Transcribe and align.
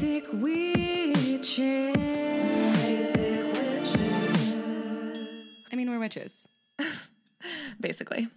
Basic 0.00 0.32
witches. 0.32 1.96
I 5.72 5.74
mean, 5.74 5.90
we're 5.90 5.98
witches. 5.98 6.44
Basically. 7.80 8.28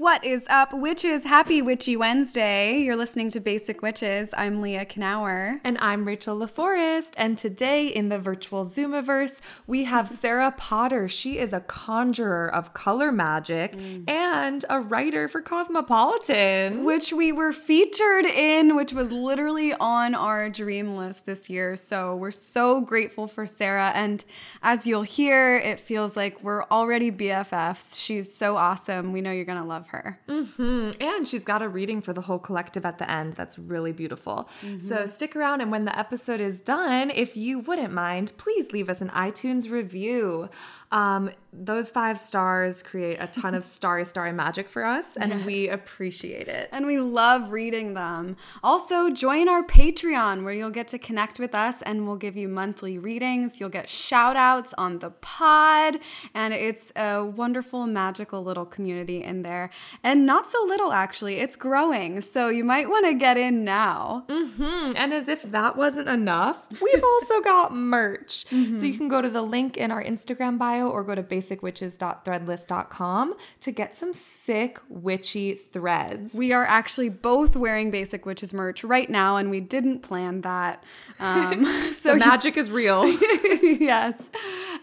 What 0.00 0.24
is 0.24 0.46
up, 0.48 0.72
witches? 0.72 1.24
Happy 1.24 1.60
Witchy 1.60 1.94
Wednesday. 1.94 2.78
You're 2.78 2.96
listening 2.96 3.28
to 3.32 3.38
Basic 3.38 3.82
Witches. 3.82 4.32
I'm 4.34 4.62
Leah 4.62 4.86
Knauer. 4.86 5.60
And 5.62 5.76
I'm 5.78 6.06
Rachel 6.06 6.38
LaForest. 6.38 7.12
And 7.18 7.36
today 7.36 7.88
in 7.88 8.08
the 8.08 8.18
virtual 8.18 8.64
Zoomiverse, 8.64 9.42
we 9.66 9.84
have 9.84 10.08
Sarah 10.20 10.54
Potter. 10.56 11.06
She 11.06 11.36
is 11.36 11.52
a 11.52 11.60
conjurer 11.60 12.48
of 12.50 12.72
color 12.72 13.12
magic 13.12 13.72
mm. 13.72 14.08
and 14.08 14.64
a 14.70 14.80
writer 14.80 15.28
for 15.28 15.42
Cosmopolitan. 15.42 16.82
Which 16.82 17.12
we 17.12 17.30
were 17.30 17.52
featured 17.52 18.24
in, 18.24 18.76
which 18.76 18.94
was 18.94 19.12
literally 19.12 19.74
on 19.74 20.14
our 20.14 20.48
dream 20.48 20.96
list 20.96 21.26
this 21.26 21.50
year. 21.50 21.76
So 21.76 22.16
we're 22.16 22.30
so 22.30 22.80
grateful 22.80 23.26
for 23.26 23.46
Sarah. 23.46 23.92
And 23.94 24.24
as 24.62 24.86
you'll 24.86 25.02
hear, 25.02 25.56
it 25.58 25.78
feels 25.78 26.16
like 26.16 26.42
we're 26.42 26.64
already 26.70 27.12
BFFs. 27.12 28.00
She's 28.02 28.34
so 28.34 28.56
awesome. 28.56 29.12
We 29.12 29.20
know 29.20 29.30
you're 29.30 29.44
going 29.44 29.60
to 29.60 29.68
love 29.68 29.89
her. 29.90 30.18
hmm 30.28 30.90
And 31.00 31.26
she's 31.28 31.44
got 31.44 31.62
a 31.62 31.68
reading 31.68 32.00
for 32.00 32.12
the 32.12 32.22
whole 32.22 32.38
collective 32.38 32.84
at 32.84 32.98
the 32.98 33.10
end. 33.10 33.34
That's 33.34 33.58
really 33.58 33.92
beautiful. 33.92 34.48
So 34.80 35.06
stick 35.06 35.36
around, 35.36 35.60
and 35.60 35.70
when 35.70 35.84
the 35.84 35.98
episode 35.98 36.40
is 36.40 36.60
done, 36.60 37.10
if 37.10 37.36
you 37.36 37.58
wouldn't 37.60 37.92
mind, 37.92 38.32
please 38.38 38.72
leave 38.72 38.88
us 38.88 39.00
an 39.00 39.10
iTunes 39.10 39.70
review. 39.70 40.48
Um, 40.92 41.30
those 41.52 41.90
five 41.90 42.16
stars 42.18 42.80
create 42.80 43.16
a 43.20 43.26
ton 43.26 43.54
of 43.56 43.64
starry, 43.76 44.04
starry 44.04 44.32
magic 44.32 44.68
for 44.68 44.84
us, 44.84 45.16
and 45.16 45.44
we 45.44 45.68
appreciate 45.68 46.46
it. 46.46 46.68
And 46.70 46.86
we 46.86 46.98
love 47.00 47.50
reading 47.50 47.94
them. 47.94 48.36
Also, 48.62 49.10
join 49.10 49.48
our 49.48 49.64
Patreon 49.64 50.44
where 50.44 50.52
you'll 50.52 50.70
get 50.70 50.86
to 50.88 50.98
connect 50.98 51.40
with 51.40 51.52
us 51.54 51.82
and 51.82 52.06
we'll 52.06 52.16
give 52.16 52.36
you 52.36 52.48
monthly 52.48 52.98
readings. 52.98 53.58
You'll 53.58 53.68
get 53.68 53.88
shout 53.88 54.36
outs 54.36 54.72
on 54.78 55.00
the 55.00 55.10
pod. 55.10 55.98
And 56.34 56.54
it's 56.54 56.92
a 56.94 57.24
wonderful, 57.24 57.86
magical 57.86 58.44
little 58.44 58.66
community 58.66 59.22
in 59.24 59.42
there. 59.42 59.70
And 60.04 60.24
not 60.24 60.46
so 60.48 60.64
little, 60.64 60.92
actually. 60.92 61.36
It's 61.40 61.56
growing. 61.56 62.20
So 62.20 62.48
you 62.48 62.62
might 62.64 62.88
want 62.88 63.06
to 63.06 63.14
get 63.14 63.36
in 63.36 63.64
now. 63.64 64.24
Hmm, 64.30 64.92
And 64.96 65.12
as 65.12 65.26
if 65.26 65.42
that 65.50 65.76
wasn't 65.76 66.08
enough, 66.08 66.68
we've 66.80 67.02
also 67.14 67.40
got 67.40 67.74
merch. 67.74 68.46
So 68.46 68.54
you 68.84 68.96
can 68.96 69.08
go 69.08 69.20
to 69.20 69.28
the 69.28 69.42
link 69.42 69.76
in 69.76 69.90
our 69.90 70.02
Instagram 70.02 70.56
bio 70.56 70.79
or 70.88 71.04
go 71.04 71.14
to 71.14 71.22
basicwitches.threadless.com 71.22 73.34
to 73.60 73.70
get 73.70 73.94
some 73.94 74.14
sick 74.14 74.80
witchy 74.88 75.54
threads. 75.54 76.34
We 76.34 76.52
are 76.52 76.64
actually 76.64 77.08
both 77.08 77.56
wearing 77.56 77.90
Basic 77.90 78.26
Witches 78.26 78.52
merch 78.52 78.84
right 78.84 79.10
now, 79.10 79.36
and 79.36 79.50
we 79.50 79.60
didn't 79.60 80.00
plan 80.00 80.42
that. 80.42 80.84
Um, 81.18 81.66
so 81.98 82.16
magic 82.16 82.56
is 82.56 82.70
real. 82.70 83.08
yes. 83.62 84.30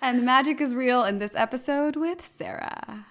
And 0.01 0.19
the 0.19 0.23
magic 0.23 0.61
is 0.61 0.75
real 0.75 1.03
in 1.03 1.19
this 1.19 1.35
episode 1.35 1.95
with 1.95 2.25
Sarah. 2.25 3.03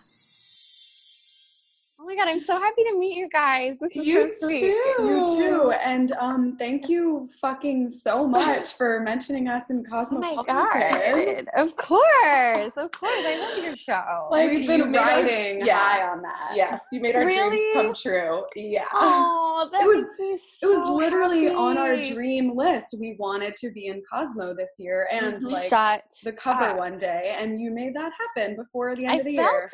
Oh 2.07 2.09
my 2.09 2.15
god, 2.15 2.29
I'm 2.29 2.39
so 2.39 2.55
happy 2.57 2.85
to 2.85 2.97
meet 2.97 3.17
you 3.17 3.29
guys. 3.29 3.79
This 3.81 3.97
is 3.97 4.07
You 4.07 4.31
so 4.31 4.47
sweet. 4.47 4.63
You 5.01 5.27
too. 5.27 5.73
And 5.85 6.13
um, 6.21 6.57
thank 6.57 6.89
you 6.89 7.29
fucking 7.41 7.91
so 7.91 8.29
much 8.29 8.75
for 8.75 9.01
mentioning 9.01 9.49
us 9.49 9.71
in 9.71 9.85
Cosmo. 9.85 10.21
Oh 10.23 10.37
my 10.37 10.45
god. 10.47 11.49
Of 11.57 11.75
course. 11.77 12.77
Of 12.77 12.93
course. 12.93 13.11
I 13.13 13.41
love 13.57 13.65
your 13.65 13.77
show. 13.77 14.29
Like 14.31 14.51
We've 14.53 14.61
we've 14.61 14.69
been 14.69 14.81
been 14.83 14.91
made 14.93 14.99
our- 15.01 15.07
riding 15.17 15.67
yeah. 15.67 15.79
high 15.79 16.07
on 16.09 16.23
that. 16.23 16.53
Yes, 16.55 16.85
you 16.93 17.01
made 17.01 17.17
our 17.17 17.25
dreams 17.25 17.61
come 17.75 17.93
true. 17.93 18.45
Yeah. 18.55 18.85
oh, 18.93 19.69
that 19.73 19.83
It 19.83 19.87
was- 19.87 20.05
makes 20.05 20.21
me 20.21 20.27
It 20.29 20.67
was 20.67 20.85
so 20.85 20.95
literally 20.95 21.49
on 21.49 21.77
our 21.77 22.01
dream 22.05 22.57
list. 22.57 22.95
We 23.01 23.17
wanted 23.19 23.57
to 23.57 23.71
be 23.73 23.87
in 23.89 24.01
Cosmo 24.09 24.55
this 24.55 24.75
year 24.79 25.09
and 25.11 25.39
Mhm. 25.43 25.51
like 25.51 25.69
Shut. 25.69 26.05
the 26.23 26.33
cover 26.33 26.67
up. 26.67 26.77
one 26.79 26.99
day, 26.99 27.35
and 27.37 27.61
you 27.61 27.73
made 27.73 27.95
that 27.97 28.13
happen 28.13 28.55
before 28.55 28.95
the 28.95 29.07
end 29.07 29.15
I 29.17 29.19
of 29.19 29.25
the 29.25 29.33
year. 29.33 29.43
I 29.43 29.51
felt 29.51 29.71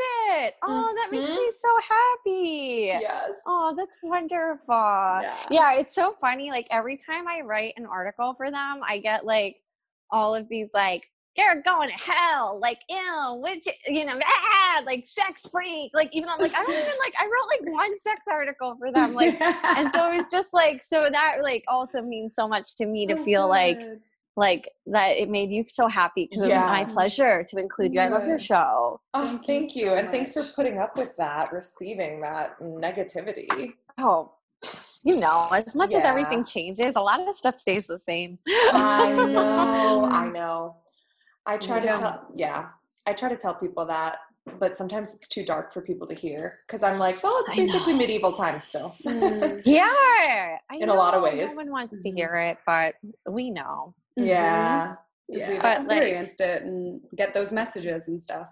it. 0.47 0.55
Oh, 0.63 0.95
that 0.97 1.09
makes 1.13 1.29
me 1.29 1.51
so 1.51 1.69
happy. 1.89 2.22
Yes. 3.01 3.41
Oh, 3.47 3.75
that's 3.77 3.97
wonderful. 4.03 4.59
Yeah. 4.69 5.37
yeah, 5.51 5.75
it's 5.75 5.95
so 5.95 6.17
funny. 6.21 6.51
Like 6.51 6.67
every 6.71 6.97
time 6.97 7.27
I 7.29 7.41
write 7.41 7.75
an 7.77 7.87
article 7.87 8.35
for 8.37 8.51
them, 8.51 8.81
I 8.87 8.99
get 8.99 9.25
like 9.25 9.57
all 10.11 10.35
of 10.35 10.49
these 10.49 10.71
like 10.75 11.09
you're 11.37 11.63
going 11.63 11.89
to 11.89 11.95
hell, 11.95 12.59
like 12.61 12.81
ew, 12.91 13.41
which 13.43 13.67
you 13.87 14.05
know, 14.05 14.19
ah, 14.23 14.83
like 14.85 15.07
sex 15.07 15.47
freak. 15.51 15.91
Like 15.95 16.11
even 16.13 16.29
I'm 16.29 16.39
like 16.39 16.53
I 16.55 16.63
don't 16.63 16.71
even 16.77 16.95
like 17.05 17.15
I 17.19 17.25
wrote 17.25 17.49
like 17.67 17.73
one 17.75 17.99
sex 17.99 18.21
article 18.31 18.77
for 18.79 18.93
them, 18.93 19.15
like, 19.15 19.41
and 19.41 19.91
so 19.95 20.13
it's 20.13 20.31
just 20.31 20.53
like 20.53 20.83
so 20.83 21.09
that 21.11 21.39
like 21.43 21.65
also 21.69 22.03
means 22.03 22.35
so 22.35 22.47
much 22.47 22.77
to 22.77 22.87
me 22.87 23.07
to 23.07 23.15
Oh, 23.15 23.25
feel 23.25 23.49
like. 23.49 23.81
Like 24.37 24.71
that 24.87 25.17
it 25.19 25.29
made 25.29 25.51
you 25.51 25.65
so 25.69 25.89
happy 25.89 26.27
because 26.31 26.45
it 26.45 26.53
was 26.53 26.61
my 26.63 26.85
pleasure 26.85 27.45
to 27.51 27.59
include 27.59 27.93
you. 27.93 28.01
I 28.01 28.09
love 28.09 28.27
your 28.27 28.39
show. 28.39 29.01
Oh, 29.15 29.27
Thank 29.27 29.47
thank, 29.47 29.77
you 29.77 29.87
so 29.87 29.95
And 29.95 30.11
thanks 30.11 30.33
for 30.33 30.43
putting 30.45 30.79
up 30.79 30.97
with 30.97 31.15
that, 31.19 31.53
receiving 31.53 32.21
that 32.23 32.59
negativity. 32.61 33.75
Oh, 33.99 34.33
you 35.05 35.19
know, 35.21 35.49
as 35.53 35.75
much 35.75 35.95
as 35.95 36.05
everything 36.05 36.45
changes, 36.45 36.97
a 36.97 37.01
lot 37.01 37.21
of 37.21 37.35
stuff 37.35 37.59
stays 37.59 37.87
the 37.87 37.99
same. 37.99 38.39
I 38.47 39.13
know. 39.33 40.09
I 40.11 40.29
know. 40.31 40.77
I 41.45 41.57
try 41.59 41.81
to 41.81 41.89
tell, 41.89 42.27
yeah, 42.37 42.69
I 43.07 43.13
try 43.13 43.29
to 43.29 43.37
tell 43.37 43.55
people 43.55 43.85
that, 43.87 44.19
but 44.61 44.77
sometimes 44.77 45.13
it's 45.13 45.29
too 45.29 45.45
dark 45.45 45.75
for 45.75 45.83
people 45.83 46.07
to 46.07 46.15
hear 46.15 46.61
because 46.67 46.83
I'm 46.83 46.99
like, 46.99 47.23
well, 47.23 47.45
it's 47.47 47.57
basically 47.57 47.95
medieval 47.95 48.33
times 48.33 48.65
still. 48.65 48.95
Mm. 49.05 49.61
Yeah, 49.65 49.85
I 50.71 50.77
In 50.81 50.89
a 50.89 50.95
lot 50.95 51.15
of 51.15 51.23
ways. 51.23 51.51
No 51.51 51.57
one 51.57 51.71
wants 51.71 51.99
to 51.99 52.09
Mhm. 52.11 52.15
hear 52.15 52.35
it, 52.37 52.59
but 52.65 52.95
we 53.29 53.51
know. 53.51 53.95
Yeah. 54.17 54.97
'Cause 55.31 55.41
Yeah. 55.41 55.51
we've 55.51 55.63
But, 55.63 55.79
like- 55.87 56.03
experienced 56.03 56.41
it 56.41 56.63
and 56.63 57.01
get 57.15 57.33
those 57.35 57.53
messages 57.53 58.09
and 58.09 58.21
stuff. 58.21 58.49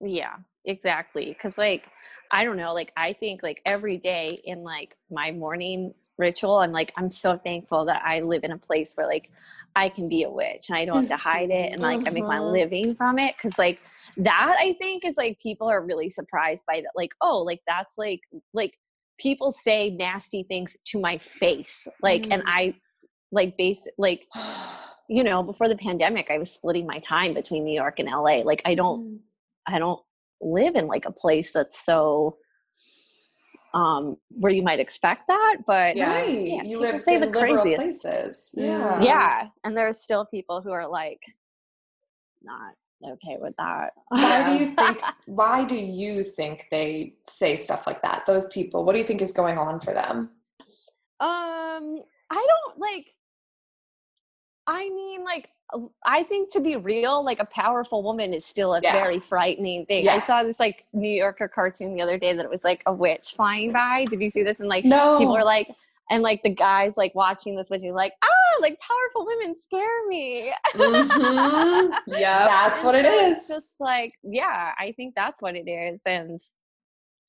Yeah, 0.00 0.36
exactly. 0.64 1.26
Because, 1.26 1.58
like, 1.58 1.88
I 2.30 2.44
don't 2.44 2.56
know, 2.56 2.72
like, 2.74 2.92
I 2.96 3.12
think, 3.12 3.42
like, 3.42 3.60
every 3.66 3.96
day 3.98 4.40
in, 4.44 4.62
like, 4.62 4.96
my 5.10 5.32
morning 5.32 5.94
ritual, 6.18 6.58
I'm 6.58 6.72
like, 6.72 6.92
I'm 6.96 7.10
so 7.10 7.36
thankful 7.38 7.84
that 7.86 8.02
I 8.04 8.20
live 8.20 8.44
in 8.44 8.50
a 8.52 8.58
place 8.58 8.94
where, 8.96 9.06
like, 9.06 9.30
I 9.76 9.88
can 9.88 10.08
be 10.08 10.22
a 10.24 10.30
witch 10.30 10.68
and 10.68 10.76
I 10.78 10.84
don't 10.84 10.96
have 11.02 11.08
to 11.10 11.16
hide 11.16 11.50
it 11.50 11.72
and, 11.72 11.80
like, 11.80 12.06
I 12.06 12.10
make 12.10 12.24
my 12.24 12.38
Mhm. 12.38 12.52
living 12.52 12.94
from 12.96 13.18
it. 13.18 13.36
Because, 13.36 13.58
like, 13.58 13.80
that 14.16 14.56
I 14.58 14.72
think 14.74 15.04
is, 15.04 15.16
like, 15.16 15.38
people 15.40 15.68
are 15.68 15.80
really 15.84 16.08
surprised 16.08 16.64
by 16.66 16.80
that. 16.80 16.90
Like, 16.96 17.12
oh, 17.20 17.42
like, 17.42 17.60
that's, 17.66 17.96
like, 17.98 18.20
like, 18.52 18.78
people 19.18 19.52
say 19.52 19.90
nasty 19.90 20.42
things 20.44 20.76
to 20.86 20.98
my 21.00 21.18
face. 21.18 21.86
Like, 22.02 22.26
and 22.30 22.42
Mm. 22.42 22.48
I, 22.48 22.74
like, 23.30 23.56
base, 23.56 23.86
like, 23.98 24.26
you 25.08 25.22
know, 25.24 25.42
before 25.42 25.68
the 25.68 25.76
pandemic, 25.76 26.30
I 26.30 26.38
was 26.38 26.50
splitting 26.50 26.86
my 26.86 26.98
time 26.98 27.34
between 27.34 27.64
New 27.64 27.74
York 27.74 27.98
and 27.98 28.08
LA. 28.08 28.42
Like, 28.42 28.62
I 28.64 28.74
don't, 28.74 29.20
I 29.66 29.78
don't 29.78 30.00
live 30.40 30.74
in 30.76 30.86
like 30.86 31.04
a 31.04 31.10
place 31.12 31.52
that's 31.52 31.84
so 31.84 32.36
um 33.74 34.16
where 34.30 34.50
you 34.52 34.62
might 34.62 34.80
expect 34.80 35.26
that, 35.28 35.56
but 35.66 35.94
Yeah. 35.96 36.10
Right. 36.10 36.46
yeah, 36.46 36.62
you 36.62 36.78
people 36.78 36.80
live 36.92 37.00
say 37.02 37.14
in 37.16 37.20
the 37.20 37.26
liberal 37.26 37.56
craziest. 37.62 38.02
places. 38.02 38.54
Yeah. 38.56 38.64
Yeah. 38.64 39.02
yeah, 39.02 39.46
and 39.64 39.76
there's 39.76 39.98
still 40.00 40.24
people 40.24 40.62
who 40.62 40.70
are 40.72 40.88
like 40.88 41.20
not 42.42 42.72
okay 43.04 43.36
with 43.38 43.54
that. 43.58 43.92
Why 44.08 44.56
do 44.56 44.64
you 44.64 44.70
think 44.74 45.02
why 45.26 45.64
do 45.66 45.76
you 45.76 46.24
think 46.24 46.68
they 46.70 47.14
say 47.26 47.56
stuff 47.56 47.86
like 47.86 48.00
that? 48.02 48.24
Those 48.26 48.46
people, 48.46 48.84
what 48.84 48.94
do 48.94 49.00
you 49.00 49.04
think 49.04 49.20
is 49.20 49.32
going 49.32 49.58
on 49.58 49.80
for 49.80 49.92
them? 49.92 50.30
Um, 51.20 51.98
I 52.30 52.46
don't 52.46 52.78
like. 52.78 53.06
I 54.68 54.90
mean, 54.90 55.24
like, 55.24 55.48
uh, 55.72 55.80
I 56.06 56.22
think 56.22 56.52
to 56.52 56.60
be 56.60 56.76
real, 56.76 57.24
like 57.24 57.40
a 57.40 57.46
powerful 57.46 58.02
woman 58.02 58.34
is 58.34 58.44
still 58.44 58.74
a 58.74 58.80
Yeah. 58.82 58.92
very 58.92 59.18
frightening 59.18 59.86
thing. 59.86 60.06
I 60.08 60.18
saw 60.20 60.42
this 60.42 60.60
like 60.60 60.84
New 60.92 61.08
Yorker 61.08 61.48
cartoon 61.48 61.94
the 61.94 62.02
other 62.02 62.18
day 62.18 62.34
that 62.34 62.44
it 62.44 62.50
was 62.50 62.64
like 62.64 62.82
a 62.86 62.92
witch 62.92 63.32
flying 63.34 63.72
by. 63.72 64.04
Did 64.04 64.20
you 64.20 64.28
see 64.28 64.42
this? 64.42 64.60
And 64.60 64.68
like 64.68 64.84
No. 64.84 65.16
people 65.18 65.34
are 65.34 65.44
like, 65.44 65.68
and 66.10 66.22
like 66.22 66.42
the 66.42 66.50
guys 66.50 66.96
like 66.98 67.14
watching 67.14 67.56
this 67.56 67.70
witch, 67.70 67.82
are 67.82 67.92
like, 67.92 68.12
ah, 68.22 68.28
like 68.60 68.78
powerful 68.80 69.26
women 69.26 69.56
scare 69.56 70.06
me. 70.06 70.52
Mhm. 70.74 71.98
Yeah. 72.06 72.46
That's 72.46 72.84
what 72.84 72.94
it 72.94 73.06
it's. 73.06 73.48
Just 73.48 73.66
like, 73.80 74.12
yeah, 74.22 74.72
I 74.78 74.92
think 74.92 75.14
that's 75.14 75.40
what 75.40 75.56
it 75.56 75.66
is. 75.68 76.02
And 76.04 76.38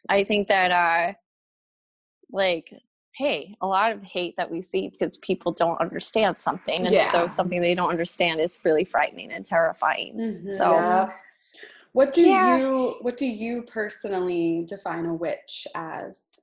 I 0.10 0.24
think 0.26 0.48
that, 0.50 0.72
uh, 0.72 1.14
like, 2.32 2.74
hey, 3.20 3.54
a 3.60 3.68
lot 3.68 3.92
of 3.92 4.02
hate 4.02 4.34
that 4.38 4.50
we 4.50 4.62
see 4.62 4.88
because 4.88 5.18
people 5.18 5.52
don't 5.52 5.80
understand 5.82 6.40
something. 6.40 6.86
And 6.86 6.90
Yeah. 6.96 7.12
so 7.12 7.28
something 7.28 7.60
they 7.62 7.76
don't 7.76 7.90
understand 7.90 8.40
is 8.40 8.62
really 8.64 8.86
frightening 8.86 9.34
and 9.34 9.44
terrifying. 9.44 10.16
Mhm. 10.16 10.58
So, 10.58 10.74
Yeah. 10.74 11.14
What 11.92 12.14
do 12.14 12.22
Yeah. 12.22 12.56
you 12.56 12.96
what 13.02 13.18
do 13.18 13.26
you 13.26 13.64
personally 13.64 14.64
define 14.66 15.06
a 15.06 15.14
witch 15.14 15.68
as? 15.76 16.40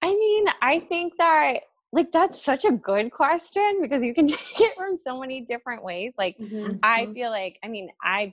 I 0.00 0.14
mean, 0.14 0.46
I 0.62 0.80
think 0.80 1.16
that 1.18 1.64
like 1.92 2.10
that's 2.12 2.40
such 2.40 2.64
a 2.64 2.70
good 2.72 3.10
question 3.10 3.80
because 3.82 4.02
you 4.02 4.14
can 4.14 4.26
take 4.28 4.60
it 4.60 4.76
from 4.76 4.96
so 4.96 5.18
many 5.20 5.40
different 5.42 5.82
ways. 5.82 6.14
Like 6.16 6.38
I 6.82 7.06
feel 7.12 7.30
like 7.30 7.58
I 7.62 7.68
mean 7.68 7.90
I 8.02 8.32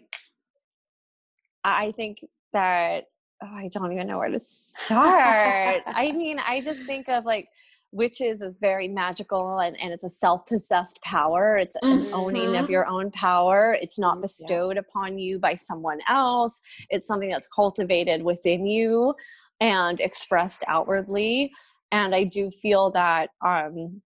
I 1.66 1.92
think 1.94 2.24
that 2.54 3.08
oh, 3.46 3.56
I 3.56 3.68
don't 3.70 3.92
even 3.92 4.08
know 4.08 4.18
where 4.18 4.30
to 4.30 4.40
start. 4.84 5.84
I 5.88 6.12
mean, 6.16 6.40
I 6.40 6.62
just 6.62 6.86
think 6.86 7.08
of 7.10 7.26
like 7.26 7.50
witches 7.92 8.42
is 8.42 8.58
very 8.58 8.88
magical 8.88 9.60
and, 9.60 9.80
and 9.80 9.94
it's 9.94 10.04
a 10.04 10.10
self-possessed 10.10 11.02
power 11.02 11.58
it's 11.58 11.78
an 11.82 12.06
owning 12.14 12.58
of 12.58 12.66
Mhm. 12.66 12.70
your 12.70 12.86
own 12.88 13.10
power 13.12 13.78
it's 13.82 13.98
not 13.98 14.18
yeah. 14.18 14.22
bestowed 14.24 14.78
upon 14.78 15.18
you 15.18 15.40
by 15.40 15.54
someone 15.56 16.00
else 16.10 16.60
it's 16.90 17.08
something 17.08 17.30
that's 17.30 17.48
cultivated 17.48 18.22
within 18.22 18.66
you 18.66 19.14
and 19.62 20.02
expressed 20.02 20.64
outwardly 20.68 21.52
and 21.94 22.14
i 22.14 22.26
do 22.26 22.52
feel 22.52 22.92
that 22.92 23.30
um 23.46 24.02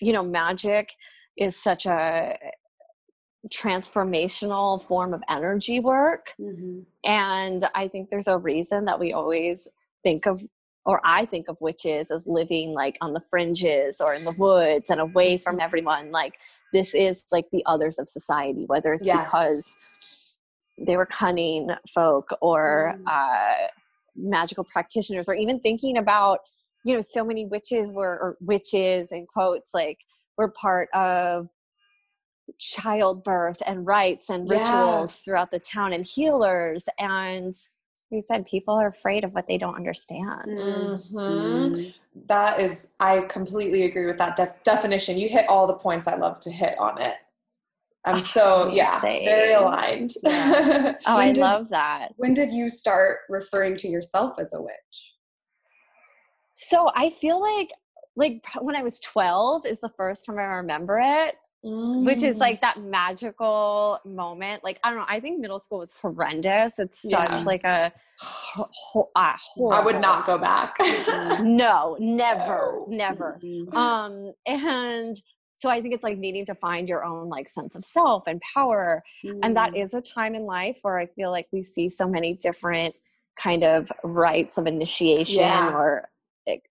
you 0.00 0.12
know 0.12 0.22
magic 0.22 0.90
is 1.36 1.56
such 1.56 1.86
a 1.86 2.36
transformational 3.48 4.82
form 4.82 5.12
of 5.14 5.22
energy 5.28 5.80
work 5.80 6.34
Mhm. 6.40 6.84
and 7.04 7.68
I 7.74 7.88
think 7.88 8.10
there's 8.10 8.28
a 8.28 8.38
reason 8.38 8.84
that 8.86 8.98
we 9.00 9.12
always 9.12 9.68
think 10.02 10.26
of, 10.26 10.46
or 10.84 11.00
I 11.04 11.26
think 11.26 11.48
of 11.48 11.56
witches 11.60 12.10
as 12.10 12.26
living 12.26 12.72
like 12.72 12.96
on 13.00 13.12
the 13.12 13.20
fringes 13.30 14.00
or 14.00 14.14
in 14.14 14.24
the 14.24 14.32
woods 14.32 14.90
and 14.90 15.00
away 15.00 15.38
from 15.38 15.60
everyone. 15.60 16.10
Like, 16.10 16.34
this 16.72 16.94
is 16.94 17.24
like 17.32 17.46
the 17.50 17.64
others 17.66 17.98
of 17.98 18.08
society, 18.08 18.64
whether 18.66 18.92
it's 18.94 19.06
Yes. 19.06 19.26
because 19.26 19.76
they 20.78 20.96
were 20.96 21.06
cunning 21.06 21.70
folk 21.94 22.28
or 22.40 22.94
Mm. 22.96 23.04
uh, 23.06 23.68
magical 24.16 24.64
practitioners, 24.64 25.28
or 25.28 25.34
even 25.34 25.60
thinking 25.60 25.96
about, 25.96 26.40
you 26.84 26.94
know, 26.94 27.00
so 27.00 27.24
many 27.24 27.46
witches 27.46 27.92
were, 27.92 28.18
or 28.20 28.36
witches 28.40 29.12
in 29.12 29.26
quotes, 29.26 29.72
like, 29.74 29.98
were 30.36 30.50
part 30.50 30.88
of 30.94 31.48
childbirth 32.58 33.60
and 33.66 33.86
rites 33.86 34.30
and 34.30 34.48
rituals 34.48 35.10
Yes. 35.12 35.22
throughout 35.22 35.50
the 35.50 35.58
town 35.58 35.92
and 35.92 36.04
healers 36.04 36.84
and 36.98 37.54
you 38.10 38.22
said 38.26 38.46
people 38.46 38.74
are 38.74 38.86
afraid 38.88 39.22
of 39.24 39.34
what 39.34 39.46
they 39.46 39.58
don't 39.58 39.74
understand 39.76 40.46
Mm. 40.46 41.12
Mhm. 41.12 41.94
That 42.26 42.58
is, 42.60 42.88
I 42.98 43.20
completely 43.22 43.84
agree 43.84 44.06
with 44.06 44.18
that 44.18 44.34
def- 44.34 44.62
definition. 44.64 45.18
You 45.18 45.28
hit 45.28 45.48
all 45.48 45.66
the 45.68 45.74
points 45.74 46.08
I 46.08 46.16
love 46.16 46.40
to 46.40 46.50
hit 46.50 46.76
on 46.78 47.00
it. 47.00 47.16
I'm 48.04 48.22
so, 48.22 48.68
yeah, 48.72 49.00
very 49.00 49.20
Same. 49.52 49.58
aligned. 49.62 50.14
Yeah. 50.22 50.94
oh 51.06 51.16
i 51.16 51.30
did- 51.32 51.40
love 51.42 51.68
that 51.68 52.12
When 52.16 52.32
did 52.34 52.50
you 52.50 52.70
start 52.70 53.18
referring 53.28 53.76
to 53.78 53.88
yourself 53.88 54.38
as 54.40 54.52
a 54.54 54.60
witch? 54.62 55.14
so 56.54 56.90
i 56.96 57.10
feel 57.10 57.40
like 57.40 57.70
like 58.16 58.44
when 58.60 58.74
i 58.74 58.82
was 58.82 58.98
12 59.00 59.64
is 59.66 59.78
the 59.80 59.90
first 59.96 60.24
time 60.26 60.38
i 60.38 60.42
remember 60.42 60.98
it 60.98 61.36
which 61.62 62.22
is 62.22 62.36
Mm. 62.36 62.40
like 62.40 62.60
that 62.60 62.80
magical 62.80 63.98
moment 64.04 64.62
like 64.62 64.78
i 64.84 64.90
don't 64.90 64.98
know 64.98 65.04
i 65.08 65.18
think 65.18 65.40
middle 65.40 65.58
school 65.58 65.80
was 65.80 65.92
horrendous 66.00 66.78
it's 66.78 67.02
such 67.02 67.30
Yeah. 67.30 67.42
like 67.44 67.64
a 67.64 67.92
ho- 68.20 69.10
uh, 69.16 69.34
I 69.72 69.80
would 69.84 70.00
not 70.00 70.24
go 70.24 70.38
back. 70.38 70.76
no 71.42 71.96
never 71.98 72.84
No. 72.86 72.96
never 72.96 73.40
Mhm. 73.42 73.74
um 73.74 74.32
and 74.46 75.20
so 75.54 75.68
i 75.68 75.82
think 75.82 75.94
it's 75.94 76.04
like 76.04 76.16
needing 76.16 76.46
to 76.46 76.54
find 76.54 76.88
your 76.88 77.04
own 77.04 77.28
like 77.28 77.48
sense 77.48 77.74
of 77.74 77.84
self 77.84 78.22
and 78.28 78.40
power 78.54 79.02
and 79.42 79.56
that 79.56 79.72
Mm. 79.72 79.94
a 79.94 80.00
time 80.00 80.36
in 80.36 80.44
life 80.46 80.78
where 80.82 80.96
i 80.98 81.06
feel 81.06 81.32
like 81.32 81.48
we 81.52 81.64
see 81.64 81.88
so 81.88 82.06
many 82.08 82.34
different 82.34 82.94
kind 83.36 83.64
of 83.64 83.90
rites 84.04 84.58
of 84.58 84.66
initiation 84.68 85.40
Yeah. 85.40 85.70
or 85.72 86.08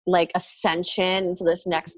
like 0.05 0.31
ascension 0.33 1.27
into 1.27 1.43
this 1.43 1.67
next 1.67 1.97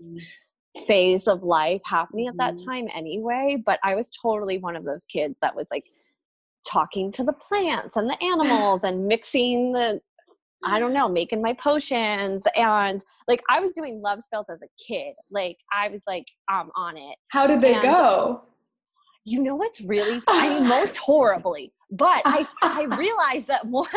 phase 0.87 1.27
of 1.27 1.43
life 1.43 1.81
happening 1.85 2.27
at 2.27 2.37
that 2.37 2.53
Mhm. 2.55 2.65
time 2.65 2.87
anyway 2.93 3.57
but 3.65 3.79
i 3.83 3.95
was 3.95 4.09
totally 4.11 4.57
one 4.59 4.75
of 4.75 4.83
those 4.85 5.05
kids 5.05 5.39
that 5.41 5.55
was 5.55 5.67
like 5.71 5.83
talking 6.67 7.11
to 7.13 7.23
the 7.23 7.33
plants 7.33 7.95
and 7.95 8.09
the 8.09 8.21
animals 8.23 8.83
and 8.83 9.07
mixing 9.07 9.73
the 9.73 10.01
I 10.65 10.77
don't 10.77 10.91
know, 10.93 11.07
making 11.21 11.41
my 11.41 11.53
potions 11.53 12.45
and 12.53 13.01
like 13.29 13.41
I 13.49 13.61
was 13.61 13.71
doing 13.71 14.01
love 14.01 14.21
spells 14.21 14.47
as 14.51 14.61
a 14.61 14.67
kid. 14.85 15.13
Like 15.31 15.55
I 15.71 15.87
was 15.87 16.03
like 16.05 16.25
um 16.51 16.69
on 16.75 16.97
it. 16.97 17.15
How 17.29 17.47
did 17.47 17.61
they 17.61 17.75
And- 17.75 17.81
go? 17.83 18.41
You 19.23 19.41
know 19.41 19.55
what's 19.55 19.79
really 19.79 20.21
I 20.27 20.59
mean, 20.59 20.67
most 20.67 20.97
horribly, 20.97 21.71
but 21.91 22.21
I 22.25 22.45
I 22.61 22.83
realized 22.97 23.47
that 23.47 23.65
one 23.67 23.87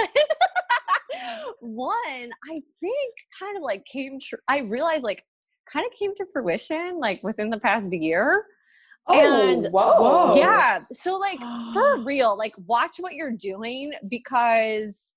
one 1.60 2.30
I 2.50 2.62
think 2.80 3.14
kind 3.38 3.56
of 3.56 3.62
like 3.64 3.84
came 3.84 4.18
true. 4.20 4.38
I 4.48 4.58
realized 4.60 5.02
like 5.02 5.24
kind 5.66 5.86
of 5.86 5.92
came 5.98 6.14
to 6.16 6.26
fruition 6.32 6.98
like 6.98 7.22
within 7.22 7.50
the 7.50 7.58
past 7.58 7.92
year. 7.92 8.44
Oh, 9.08 9.50
And- 9.50 9.66
whoa. 9.72 10.34
Yeah. 10.36 10.80
So 10.92 11.16
like 11.16 11.38
for 11.72 11.98
real, 12.04 12.36
like 12.36 12.54
watch 12.66 12.96
what 13.00 13.14
you're 13.14 13.32
doing 13.32 13.92
because 14.08 15.12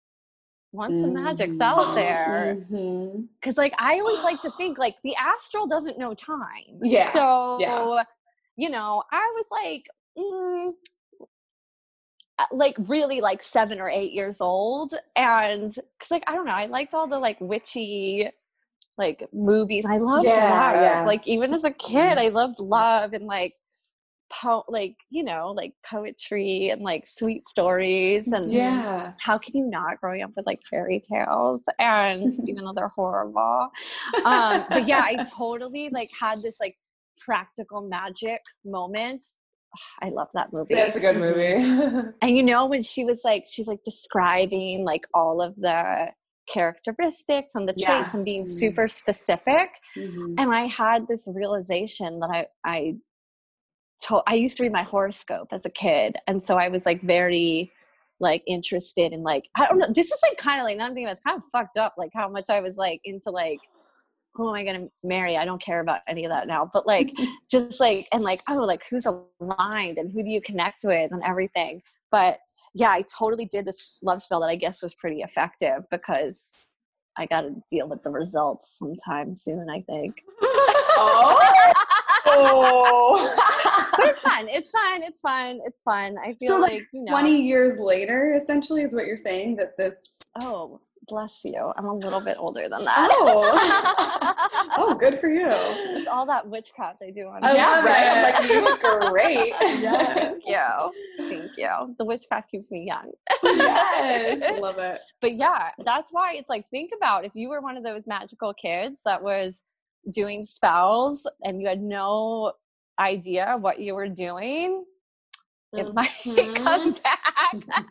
once 0.72 1.00
the 1.00 1.08
magic's 1.08 1.62
out 1.62 1.94
there, 1.96 2.58
Mhm. 2.70 3.28
because 3.40 3.58
like 3.58 3.74
I 3.78 4.00
always 4.00 4.20
like 4.24 4.42
to 4.42 4.52
think 4.58 4.78
like 4.78 4.96
the 5.04 5.16
astral 5.16 5.68
doesn't 5.68 5.98
know 6.00 6.14
time. 6.14 6.80
Yeah, 6.82 7.10
So 7.12 7.58
yeah. 7.60 8.04
you 8.58 8.70
know, 8.70 9.04
I 9.12 9.32
was 9.36 9.46
like, 9.52 9.86
mm, 10.18 10.74
uh, 12.40 12.46
like 12.52 12.76
really 12.88 13.22
like 13.22 13.42
seven 13.42 13.80
or 13.80 13.90
eight 13.90 14.12
years 14.12 14.42
old, 14.42 14.94
and 15.16 15.70
because 15.98 16.12
like 16.12 16.24
I 16.28 16.34
don't 16.36 16.46
know, 16.46 16.52
I 16.52 16.66
liked 16.66 16.94
all 16.94 17.08
the 17.08 17.20
like 17.20 17.40
witchy 17.40 18.30
like 18.98 19.28
movies. 19.34 19.86
I 19.86 19.98
loved 19.98 20.26
Yeah, 20.26 20.50
love. 20.50 20.82
yeah. 20.82 21.04
Like 21.06 21.28
even 21.28 21.54
as 21.54 21.64
a 21.64 21.72
kid, 21.72 22.18
I 22.18 22.30
loved 22.30 22.60
love 22.60 23.14
and 23.14 23.26
like 23.26 23.54
po- 24.32 24.66
like 24.68 24.96
you 25.10 25.24
know 25.24 25.52
like 25.56 25.74
poetry 25.86 26.70
and 26.70 26.82
like 26.82 27.06
sweet 27.06 27.48
stories 27.48 28.32
and 28.32 28.52
Yeah. 28.52 29.12
how 29.20 29.38
can 29.38 29.56
you 29.56 29.68
not 29.68 30.02
growing 30.02 30.24
up 30.24 30.32
with 30.36 30.46
like 30.48 30.62
fairy 30.70 31.04
tales 31.08 31.62
and 31.80 32.40
even 32.50 32.66
though 32.66 32.74
they're 32.74 32.92
horrible 32.96 33.70
um 34.26 34.66
but 34.72 34.88
yeah 34.88 35.02
i 35.06 35.24
totally 35.38 35.90
like 35.90 36.10
had 36.20 36.42
this 36.42 36.60
like 36.60 36.76
practical 37.24 37.82
magic 37.88 38.42
moment 38.66 39.24
i 40.02 40.10
love 40.10 40.30
that 40.34 40.52
movie 40.52 40.74
That's 40.74 40.96
a 40.96 41.00
good 41.00 41.18
movie. 41.18 41.54
and 42.24 42.36
you 42.36 42.42
know 42.42 42.66
when 42.66 42.82
she 42.82 43.06
was 43.06 43.22
like 43.24 43.46
she's 43.48 43.68
like 43.68 43.84
describing 43.84 44.84
like 44.86 45.06
all 45.14 45.40
of 45.40 45.56
the 45.56 46.08
characteristics 46.48 47.56
and 47.56 47.68
the 47.68 47.74
traits 47.74 48.14
and 48.14 48.24
being 48.26 48.48
super 48.48 48.88
specific 48.88 49.70
Mhm. 49.96 50.36
and 50.38 50.54
i 50.54 50.66
had 50.68 51.08
this 51.08 51.28
realization 51.34 52.20
that 52.20 52.30
i 52.34 52.48
i 52.66 52.96
told 54.02 54.24
i 54.28 54.36
used 54.36 54.58
to 54.58 54.64
read 54.64 54.72
my 54.72 54.84
horoscope 54.84 55.48
as 55.52 55.66
a 55.66 55.70
kid 55.70 56.18
and 56.28 56.42
so 56.42 56.58
i 56.58 56.68
was 56.68 56.86
like 56.86 57.02
very 57.02 57.72
like 58.20 58.44
interested 58.48 59.12
in 59.14 59.24
like 59.24 59.48
i 59.58 59.66
don't 59.66 59.78
know 59.78 59.88
this 59.94 60.12
is 60.12 60.20
like 60.24 60.38
kind 60.38 60.60
of 60.60 60.66
like 60.66 60.78
nothing 60.78 61.08
it's 61.08 61.22
kind 61.22 61.38
of 61.38 61.44
fucked 61.52 61.78
up 61.78 61.94
like 61.98 62.12
how 62.14 62.30
much 62.30 62.46
i 62.50 62.60
was 62.60 62.78
like 62.78 63.00
into 63.06 63.30
like 63.30 63.60
who 64.36 64.48
am 64.50 64.56
i 64.56 64.64
going 64.64 64.80
to 64.82 64.90
marry 65.04 65.38
i 65.38 65.46
don't 65.46 65.62
care 65.62 65.80
about 65.80 66.02
any 66.08 66.26
of 66.26 66.30
that 66.30 66.48
now 66.48 66.70
but 66.74 66.86
like 66.86 67.12
just 67.50 67.80
like 67.80 68.08
and 68.12 68.24
like 68.24 68.42
oh 68.50 68.58
like 68.64 68.84
who's 68.90 69.06
aligned 69.40 69.98
and 69.98 70.12
who 70.12 70.22
do 70.24 70.30
you 70.30 70.42
connect 70.42 70.84
with 70.84 71.12
and 71.12 71.24
everything 71.24 71.82
but 72.12 72.38
yeah 72.75 72.91
i 72.91 73.01
totally 73.03 73.46
did 73.46 73.65
this 73.65 73.98
love 74.03 74.22
spell 74.22 74.39
that 74.39 74.48
i 74.48 74.55
guess 74.55 74.84
was 74.84 74.94
pretty 74.94 75.22
effective 75.22 75.84
because 75.89 76.53
i 77.17 77.25
got 77.25 77.41
to 77.41 77.55
deal 77.72 77.88
with 77.88 78.03
the 78.03 78.12
results 78.12 78.77
sometime 78.77 79.34
soon 79.34 79.67
i 79.70 79.82
think 79.82 80.15
oh. 82.27 83.36
but 83.98 84.10
it's 84.10 84.24
fine. 84.24 84.48
It's 84.50 84.72
fine. 84.72 85.03
It's 85.03 85.22
fine. 85.22 85.60
It's 85.65 85.82
fine. 85.82 86.17
I 86.17 86.34
feel 86.34 86.55
So, 86.55 86.60
like, 86.60 86.74
like, 86.74 86.88
you 86.91 87.03
know. 87.03 87.12
20 87.12 87.41
years 87.41 87.79
later, 87.79 88.34
essentially, 88.34 88.84
is 88.84 88.94
what 88.94 89.05
you're 89.05 89.17
saying 89.17 89.55
that 89.58 89.77
this. 89.77 90.20
Oh, 90.39 90.79
bless 91.08 91.41
you. 91.44 91.72
I'm 91.77 91.86
a 91.86 91.94
little 91.94 92.22
bit 92.22 92.38
older 92.39 92.67
than 92.70 92.86
that. 92.86 93.10
Oh. 93.12 94.32
Oh, 94.77 94.94
good 94.94 95.20
for 95.20 95.29
you. 95.29 95.48
It's 95.50 96.08
all 96.08 96.25
that 96.25 96.48
witchcraft 96.50 97.01
I 97.01 97.10
do 97.10 97.27
on 97.27 97.46
I 97.46 97.53
yeah, 97.55 97.82
right. 97.82 98.08
I'm 98.08 98.34
like, 98.34 98.51
you 98.51 98.62
look 98.62 98.82
great. 99.10 99.53
Yes. 99.82 100.36
Thank 100.67 100.95
you. 101.17 101.29
Thank 101.29 101.51
you. 101.57 101.95
The 101.98 102.05
witchcraft 102.05 102.51
keeps 102.51 102.72
me 102.72 102.86
young. 102.86 103.12
Yes. 103.43 104.41
I 104.41 104.60
love 104.60 104.77
it. 104.79 105.00
But 105.22 105.36
yeah, 105.36 105.69
that's 105.84 106.12
why 106.12 106.34
it's 106.36 106.50
like 106.50 106.69
think 106.69 106.91
about 106.95 107.25
if 107.25 107.31
you 107.36 107.50
were 107.50 107.62
one 107.62 107.77
of 107.77 107.84
those 107.84 108.07
magical 108.07 108.53
kids 108.53 109.01
that 109.05 109.22
was 109.24 109.62
doing 110.12 110.43
spells 110.43 111.27
and 111.43 111.62
you 111.62 111.67
had 111.67 111.81
no 111.81 112.53
idea 113.00 113.57
what 113.60 113.79
you 113.79 113.95
were 113.95 114.10
doing, 114.10 114.86
it 115.77 115.94
might 115.94 116.10
Mhm. 116.24 116.55
come 116.55 116.91
back. 117.03 117.20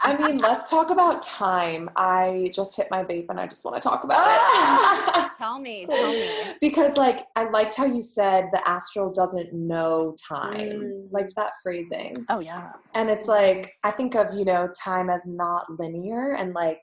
I 0.03 0.17
mean, 0.17 0.39
let's 0.39 0.71
talk 0.71 0.91
about 0.91 1.23
time. 1.23 1.89
I 1.97 2.51
just 2.55 2.77
hit 2.77 2.89
my 2.91 3.05
vape 3.05 3.27
and 3.29 3.39
I 3.41 3.47
just 3.47 3.65
want 3.65 3.81
to 3.81 3.87
talk 3.89 4.05
about 4.05 4.27
it. 4.27 5.31
tell 5.39 5.59
me, 5.59 5.87
tell 5.87 6.13
me. 6.13 6.55
because, 6.61 6.97
like, 6.97 7.27
I 7.37 7.45
liked 7.51 7.75
how 7.75 7.85
you 7.87 8.03
said 8.03 8.47
the 8.53 8.67
astral 8.69 9.13
doesn't 9.13 9.53
know 9.53 10.15
time. 10.29 10.55
Mm. 10.59 11.13
Liked 11.13 11.35
that 11.37 11.53
phrasing. 11.63 12.13
Oh 12.29 12.41
yeah. 12.41 12.73
And 12.95 13.09
it's 13.11 13.27
like, 13.27 13.73
I 13.85 13.91
think 13.91 14.15
of, 14.15 14.35
you 14.35 14.45
know, 14.45 14.69
time 14.83 15.11
as 15.11 15.23
not 15.27 15.67
linear 15.79 16.35
and 16.35 16.53
like 16.55 16.81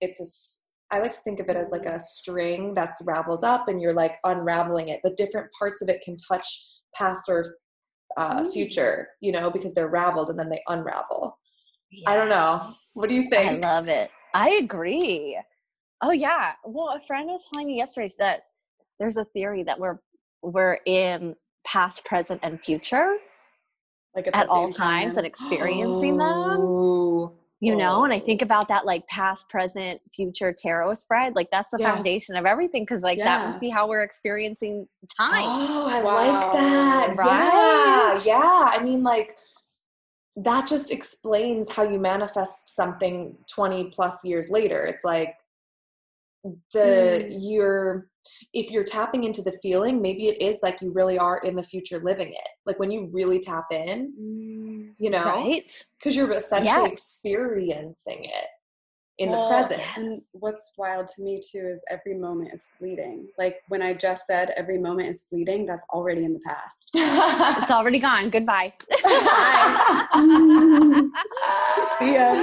it's 0.00 0.20
a, 0.20 0.94
I 0.94 1.00
like 1.00 1.10
to 1.10 1.20
think 1.24 1.40
of 1.40 1.48
it 1.48 1.56
as 1.56 1.70
like 1.70 1.84
a 1.86 2.00
string 2.00 2.72
that's 2.74 3.02
raveled 3.06 3.44
up 3.44 3.68
and 3.68 3.80
you're 3.80 3.92
like 3.92 4.16
unraveling 4.24 4.88
it, 4.88 5.00
but 5.02 5.16
different 5.16 5.48
parts 5.58 5.82
of 5.82 5.88
it 5.88 6.00
can 6.02 6.16
touch 6.16 6.46
past 6.94 7.28
or 7.28 7.56
uh, 8.18 8.42
Mm. 8.42 8.52
future, 8.52 9.08
you 9.20 9.32
know, 9.32 9.48
because 9.50 9.72
they're 9.74 9.88
raveled 9.88 10.28
and 10.30 10.38
then 10.38 10.48
they 10.50 10.60
unravel. 10.68 11.38
I 12.06 12.16
don't 12.16 12.28
know. 12.28 12.60
What 12.94 13.08
do 13.08 13.14
you 13.14 13.30
think? 13.30 13.64
I 13.64 13.68
love 13.74 13.88
it. 13.88 14.10
I 14.34 14.50
agree. 14.62 15.38
Oh 16.02 16.10
yeah. 16.10 16.52
Well, 16.64 16.88
a 16.90 17.00
friend 17.06 17.28
was 17.28 17.48
telling 17.50 17.68
me 17.68 17.76
yesterday 17.76 18.10
that 18.18 18.42
there's 18.98 19.16
a 19.16 19.24
theory 19.24 19.62
that 19.64 19.78
we're 19.80 19.98
we're 20.42 20.78
in 20.86 21.34
past, 21.66 22.04
present, 22.04 22.40
and 22.42 22.60
future 22.62 23.16
Like 24.14 24.26
at, 24.28 24.34
at 24.34 24.48
all 24.48 24.68
time. 24.68 25.02
times 25.02 25.16
and 25.16 25.26
experiencing 25.26 26.16
them. 26.18 26.58
You 27.60 27.74
know, 27.74 28.04
and 28.04 28.12
I 28.12 28.18
Oh. 28.20 28.24
think 28.24 28.40
about 28.42 28.68
that 28.68 28.86
like 28.86 29.04
past, 29.08 29.48
present, 29.48 30.00
future 30.14 30.52
tarot 30.56 30.94
spread. 30.94 31.34
Like 31.34 31.50
that's 31.50 31.72
the 31.72 31.78
Yeah. 31.80 31.92
foundation 31.92 32.36
of 32.36 32.46
everything 32.46 32.82
because 32.82 33.02
like 33.02 33.18
that 33.18 33.44
must 33.44 33.58
be 33.58 33.68
how 33.68 33.88
we're 33.88 34.02
experiencing 34.04 34.86
time. 35.18 35.42
Oh, 35.44 35.86
I 35.88 36.00
Wow. 36.00 36.14
like 36.14 36.52
that. 36.52 37.16
Right? 37.16 38.22
Yeah, 38.24 38.38
yeah. 38.38 38.70
I 38.72 38.80
mean, 38.82 39.02
like, 39.02 39.36
that 40.36 40.68
just 40.68 40.92
explains 40.92 41.68
how 41.72 41.82
you 41.82 41.98
manifest 41.98 42.76
something 42.76 43.36
20 43.52 43.90
plus 43.90 44.24
years 44.24 44.50
later. 44.50 44.86
It's 44.86 45.02
like 45.02 45.34
the 46.72 47.26
you're 47.28 48.08
if 48.52 48.70
you're 48.70 48.84
tapping 48.84 49.24
into 49.24 49.42
the 49.42 49.58
feeling, 49.62 50.00
maybe 50.00 50.28
it 50.28 50.40
is 50.40 50.60
like 50.62 50.80
you 50.80 50.92
really 50.92 51.18
are 51.18 51.38
in 51.38 51.56
the 51.56 51.62
future 51.62 51.98
living 51.98 52.28
it. 52.28 52.48
Like 52.66 52.78
when 52.78 52.90
you 52.92 53.08
really 53.10 53.40
tap 53.40 53.64
in, 53.72 54.12
Mm. 54.20 54.57
You 54.98 55.10
know, 55.10 55.22
Right? 55.24 55.84
because 55.98 56.14
you're 56.16 56.32
essentially 56.32 56.66
Yes. 56.90 56.92
experiencing 56.92 58.24
it 58.24 58.46
in 59.18 59.30
Well, 59.30 59.42
the 59.42 59.48
present. 59.48 59.82
And 59.96 60.20
what's 60.40 60.72
wild 60.76 61.08
to 61.08 61.22
me 61.22 61.40
too 61.40 61.66
is 61.74 61.84
every 61.90 62.14
moment 62.14 62.52
is 62.54 62.66
fleeting. 62.76 63.26
Like 63.38 63.56
when 63.68 63.82
I 63.82 63.94
just 63.94 64.26
said 64.26 64.50
every 64.56 64.78
moment 64.78 65.08
is 65.08 65.22
fleeting, 65.22 65.66
that's 65.66 65.84
already 65.92 66.24
in 66.24 66.32
the 66.34 66.40
past. 66.46 66.90
It's 67.62 67.70
already 67.70 67.98
gone. 67.98 68.30
Goodbye. 68.30 68.72
See 71.98 72.14
ya. 72.14 72.34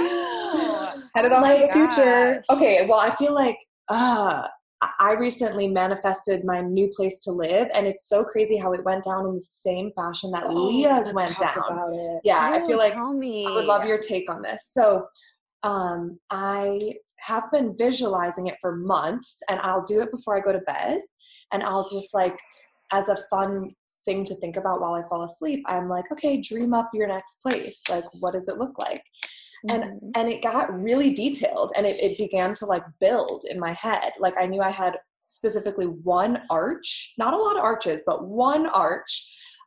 Headed 1.14 1.32
off 1.32 1.42
Like, 1.42 1.60
to 1.60 1.66
the 1.66 1.72
future. 1.72 2.44
okay 2.50 2.86
well 2.86 3.00
i 3.00 3.10
feel 3.16 3.32
like 3.32 3.58
uh 3.88 4.46
I- 4.82 5.12
recently 5.12 5.68
manifested 5.68 6.44
my 6.44 6.60
new 6.60 6.90
place 6.94 7.22
to 7.24 7.32
live 7.32 7.68
and 7.72 7.86
it's 7.86 8.08
so 8.08 8.24
crazy 8.24 8.56
how 8.58 8.72
it 8.72 8.84
went 8.84 9.04
down 9.04 9.26
in 9.26 9.34
the 9.36 9.42
same 9.42 9.90
fashion 9.96 10.30
that 10.32 10.52
leah's 10.52 10.84
Let's 10.84 11.14
went 11.14 11.38
down 11.38 11.56
About 11.70 11.92
it. 11.92 12.20
yeah 12.24 12.50
i 12.52 12.60
feel 12.66 12.76
like 12.78 12.96
me. 13.14 13.46
i 13.46 13.50
would 13.52 13.64
love 13.64 13.84
your 13.86 13.98
take 13.98 14.30
on 14.30 14.42
this 14.42 14.68
so 14.70 15.06
um 15.62 16.18
i 16.30 16.78
have 17.20 17.50
been 17.50 17.74
visualizing 17.78 18.48
it 18.48 18.56
for 18.60 18.76
months 18.76 19.40
and 19.48 19.58
i'll 19.62 19.82
do 19.84 20.02
it 20.02 20.10
before 20.10 20.36
i 20.36 20.40
go 20.40 20.52
to 20.52 20.60
bed 20.60 21.00
and 21.52 21.62
i'll 21.62 21.88
just 21.88 22.12
like 22.12 22.38
as 22.92 23.08
a 23.08 23.16
fun 23.30 23.70
thing 24.04 24.24
to 24.26 24.34
think 24.36 24.56
about 24.56 24.80
while 24.80 24.94
i 24.94 25.02
fall 25.08 25.24
asleep 25.24 25.62
i'm 25.66 25.88
like 25.88 26.04
okay 26.12 26.40
dream 26.40 26.74
up 26.74 26.90
your 26.92 27.08
next 27.08 27.36
place 27.42 27.80
like 27.88 28.04
what 28.20 28.34
does 28.34 28.48
it 28.48 28.58
look 28.58 28.78
like 28.78 29.02
and 29.68 29.84
Mhm. 29.84 30.10
and 30.14 30.28
it 30.28 30.42
got 30.42 30.72
really 30.72 31.10
detailed 31.12 31.72
and 31.76 31.86
it, 31.86 31.96
it 32.02 32.16
began 32.18 32.54
to 32.54 32.66
like 32.66 32.84
build 33.00 33.44
in 33.50 33.58
my 33.58 33.72
head. 33.72 34.12
Like 34.18 34.34
i 34.38 34.46
knew 34.46 34.60
i 34.60 34.70
had 34.70 34.98
specifically 35.28 35.86
one 35.86 36.42
arch 36.50 37.14
not 37.18 37.34
a 37.34 37.36
lot 37.36 37.56
of 37.56 37.64
arches 37.64 38.00
but 38.06 38.24
one 38.26 38.66
arch 38.66 39.12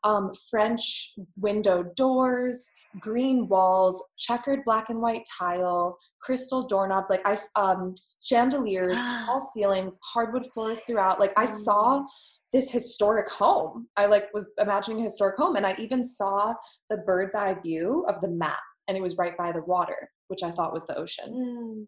um, 0.05 0.31
french 0.49 1.13
window 1.35 1.83
doors 1.97 2.69
green 2.99 3.47
walls 3.49 4.01
checkered 4.17 4.63
black 4.63 4.89
and 4.89 5.01
white 5.01 5.23
tile 5.37 5.97
crystal 6.21 6.65
doorknobs 6.65 7.09
like 7.09 7.21
i 7.25 7.37
um, 7.57 7.93
chandeliers 8.23 8.97
tall 9.25 9.41
ceilings 9.53 9.97
hardwood 10.03 10.47
floors 10.53 10.79
throughout. 10.81 11.19
Like 11.19 11.33
i 11.37 11.45
saw 11.45 12.03
this 12.51 12.71
historic 12.71 13.29
home. 13.29 13.87
I 13.95 14.07
like 14.07 14.33
was 14.33 14.49
imagining 14.59 15.01
a 15.01 15.03
historic 15.03 15.35
home 15.37 15.55
and 15.57 15.65
i 15.67 15.75
even 15.77 16.01
saw 16.03 16.53
the 16.89 16.97
bird's 16.97 17.35
eye 17.35 17.55
view 17.61 18.05
of 18.07 18.21
the 18.21 18.29
map 18.29 18.59
and 18.89 18.97
it 18.97 19.01
was 19.01 19.17
right 19.17 19.37
by 19.37 19.51
the 19.51 19.61
water, 19.61 20.09
which 20.27 20.43
I 20.43 20.51
thought 20.51 20.73
was 20.73 20.85
the 20.87 20.97
ocean. 20.97 21.87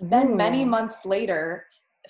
Mm. 0.00 0.10
Then 0.10 0.36
many 0.36 0.64
months 0.64 1.06
later, 1.06 1.64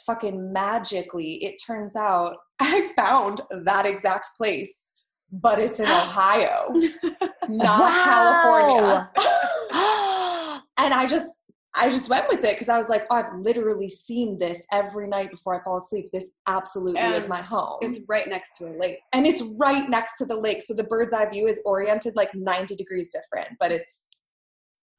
fucking 0.05 0.53
magically, 0.53 1.45
it 1.45 1.57
turns 1.65 1.97
out 1.97 2.37
I 2.61 2.93
found 2.97 3.41
that 3.65 3.87
exact 3.87 4.31
place, 4.37 4.91
but 5.31 5.59
it's 5.59 5.79
in 5.79 5.87
Ohio, 5.89 6.75
not 7.49 8.05
California. 8.05 9.11
and 10.79 10.93
I 10.93 11.07
just 11.09 11.41
I 11.77 11.91
just 11.91 12.09
went 12.09 12.29
with 12.29 12.45
it 12.45 12.55
because 12.55 12.69
I 12.69 12.79
was 12.79 12.89
like, 12.89 13.05
oh, 13.11 13.17
I've 13.17 13.35
literally 13.41 13.89
seen 13.89 14.39
this 14.39 14.65
every 14.73 15.09
night 15.09 15.33
before 15.33 15.61
I 15.61 15.65
fall 15.65 15.79
asleep. 15.79 16.09
This 16.13 16.31
absolutely 16.47 17.01
is 17.01 17.29
my 17.29 17.41
home. 17.41 17.79
It's 17.81 17.99
right 18.09 18.29
next 18.29 18.59
to 18.59 18.67
a 18.67 18.75
lake. 18.79 19.01
and 19.13 19.27
it's 19.27 19.43
right 19.43 19.91
next 19.91 20.19
to 20.19 20.25
the 20.25 20.37
lake. 20.37 20.63
So 20.63 20.73
the 20.73 20.85
bird's 20.85 21.13
eye 21.13 21.29
view 21.29 21.49
is 21.49 21.61
oriented 21.65 22.15
like 22.15 22.33
90 22.33 22.77
degrees 22.77 23.11
different, 23.11 23.57
but 23.59 23.73
it's 23.73 24.11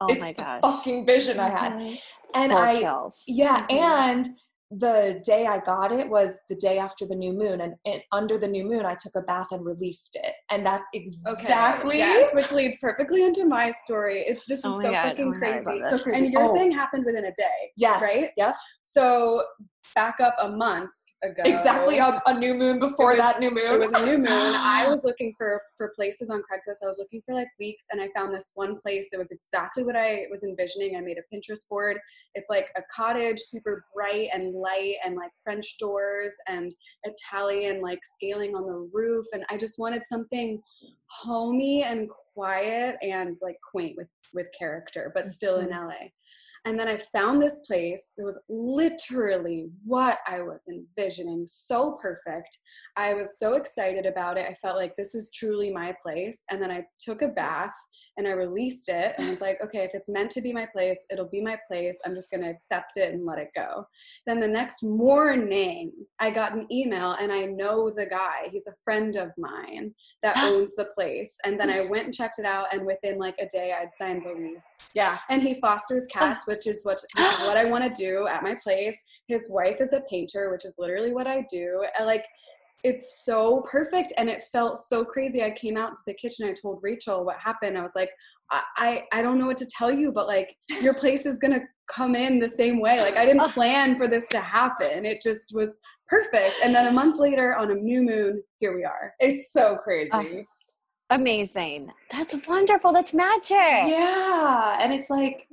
oh 0.00 0.08
it's 0.08 0.20
my 0.20 0.32
the 0.32 0.42
gosh. 0.42 0.60
fucking 0.62 1.06
vision 1.06 1.40
I 1.40 1.48
had. 1.50 1.72
Mhm. 1.72 1.98
And 2.34 2.52
Full 2.52 2.58
I 2.62 2.80
chills. 2.80 3.22
yeah, 3.26 3.66
Mhm. 3.68 3.76
and 3.78 4.28
the 4.72 5.22
day 5.24 5.46
I 5.46 5.58
got 5.60 5.92
it 5.92 6.08
was 6.08 6.40
the 6.48 6.56
day 6.56 6.78
after 6.78 7.06
the 7.06 7.14
new 7.14 7.32
moon, 7.32 7.60
and 7.60 7.74
it, 7.84 8.02
under 8.10 8.36
the 8.36 8.48
new 8.48 8.64
moon, 8.64 8.84
I 8.84 8.96
took 8.96 9.14
a 9.14 9.20
bath 9.22 9.46
and 9.52 9.64
released 9.64 10.16
it, 10.16 10.34
and 10.50 10.66
that's 10.66 10.88
exactly 10.92 11.98
Yes, 11.98 12.34
which 12.34 12.50
leads 12.50 12.76
perfectly 12.80 13.22
into 13.24 13.44
my 13.44 13.70
story. 13.70 14.22
It, 14.22 14.38
this 14.48 14.64
is 14.64 14.64
Oh 14.76 14.80
so 14.82 14.90
God, 14.90 15.10
fucking 15.10 15.24
oh 15.24 15.38
my 15.38 15.38
God, 15.38 15.62
crazy. 15.62 15.78
so 15.88 15.98
crazy. 15.98 16.24
And 16.24 16.32
your 16.32 16.48
Oh, 16.50 16.54
thing 16.54 16.72
happened 16.72 17.04
within 17.06 17.24
a 17.26 17.32
day. 17.34 17.72
yes, 17.76 18.02
right? 18.02 18.30
Yeah, 18.36 18.52
So 18.82 19.44
back 19.94 20.18
up 20.20 20.34
a 20.40 20.48
month 20.50 20.90
ago. 21.22 21.42
exactly. 21.44 21.98
A, 21.98 22.22
a 22.26 22.34
new 22.38 22.54
moon 22.54 22.78
before 22.78 23.08
was- 23.08 23.18
that 23.18 23.40
new 23.40 23.50
moon. 23.50 23.72
It 23.72 23.78
was 23.78 23.92
a 23.92 24.04
new 24.04 24.18
moon. 24.18 24.26
I 24.28 24.86
was 24.88 25.04
looking 25.04 25.34
for 25.36 25.62
for 25.76 25.92
places 25.94 26.30
on 26.30 26.38
Craigslist. 26.38 26.82
I 26.82 26.86
was 26.86 26.98
looking 26.98 27.22
for 27.24 27.34
like 27.34 27.48
weeks, 27.58 27.84
and 27.90 28.00
I 28.00 28.08
found 28.14 28.34
this 28.34 28.52
one 28.54 28.76
place 28.76 29.08
that 29.10 29.18
was 29.18 29.30
exactly 29.30 29.82
what 29.82 29.96
I 29.96 30.26
was 30.30 30.44
envisioning. 30.44 30.96
I 30.96 31.00
made 31.00 31.18
a 31.18 31.34
Pinterest 31.34 31.68
board. 31.68 31.98
It's 32.34 32.50
like 32.50 32.68
a 32.76 32.82
cottage, 32.94 33.40
super 33.40 33.84
bright 33.94 34.28
and 34.32 34.54
light, 34.54 34.96
and 35.04 35.16
like 35.16 35.30
French 35.42 35.76
doors 35.78 36.34
and 36.48 36.74
Italian 37.04 37.80
like 37.80 38.00
scaling 38.02 38.54
on 38.54 38.66
the 38.66 38.88
roof. 38.92 39.26
And 39.32 39.44
I 39.50 39.56
just 39.56 39.78
wanted 39.78 40.02
something 40.04 40.60
homey 41.08 41.84
and 41.84 42.08
quiet 42.34 42.96
and 43.02 43.36
like 43.40 43.56
quaint 43.70 43.94
with 43.96 44.08
with 44.34 44.48
character, 44.58 45.12
but 45.14 45.30
still 45.30 45.60
in 45.60 45.68
mm-hmm. 45.68 45.86
LA. 45.88 46.08
And 46.66 46.78
then 46.78 46.88
I 46.88 46.98
found 46.98 47.40
this 47.40 47.60
place 47.60 48.12
that 48.16 48.24
was 48.24 48.38
literally 48.48 49.68
what 49.84 50.18
I 50.26 50.42
was 50.42 50.64
envisioning. 50.68 51.46
So 51.46 51.92
perfect. 52.02 52.58
I 52.96 53.14
was 53.14 53.38
so 53.38 53.54
excited 53.54 54.04
about 54.04 54.36
it. 54.36 54.46
I 54.48 54.54
felt 54.54 54.76
like 54.76 54.96
this 54.96 55.14
is 55.14 55.30
truly 55.30 55.72
my 55.72 55.94
place. 56.02 56.42
And 56.50 56.60
then 56.60 56.72
I 56.72 56.84
took 56.98 57.22
a 57.22 57.28
bath 57.28 57.74
and 58.16 58.26
I 58.26 58.32
released 58.32 58.88
it 58.88 59.14
and 59.16 59.30
was 59.30 59.40
like, 59.40 59.62
okay, 59.62 59.84
if 59.84 59.92
it's 59.94 60.08
meant 60.08 60.30
to 60.32 60.40
be 60.40 60.52
my 60.52 60.66
place, 60.66 61.06
it'll 61.12 61.28
be 61.28 61.42
my 61.42 61.56
place. 61.68 61.98
I'm 62.04 62.14
just 62.14 62.30
going 62.30 62.42
to 62.42 62.50
accept 62.50 62.96
it 62.96 63.14
and 63.14 63.24
let 63.24 63.38
it 63.38 63.50
go. 63.54 63.86
Then 64.26 64.40
the 64.40 64.48
next 64.48 64.82
morning, 64.82 65.92
I 66.18 66.30
got 66.30 66.54
an 66.54 66.66
email 66.72 67.12
and 67.20 67.30
I 67.30 67.44
know 67.44 67.90
the 67.90 68.06
guy. 68.06 68.48
He's 68.50 68.66
a 68.66 68.74
friend 68.82 69.14
of 69.16 69.30
mine 69.38 69.94
that 70.22 70.36
owns 70.42 70.74
the 70.74 70.86
place. 70.86 71.38
And 71.44 71.60
then 71.60 71.70
I 71.70 71.86
went 71.86 72.06
and 72.06 72.14
checked 72.14 72.40
it 72.40 72.44
out. 72.44 72.72
And 72.72 72.84
within 72.84 73.18
like 73.18 73.36
a 73.38 73.48
day, 73.48 73.72
I'd 73.78 73.94
signed 73.94 74.22
the 74.24 74.32
lease 74.32 74.90
yeah. 74.94 75.18
and 75.30 75.42
he 75.42 75.54
fosters 75.54 76.06
cats 76.06 76.46
which 76.46 76.55
is 76.64 76.84
what 76.84 77.00
which 77.16 77.26
is 77.26 77.40
what 77.40 77.56
i 77.56 77.64
want 77.64 77.82
to 77.82 78.02
do 78.02 78.26
at 78.28 78.42
my 78.42 78.54
place 78.62 79.02
his 79.26 79.48
wife 79.50 79.80
is 79.80 79.92
a 79.92 80.02
painter 80.08 80.50
which 80.50 80.64
is 80.64 80.76
literally 80.78 81.12
what 81.12 81.26
i 81.26 81.44
do 81.50 81.84
and 81.98 82.06
like 82.06 82.24
it's 82.84 83.24
so 83.24 83.62
perfect 83.62 84.12
and 84.16 84.28
it 84.28 84.42
felt 84.52 84.78
so 84.78 85.04
crazy 85.04 85.42
i 85.42 85.50
came 85.50 85.76
out 85.76 85.96
to 85.96 86.02
the 86.06 86.14
kitchen 86.14 86.46
i 86.46 86.52
told 86.52 86.78
rachel 86.82 87.24
what 87.24 87.36
happened 87.38 87.76
i 87.76 87.82
was 87.82 87.96
like 87.96 88.10
I, 88.50 89.04
I 89.12 89.22
don't 89.22 89.38
know 89.38 89.46
what 89.46 89.56
to 89.58 89.66
tell 89.66 89.90
you, 89.90 90.12
but 90.12 90.26
like 90.26 90.54
your 90.80 90.94
place 90.94 91.26
is 91.26 91.38
gonna 91.38 91.60
come 91.90 92.14
in 92.14 92.38
the 92.38 92.48
same 92.48 92.80
way. 92.80 93.00
Like 93.00 93.16
I 93.16 93.24
didn't 93.24 93.50
plan 93.50 93.96
for 93.96 94.08
this 94.08 94.28
to 94.28 94.40
happen. 94.40 95.04
It 95.04 95.20
just 95.22 95.52
was 95.54 95.78
perfect. 96.08 96.54
And 96.62 96.74
then 96.74 96.86
a 96.86 96.92
month 96.92 97.18
later 97.18 97.56
on 97.56 97.70
a 97.70 97.74
new 97.74 98.02
moon, 98.02 98.42
here 98.60 98.76
we 98.76 98.84
are. 98.84 99.14
It's 99.18 99.52
so 99.52 99.76
crazy. 99.76 100.46
Amazing. 101.10 101.92
That's 102.10 102.36
wonderful. 102.46 102.92
That's 102.92 103.14
magic. 103.14 103.50
yeah, 103.50 104.78
and 104.80 104.92
it's 104.92 105.10
like 105.10 105.48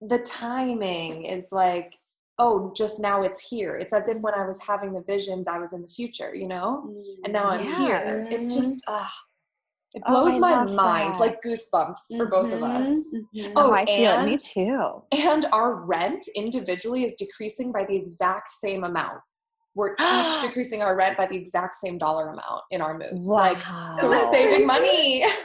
the 0.00 0.18
timing 0.18 1.24
is 1.24 1.48
like, 1.52 1.94
oh, 2.38 2.72
just 2.76 3.00
now 3.00 3.22
it's 3.22 3.40
here. 3.40 3.76
It's 3.76 3.92
as 3.92 4.08
if 4.08 4.18
when 4.20 4.34
I 4.34 4.46
was 4.46 4.58
having 4.60 4.92
the 4.92 5.02
visions, 5.02 5.48
I 5.48 5.58
was 5.58 5.72
in 5.72 5.82
the 5.82 5.88
future, 5.88 6.34
you 6.34 6.46
know. 6.46 6.92
And 7.24 7.32
now 7.32 7.46
I'm 7.46 7.64
Yeah. 7.64 7.76
here. 7.86 8.26
It's 8.30 8.54
just 8.54 8.84
ah, 8.88 9.12
it 9.94 10.02
Oh, 10.06 10.22
blows 10.24 10.34
I 10.36 10.38
my 10.38 10.64
mind, 10.64 11.14
that. 11.14 11.20
like 11.20 11.42
goosebumps 11.42 12.16
for 12.18 12.26
both 12.26 12.52
of 12.52 12.62
us. 12.62 12.88
Mhm. 13.34 13.52
Oh, 13.56 13.70
Oh, 13.70 13.72
I 13.72 13.86
feel 13.86 14.12
it. 14.20 14.24
Me 14.26 14.36
too. 14.36 15.02
And 15.12 15.46
our 15.46 15.74
rent 15.76 16.28
individually 16.34 17.04
is 17.04 17.14
decreasing 17.14 17.72
by 17.72 17.84
the 17.86 17.96
exact 17.96 18.50
same 18.50 18.84
amount. 18.84 19.20
We're 19.74 19.94
each 19.94 19.98
decreasing 20.42 20.82
our 20.82 20.94
rent 20.96 21.16
by 21.16 21.26
the 21.26 21.36
exact 21.36 21.74
same 21.74 21.96
dollar 21.96 22.28
amount 22.28 22.62
in 22.70 22.82
our 22.82 22.98
moves. 22.98 23.26
Like, 23.26 23.58
so 23.98 24.08
we're 24.10 24.30
saving 24.30 24.66
money. 24.66 25.24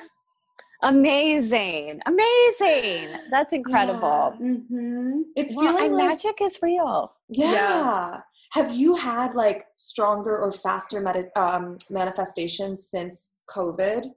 Amazing. 0.84 2.02
Amazing. 2.06 3.10
That's 3.30 3.54
incredible. 3.54 4.34
Mhm. 4.42 5.24
It's 5.36 5.56
Well, 5.56 5.78
feeling 5.78 5.94
like 5.94 6.08
magic 6.08 6.42
is 6.42 6.60
real. 6.62 7.14
Yeah. 7.30 7.52
Yeah. 7.52 8.22
Have 8.54 8.74
you 8.74 8.96
had 8.96 9.34
like 9.34 9.68
stronger 9.78 10.38
or 10.38 10.52
faster 10.52 11.00
um, 11.36 11.78
manifestations 11.90 12.88
since 12.88 13.32
COVID? 13.50 14.12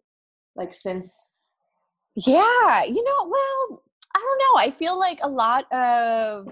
Like 0.56 0.72
since 0.74 1.34
Yeah, 2.16 2.84
you 2.84 3.02
know, 3.04 3.24
well, 3.28 3.82
I 4.14 4.18
don't 4.20 4.38
know. 4.38 4.60
I 4.60 4.70
feel 4.78 4.98
like 4.98 5.18
a 5.22 5.28
lot 5.28 5.70
of 5.72 6.48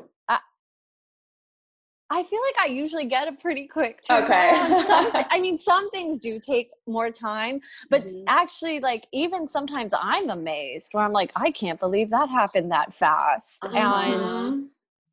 I, 2.12 2.22
feel 2.24 2.40
like 2.42 2.68
I 2.68 2.72
usually 2.72 3.06
get 3.06 3.26
a 3.26 3.32
pretty 3.32 3.66
quick 3.66 4.00
Okay. 4.10 4.50
Some, 4.86 5.10
I 5.30 5.40
mean, 5.40 5.56
some 5.56 5.90
things 5.90 6.18
do 6.18 6.38
take 6.38 6.70
more 6.86 7.10
time, 7.10 7.60
but 7.90 8.04
Mhm. 8.06 8.24
actually, 8.26 8.80
like 8.80 9.06
even 9.12 9.48
sometimes 9.48 9.94
I'm 9.98 10.28
amazed 10.30 10.92
where 10.92 11.04
I'm 11.04 11.12
like, 11.12 11.32
I 11.36 11.50
can't 11.50 11.80
believe 11.80 12.10
that 12.10 12.28
happened 12.28 12.70
that 12.70 12.92
fast, 12.94 13.66
and 13.74 14.30
Mhm. 14.30 14.68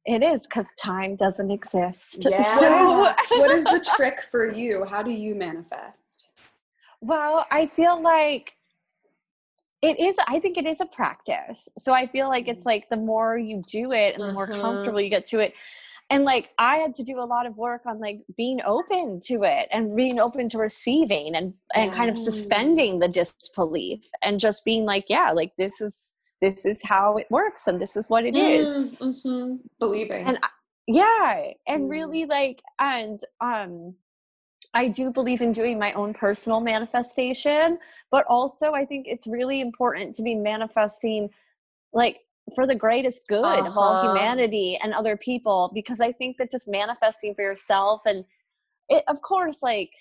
it 0.05 0.23
is 0.23 0.45
because 0.47 0.73
time 0.73 1.15
doesn't 1.15 1.51
exist. 1.51 2.25
Yeah. 2.29 2.41
So, 2.59 3.13
What 3.37 3.51
is, 3.51 3.63
the 3.63 3.79
trick 3.95 4.21
for 4.21 4.51
you? 4.51 4.83
How 4.85 5.01
do 5.01 5.11
you 5.11 5.35
manifest? 5.35 6.29
well, 7.01 7.45
I 7.49 7.67
feel 7.67 8.01
like 8.01 8.55
it 9.81 9.97
is. 9.99 10.17
I 10.27 10.39
think 10.39 10.57
it 10.57 10.65
is 10.65 10.81
a 10.81 10.85
practice. 10.85 11.69
So 11.77 11.93
I 11.93 12.05
feel 12.07 12.27
like 12.27 12.49
it's 12.49 12.65
like 12.65 12.89
the 12.89 12.97
more 12.97 13.37
you 13.37 13.63
do 13.67 13.93
it, 13.93 14.15
and 14.15 14.27
the 14.27 14.33
more 14.33 14.47
Mhm. 14.47 14.61
comfortable 14.61 14.99
you 14.99 15.09
get 15.09 15.23
to 15.25 15.39
it. 15.39 15.53
And 16.09 16.23
like 16.23 16.49
I 16.57 16.77
had 16.77 16.95
to 16.95 17.03
do 17.03 17.19
a 17.19 17.25
lot 17.25 17.45
of 17.45 17.55
work 17.57 17.85
on 17.85 17.99
like 17.99 18.21
being 18.35 18.59
open 18.65 19.19
to 19.25 19.43
it 19.43 19.67
and 19.71 19.95
being 19.95 20.19
open 20.19 20.49
to 20.49 20.57
receiving 20.57 21.35
and 21.35 21.53
and 21.75 21.91
kind 21.93 22.09
of 22.09 22.17
suspending 22.17 22.99
the 22.99 23.07
disbelief 23.07 24.01
and 24.23 24.39
just 24.39 24.65
being 24.65 24.85
like, 24.85 25.05
yeah, 25.09 25.31
like 25.31 25.53
this 25.57 25.81
is 25.81 26.11
this 26.41 26.65
is 26.65 26.81
how 26.83 27.17
it 27.17 27.27
works 27.29 27.67
and 27.67 27.79
this 27.81 27.95
is 27.95 28.09
what 28.09 28.25
it 28.25 28.35
is. 28.35 28.69
Mm-hmm. 28.69 29.55
Believing. 29.79 30.25
And 30.25 30.37
I- 30.41 30.49
yeah 30.91 31.51
and 31.67 31.83
Mm. 31.83 31.89
really 31.91 32.25
like 32.25 32.63
and 32.79 33.19
um 33.41 33.93
i 34.73 34.87
do 34.87 35.11
believe 35.11 35.41
in 35.43 35.51
doing 35.51 35.77
my 35.77 35.93
own 35.93 36.15
personal 36.15 36.59
manifestation 36.61 37.77
but 38.09 38.25
also 38.27 38.71
i 38.71 38.85
think 38.85 39.05
it's 39.07 39.27
really 39.27 39.61
important 39.61 40.15
to 40.15 40.23
be 40.23 40.33
manifesting 40.33 41.29
like 41.93 42.21
for 42.55 42.67
the 42.67 42.75
greatest 42.75 43.27
good 43.27 43.65
of 43.65 43.73
all 43.77 43.93
Uh-huh. 43.93 44.07
humanity 44.07 44.77
and 44.81 44.93
other 44.93 45.17
people 45.17 45.71
because 45.73 46.01
i 46.01 46.11
think 46.11 46.37
that 46.37 46.51
just 46.51 46.67
manifesting 46.67 47.33
for 47.35 47.41
yourself 47.43 48.01
and 48.05 48.25
it 48.89 49.03
of 49.07 49.21
course 49.21 49.59
like 49.61 49.91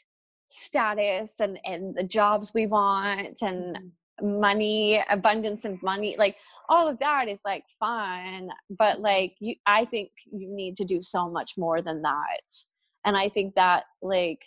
status 0.48 1.40
and 1.40 1.58
and 1.64 1.94
the 1.94 2.02
jobs 2.02 2.52
we 2.54 2.66
want 2.66 3.40
and 3.42 3.76
Mm-hmm. 3.76 4.40
money 4.40 5.02
abundance 5.10 5.64
of 5.64 5.80
money 5.82 6.16
like 6.18 6.36
all 6.68 6.88
of 6.88 6.98
that 6.98 7.28
is 7.28 7.40
like 7.44 7.64
fun 7.78 8.48
but 8.70 9.00
like 9.00 9.34
you 9.40 9.54
i 9.66 9.84
think 9.84 10.10
you 10.32 10.48
need 10.48 10.76
to 10.76 10.84
do 10.84 11.00
so 11.00 11.28
much 11.30 11.52
more 11.56 11.80
than 11.82 12.02
that 12.02 12.42
and 13.04 13.16
i 13.16 13.28
think 13.28 13.54
that 13.54 13.84
like 14.02 14.40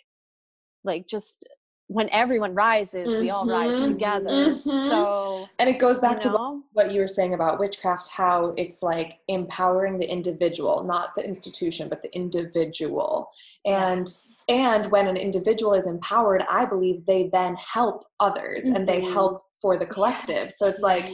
like 0.84 1.06
just 1.06 1.46
when 1.92 2.08
everyone 2.10 2.54
rises 2.54 3.18
we 3.18 3.30
all 3.30 3.44
rise 3.46 3.74
Mhm. 3.76 3.86
together 3.88 4.30
Mhm. 4.30 4.88
so 4.88 5.48
and 5.58 5.68
it 5.68 5.78
goes 5.78 5.98
back 5.98 6.24
you 6.24 6.30
to 6.30 6.62
what 6.72 6.90
you 6.92 7.00
were 7.00 7.06
saying 7.06 7.34
about 7.34 7.58
witchcraft 7.60 8.08
how 8.08 8.54
it's 8.56 8.82
like 8.82 9.18
empowering 9.28 9.98
the 9.98 10.10
individual 10.10 10.82
not 10.84 11.14
the 11.16 11.24
institution 11.24 11.88
but 11.88 12.02
the 12.02 12.14
individual 12.14 13.28
and 13.66 14.08
and 14.48 14.90
when 14.90 15.06
an 15.06 15.16
individual 15.16 15.74
is 15.74 15.86
empowered 15.86 16.42
i 16.48 16.64
believe 16.64 17.04
they 17.06 17.28
then 17.32 17.54
help 17.56 18.04
others 18.20 18.64
and 18.64 18.88
they 18.88 19.00
Mhm. 19.00 19.12
help 19.12 19.42
for 19.60 19.76
the 19.76 19.86
collective 19.86 20.50
so 20.56 20.66
it's 20.66 20.82
like 20.82 21.04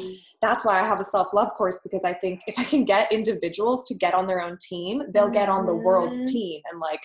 that's 0.41 0.65
why 0.65 0.81
i 0.81 0.87
have 0.87 1.01
a 1.01 1.05
self-love 1.05 1.51
course 1.55 1.81
because 1.83 2.05
i 2.05 2.15
think 2.15 2.41
if 2.47 2.59
i 2.59 2.65
can 2.65 2.85
get 2.85 3.11
individuals 3.13 3.87
to 3.89 3.95
get 3.95 4.15
on 4.15 4.27
their 4.27 4.41
own 4.41 4.57
team 4.61 5.03
they'll 5.13 5.29
get 5.29 5.49
on 5.49 5.67
the 5.67 5.75
world's 5.75 6.21
Mhm. 6.21 6.27
team 6.27 6.63
and 6.71 6.81
like 6.81 7.01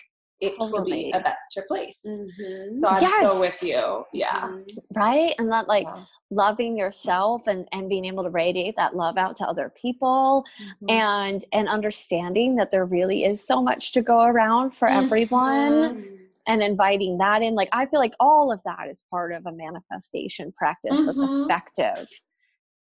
it 0.46 0.54
will 0.58 0.84
be 0.84 1.10
a 1.14 1.20
better 1.20 1.66
place 1.66 2.02
Mhm. 2.06 2.78
so 2.78 2.88
i'm 2.88 2.98
so 3.22 3.40
with 3.40 3.62
you 3.62 4.04
yeah 4.12 4.48
Mhm. 4.48 4.66
right 4.96 5.34
and 5.38 5.50
that 5.52 5.66
like 5.68 5.86
Yeah. 5.86 6.04
loving 6.30 6.76
yourself 6.76 7.46
and 7.46 7.68
and 7.72 7.88
being 7.88 8.04
able 8.06 8.24
to 8.24 8.30
radiate 8.30 8.76
that 8.76 8.96
love 8.96 9.16
out 9.18 9.36
to 9.36 9.44
other 9.48 9.70
people 9.84 10.44
Mm-hmm. 10.60 10.90
and 10.90 11.44
and 11.52 11.68
understanding 11.68 12.56
that 12.56 12.70
there 12.70 12.84
really 12.84 13.24
is 13.24 13.44
so 13.46 13.62
much 13.62 13.92
to 13.92 14.02
go 14.02 14.20
around 14.22 14.72
for 14.72 14.88
everyone 14.88 15.76
Mhm. 15.82 16.18
and 16.46 16.62
inviting 16.62 17.18
that 17.18 17.42
in 17.42 17.54
like 17.54 17.68
i 17.72 17.86
feel 17.86 18.00
like 18.00 18.14
all 18.20 18.50
of 18.52 18.60
that 18.64 18.88
is 18.88 19.04
part 19.10 19.32
of 19.32 19.46
a 19.46 19.52
manifestation 19.52 20.52
practice 20.52 21.04
that's 21.06 21.22
Mhm. 21.22 21.44
effective 21.44 22.08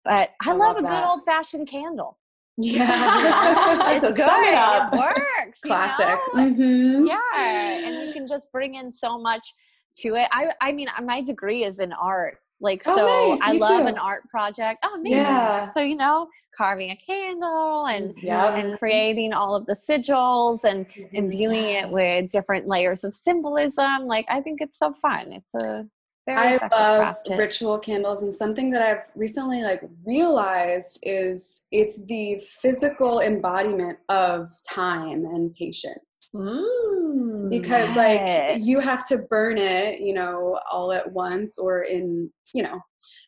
but 0.05 0.31
i, 0.43 0.50
I 0.50 0.53
love, 0.53 0.59
love 0.61 0.77
a 0.79 0.83
that. 0.83 0.91
good 0.91 1.05
old 1.05 1.25
fashioned 1.25 1.68
candle 1.68 2.18
Yeah. 2.61 3.90
it's 3.97 4.05
good 4.12 4.18
it 4.18 4.99
works 4.99 5.61
you 5.64 5.68
Classic. 5.68 6.07
know? 6.35 6.42
Mhm. 6.42 7.07
yeah 7.07 7.87
and 7.87 8.07
you 8.07 8.12
can 8.12 8.27
just 8.27 8.51
bring 8.53 8.75
in 8.75 8.90
so 8.90 9.18
much 9.18 9.55
to 9.99 10.16
it 10.16 10.29
i 10.33 10.51
i 10.61 10.73
mean 10.73 10.88
my 11.05 11.23
degree 11.23 11.64
is 11.64 11.79
in 11.79 11.92
art 11.92 12.38
like 12.61 12.83
Oh, 12.87 12.97
so 12.97 13.07
nice. 13.35 13.40
i 13.42 13.53
Me 13.53 13.59
love 13.61 13.83
too. 13.83 13.87
an 13.87 13.99
art 13.99 14.23
project 14.29 14.81
oh 14.85 14.94
amazing. 14.99 15.18
Yeah. 15.18 15.71
so 15.73 15.81
you 15.81 15.94
know 15.97 16.27
carving 16.57 16.90
a 16.90 16.97
candle 16.97 17.87
and 17.87 18.14
Yep. 18.21 18.55
and 18.55 18.79
creating 18.79 19.33
all 19.33 19.55
of 19.55 19.64
the 19.66 19.75
sigils 19.75 20.64
and 20.64 20.85
imbuing 21.12 21.62
it 21.64 21.88
with 21.90 22.33
different 22.33 22.66
layers 22.66 23.05
of 23.05 23.14
symbolism 23.14 24.07
like 24.07 24.27
i 24.29 24.40
think 24.40 24.61
it's 24.61 24.79
so 24.79 24.92
fun 24.94 25.33
it's 25.33 25.55
a 25.55 25.87
very 26.29 26.59
I 26.59 26.69
love 26.73 27.17
craft. 27.25 27.31
ritual 27.37 27.79
candles, 27.79 28.23
and 28.23 28.35
something 28.35 28.71
that 28.71 28.83
I've 28.83 29.11
recently 29.14 29.62
like 29.62 29.83
realized 30.07 30.99
is 31.03 31.64
it's 31.73 32.05
the 32.05 32.41
physical 32.61 33.21
embodiment 33.21 33.99
of 34.09 34.51
time 34.69 35.25
and 35.25 35.55
patience. 35.55 36.31
Mm. 36.35 37.49
Because 37.49 37.95
like 37.97 38.59
you 38.61 38.81
have 38.81 39.07
to 39.09 39.19
burn 39.31 39.57
it, 39.57 40.01
you 40.01 40.12
know, 40.12 40.61
all 40.71 40.93
at 40.93 41.11
once 41.11 41.59
or 41.59 41.83
in, 41.85 42.31
you 42.55 42.62
know, 42.62 42.79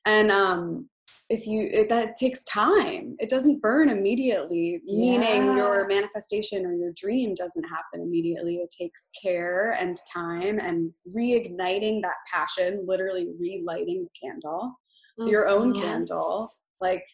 and 0.05 0.31
um 0.31 0.89
if 1.31 1.47
you 1.47 1.69
it, 1.73 1.89
that 1.89 2.17
takes 2.17 2.43
time 2.45 3.15
it 3.21 3.31
doesn't 3.31 3.63
burn 3.63 3.89
immediately 3.89 4.81
meaning 4.87 5.57
your 5.57 5.87
manifestation 5.87 6.67
or 6.67 6.75
your 6.75 6.93
dream 6.97 7.35
doesn't 7.35 7.65
happen 7.65 8.01
immediately 8.03 8.57
it 8.57 8.71
takes 8.77 9.09
care 9.23 9.73
and 9.79 9.97
time 10.13 10.59
and 10.59 10.93
reigniting 11.17 12.03
that 12.03 12.17
passion 12.33 12.85
literally 12.87 13.29
relighting 13.39 14.05
the 14.05 14.11
candle 14.29 14.73
your 15.19 15.47
own 15.49 15.75
Yes. 15.75 15.83
candle 15.83 16.49
like 16.81 17.05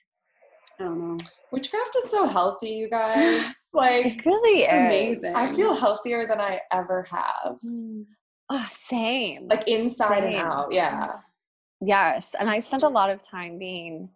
i 0.81 0.85
don't 0.85 0.99
know 0.99 1.19
Witchcraft 1.53 1.97
is 2.05 2.11
so 2.11 2.27
healthy, 2.27 2.71
you 2.71 2.91
guys. 2.91 3.41
Like, 3.73 4.07
it 4.07 4.25
really 4.27 4.63
is 4.65 5.23
amazing. 5.23 5.37
I 5.37 5.53
feel 5.55 5.75
healthier 5.75 6.27
than 6.27 6.41
I 6.41 6.61
ever 6.73 7.03
have. 7.11 7.57
oh, 8.51 8.69
same 8.71 9.49
Like 9.49 9.69
inside 9.69 10.25
and 10.25 10.35
out. 10.35 10.73
Yeah. 10.73 11.13
Yes 11.81 12.35
and 12.39 12.49
i 12.49 12.59
spent 12.61 12.83
a 12.83 12.89
lot 12.89 13.11
of 13.11 13.23
time 13.23 13.59
being 13.59 14.09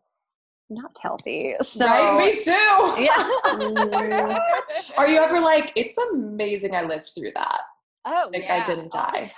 not 0.70 0.96
healthy 1.02 1.54
so 1.62 1.84
right? 1.84 2.16
Me 2.16 2.44
too. 2.44 3.02
yeah 3.02 3.28
Are 4.96 5.08
you 5.08 5.18
ever 5.20 5.40
like, 5.40 5.72
it's 5.74 5.98
amazing 6.12 6.74
I 6.76 6.82
lived 6.82 7.10
through 7.12 7.32
that? 7.34 7.62
oh 8.06 8.30
Like, 8.32 8.48
I 8.48 8.62
didn't 8.62 8.92
die. 8.92 9.30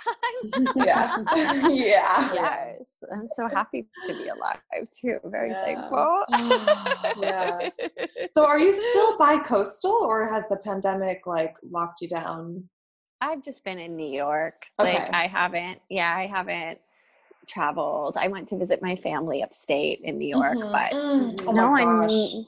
Yeah. 0.75 1.17
yeah. 1.69 2.33
yes 2.33 3.03
i'm 3.11 3.25
so 3.35 3.47
happy 3.47 3.87
to 4.07 4.13
be 4.13 4.27
alive 4.27 4.59
too 5.01 5.17
very 5.25 5.49
Yeah. 5.49 5.65
thankful 5.65 6.23
Yeah. 7.23 7.69
So 8.31 8.45
are 8.45 8.59
you 8.59 8.71
still 8.71 9.17
bi-coastal 9.17 9.91
or 9.91 10.27
has 10.29 10.43
the 10.49 10.57
pandemic 10.57 11.25
like 11.25 11.55
locked 11.63 12.01
you 12.01 12.07
down? 12.07 12.69
I've 13.21 13.43
just 13.43 13.63
been 13.63 13.79
in 13.79 13.95
New 13.95 14.07
York. 14.11 14.65
Like 14.77 14.95
Okay. 15.01 15.09
I 15.13 15.27
haven't, 15.27 15.79
yeah, 15.89 16.13
I 16.15 16.27
haven't 16.27 16.79
traveled. 17.47 18.17
I 18.17 18.27
went 18.27 18.47
to 18.49 18.57
visit 18.57 18.81
my 18.81 18.95
family 18.95 19.43
upstate 19.43 20.01
in 20.03 20.17
New 20.17 20.27
York, 20.27 20.57
Mhm. 20.57 20.71
but 20.71 20.91
Mm. 20.91 21.47
oh 21.47 21.51
no, 21.51 21.69
my 21.71 21.81
I'm. 21.81 22.01
gosh. 22.01 22.47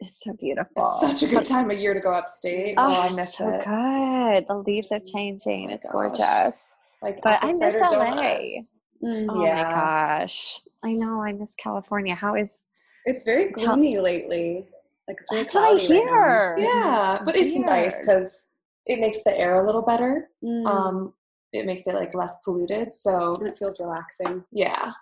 It's 0.00 0.20
so 0.24 0.32
beautiful. 0.32 0.82
It's 1.00 1.20
such 1.20 1.30
a 1.30 1.32
good 1.32 1.44
time 1.46 1.70
of 1.70 1.78
year 1.78 1.94
to 1.94 2.00
go 2.00 2.12
upstate. 2.12 2.74
Oh, 2.76 2.88
Oh, 2.88 3.02
I 3.02 3.08
miss 3.14 3.30
it. 3.30 3.32
so 3.34 3.48
it. 3.48 3.64
good. 3.64 4.46
The 4.48 4.56
leaves 4.66 4.90
are 4.90 4.98
changing. 5.00 5.66
my 5.68 5.72
it's 5.74 5.86
gosh. 5.86 5.92
gorgeous. 5.92 6.76
Like 7.02 7.20
But 7.22 7.38
I 7.42 7.46
miss 7.52 7.74
cider 7.78 7.78
LA. 7.96 8.04
donuts. 8.06 8.72
Mm. 9.02 9.26
Oh 9.30 9.44
Yeah. 9.44 9.54
my 9.62 9.62
gosh. 9.62 10.60
I 10.82 10.92
know. 10.94 11.22
I 11.22 11.32
miss 11.32 11.54
California. 11.54 12.14
How 12.16 12.34
is 12.34 12.66
it's 13.04 13.22
very 13.22 13.52
Tell- 13.52 13.74
gloomy 13.76 13.98
lately 13.98 14.66
like 15.08 15.18
it's 15.20 15.30
very 15.30 15.42
that's 15.44 15.54
what 15.54 15.64
I 15.64 15.68
cloudy 15.76 15.94
right 15.98 16.04
now. 16.06 16.12
hear? 16.12 16.56
Yeah, 16.58 17.18
but 17.24 17.36
it's 17.36 17.56
nice 17.56 17.98
because 18.00 18.50
it 18.86 18.98
makes 19.00 19.22
the 19.24 19.36
air 19.38 19.62
a 19.62 19.66
little 19.66 19.82
better. 19.82 20.30
Mm. 20.42 20.66
Um, 20.66 21.14
it 21.52 21.66
makes 21.66 21.86
it 21.86 21.94
like 21.94 22.14
less 22.14 22.38
polluted. 22.44 22.92
So 22.94 23.34
and 23.36 23.48
it 23.48 23.58
feels 23.58 23.78
relaxing 23.80 24.44
yeah, 24.52 24.92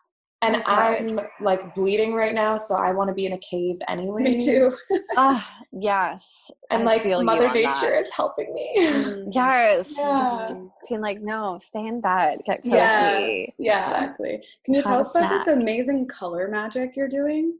and 0.42 0.56
Oh, 0.56 0.62
I'm 0.72 1.20
like 1.40 1.74
bleeding 1.74 2.14
right 2.14 2.34
now, 2.34 2.56
so 2.56 2.74
I 2.76 2.92
want 2.92 3.08
to 3.08 3.14
be 3.14 3.26
in 3.26 3.32
a 3.34 3.38
cave 3.38 3.76
anyway. 3.88 4.22
me 4.22 4.44
too 4.44 4.72
Ah, 5.16 5.58
yes. 5.72 6.50
And 6.70 6.82
I 6.82 6.84
like 6.86 7.02
feel 7.02 7.22
Mother 7.22 7.48
on 7.48 7.54
Nature 7.54 7.90
that. 7.90 7.98
is 8.00 8.12
helping 8.14 8.52
me. 8.54 9.26
Yes. 9.32 9.94
Yeah. 9.98 10.36
Just 10.40 10.54
being 10.88 11.00
like, 11.00 11.20
no, 11.20 11.58
stay 11.60 11.86
in 11.86 12.00
bed. 12.00 12.38
Get 12.46 12.62
cozy. 12.62 12.70
Yeah. 12.76 13.46
yeah. 13.58 13.90
Exactly. 13.90 14.42
Can 14.64 14.74
you 14.74 14.80
Have 14.80 14.84
tell 14.86 14.98
a 14.98 15.00
us 15.00 15.14
about 15.14 15.30
this 15.30 15.46
amazing 15.48 16.06
color 16.08 16.48
magic 16.48 16.96
you're 16.96 17.08
doing? 17.08 17.56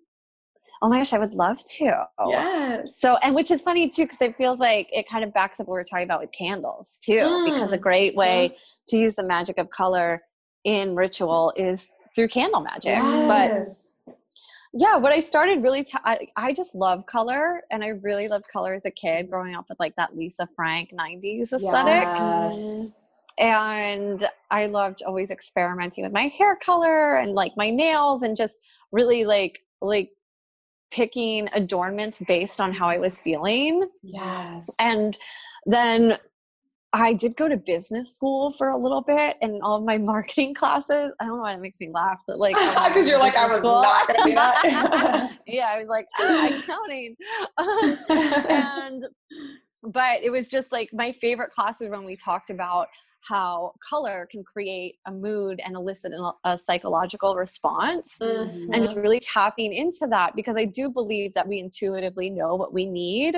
Oh 0.83 0.89
my 0.89 0.99
gosh, 0.99 1.13
I 1.13 1.19
would 1.19 1.35
love 1.35 1.59
to. 1.77 2.07
Yes. 2.27 2.99
So, 2.99 3.17
and 3.19 3.35
which 3.35 3.51
is 3.51 3.61
funny 3.61 3.89
too, 3.89 4.05
because 4.05 4.21
it 4.23 4.37
feels 4.37 4.61
like 4.61 4.89
it 4.93 5.07
kind 5.09 5.23
of 5.25 5.33
backs 5.35 5.61
up 5.61 5.67
what 5.69 5.75
we 5.75 5.81
are 5.81 5.85
talking 5.85 6.05
about 6.05 6.21
with 6.21 6.33
candles 6.33 6.99
too, 7.03 7.43
because 7.45 7.73
a 7.73 7.79
Mm. 7.79 7.83
great 7.83 8.17
way 8.17 8.57
to 8.89 8.97
use 8.97 9.17
the 9.17 9.23
magic 9.25 9.59
of 9.59 9.69
color 9.71 10.23
in 10.65 10.95
ritual 10.95 11.53
is 11.57 11.91
through 12.15 12.29
candle 12.29 12.61
magic. 12.61 12.97
But 13.29 13.67
yeah, 14.73 14.97
what 14.97 15.13
I 15.13 15.21
started 15.21 15.63
really, 15.63 15.85
t- 15.85 15.99
I, 16.05 16.29
I 16.37 16.53
just 16.53 16.75
love 16.75 17.05
color 17.07 17.63
and 17.71 17.83
I 17.85 17.89
really 17.89 18.29
loved 18.29 18.47
color 18.53 18.73
as 18.75 18.85
a 18.87 18.91
kid 18.91 19.29
growing 19.29 19.55
up 19.55 19.67
with 19.69 19.79
like 19.81 19.97
that 19.97 20.17
Lisa 20.17 20.49
Frank 20.57 20.93
90s 20.93 21.53
aesthetic. 21.53 22.09
Yes. 22.19 23.05
And 23.39 24.27
I 24.51 24.67
loved 24.67 25.03
always 25.03 25.31
experimenting 25.31 26.05
with 26.05 26.13
my 26.13 26.29
hair 26.29 26.57
color 26.57 27.17
and 27.17 27.33
like 27.33 27.53
my 27.57 27.71
nails 27.71 28.23
and 28.23 28.37
just 28.37 28.61
really 28.93 29.25
like, 29.25 29.65
like 29.81 30.11
picking 30.91 31.49
adornments 31.53 32.19
based 32.27 32.61
on 32.61 32.73
how 32.73 32.89
I 32.89 32.99
was 32.99 33.19
feeling. 33.19 33.89
Yes. 34.03 34.75
And 34.81 35.17
then 35.67 36.19
I 36.93 37.13
did 37.13 37.37
go 37.37 37.49
to 37.49 37.57
business 37.57 38.15
school 38.15 38.53
for 38.53 38.71
a 38.71 38.77
little 38.77 39.03
bit 39.03 39.37
and 39.41 39.63
all 39.63 39.77
of 39.77 39.85
my 39.85 39.99
marketing 40.13 40.55
classes. 40.55 41.13
I 41.21 41.25
don't 41.25 41.37
know 41.37 41.43
why 41.43 41.55
that 41.55 41.61
makes 41.61 41.81
me 41.81 41.91
laugh, 41.93 42.21
but 42.27 42.39
like 42.39 42.57
because 42.57 43.09
you're 43.09 43.19
like, 43.19 43.37
I 43.37 43.47
was 43.47 43.59
school- 43.59 43.83
not 43.83 44.09
gonna 44.09 44.25
do 44.25 44.35
that. 44.35 45.39
yeah, 45.47 45.69
I 45.69 45.79
was 45.79 45.89
like, 45.89 46.07
ah, 46.19 46.59
accounting. 46.59 47.17
and 48.49 49.07
but 49.83 50.23
it 50.23 50.31
was 50.31 50.51
just 50.51 50.73
like 50.73 50.91
my 50.93 51.13
favorite 51.13 51.53
classes 51.53 51.89
when 51.89 52.05
we 52.05 52.17
talked 52.17 52.51
about 52.51 52.89
how 53.23 53.73
color 53.87 54.27
can 54.31 54.43
create 54.43 54.97
a 55.07 55.13
mood 55.13 55.61
and 55.65 55.77
elicit 55.77 56.13
a, 56.45 56.57
psychological 56.59 57.37
response 57.37 58.19
Mm-hmm. 58.21 58.73
and 58.73 58.83
just 58.83 58.97
really 58.97 59.21
tapping 59.21 59.73
into 59.73 60.07
that 60.09 60.35
because 60.37 60.57
I 60.57 60.65
do 60.65 60.91
believe 60.91 61.35
that 61.35 61.47
we 61.47 61.59
intuitively 61.59 62.31
know 62.31 62.55
what 62.57 62.73
we 62.73 62.87
need. 62.87 63.37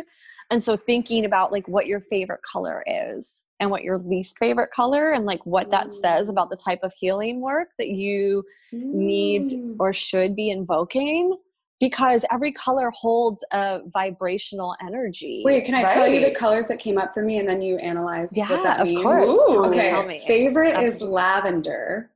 And 0.51 0.63
so 0.63 0.77
thinking 0.77 1.25
about 1.25 1.53
like 1.53 1.67
what 1.69 1.87
your 1.87 2.01
favorite 2.01 2.41
color 2.43 2.85
is 2.87 3.43
and 3.61 3.71
what 3.71 3.83
your 3.83 3.99
least 3.99 4.39
favorite 4.39 4.71
color 4.71 5.13
and 5.13 5.25
like 5.25 5.45
what 5.47 5.71
that 5.71 5.93
says 5.95 6.29
about 6.29 6.51
the 6.51 6.57
type 6.57 6.81
of 6.83 6.93
healing 6.99 7.41
work 7.41 7.69
that 7.79 7.89
you 7.89 8.45
need 8.73 9.51
Mm. 9.53 9.77
or 9.79 9.93
should 9.93 10.35
be 10.35 10.51
invoking 10.51 11.37
because 11.83 12.25
every 12.31 12.53
color 12.53 12.93
holds 12.95 13.45
a 13.51 13.81
vibrational 13.93 14.77
energy. 14.81 15.43
Wait, 15.45 15.65
can 15.65 15.75
I 15.75 15.83
tell 15.93 16.07
you 16.07 16.21
the 16.21 16.31
colors 16.31 16.69
that 16.69 16.79
came 16.79 16.97
up 16.97 17.13
for 17.13 17.25
me 17.25 17.39
and 17.41 17.49
then 17.49 17.61
you 17.61 17.77
analyze 17.79 18.37
yeah, 18.37 18.49
what 18.49 18.63
that 18.63 18.81
of 18.81 18.87
means? 18.87 19.03
course. 19.03 19.27
Tell 19.27 19.69
me, 19.69 19.79
Okay, 19.79 19.91
tell 19.91 20.07
me. 20.07 20.23
favorite 20.25 20.81
is 20.81 20.93
Absolutely. 20.95 21.15
lavender. 21.17 22.11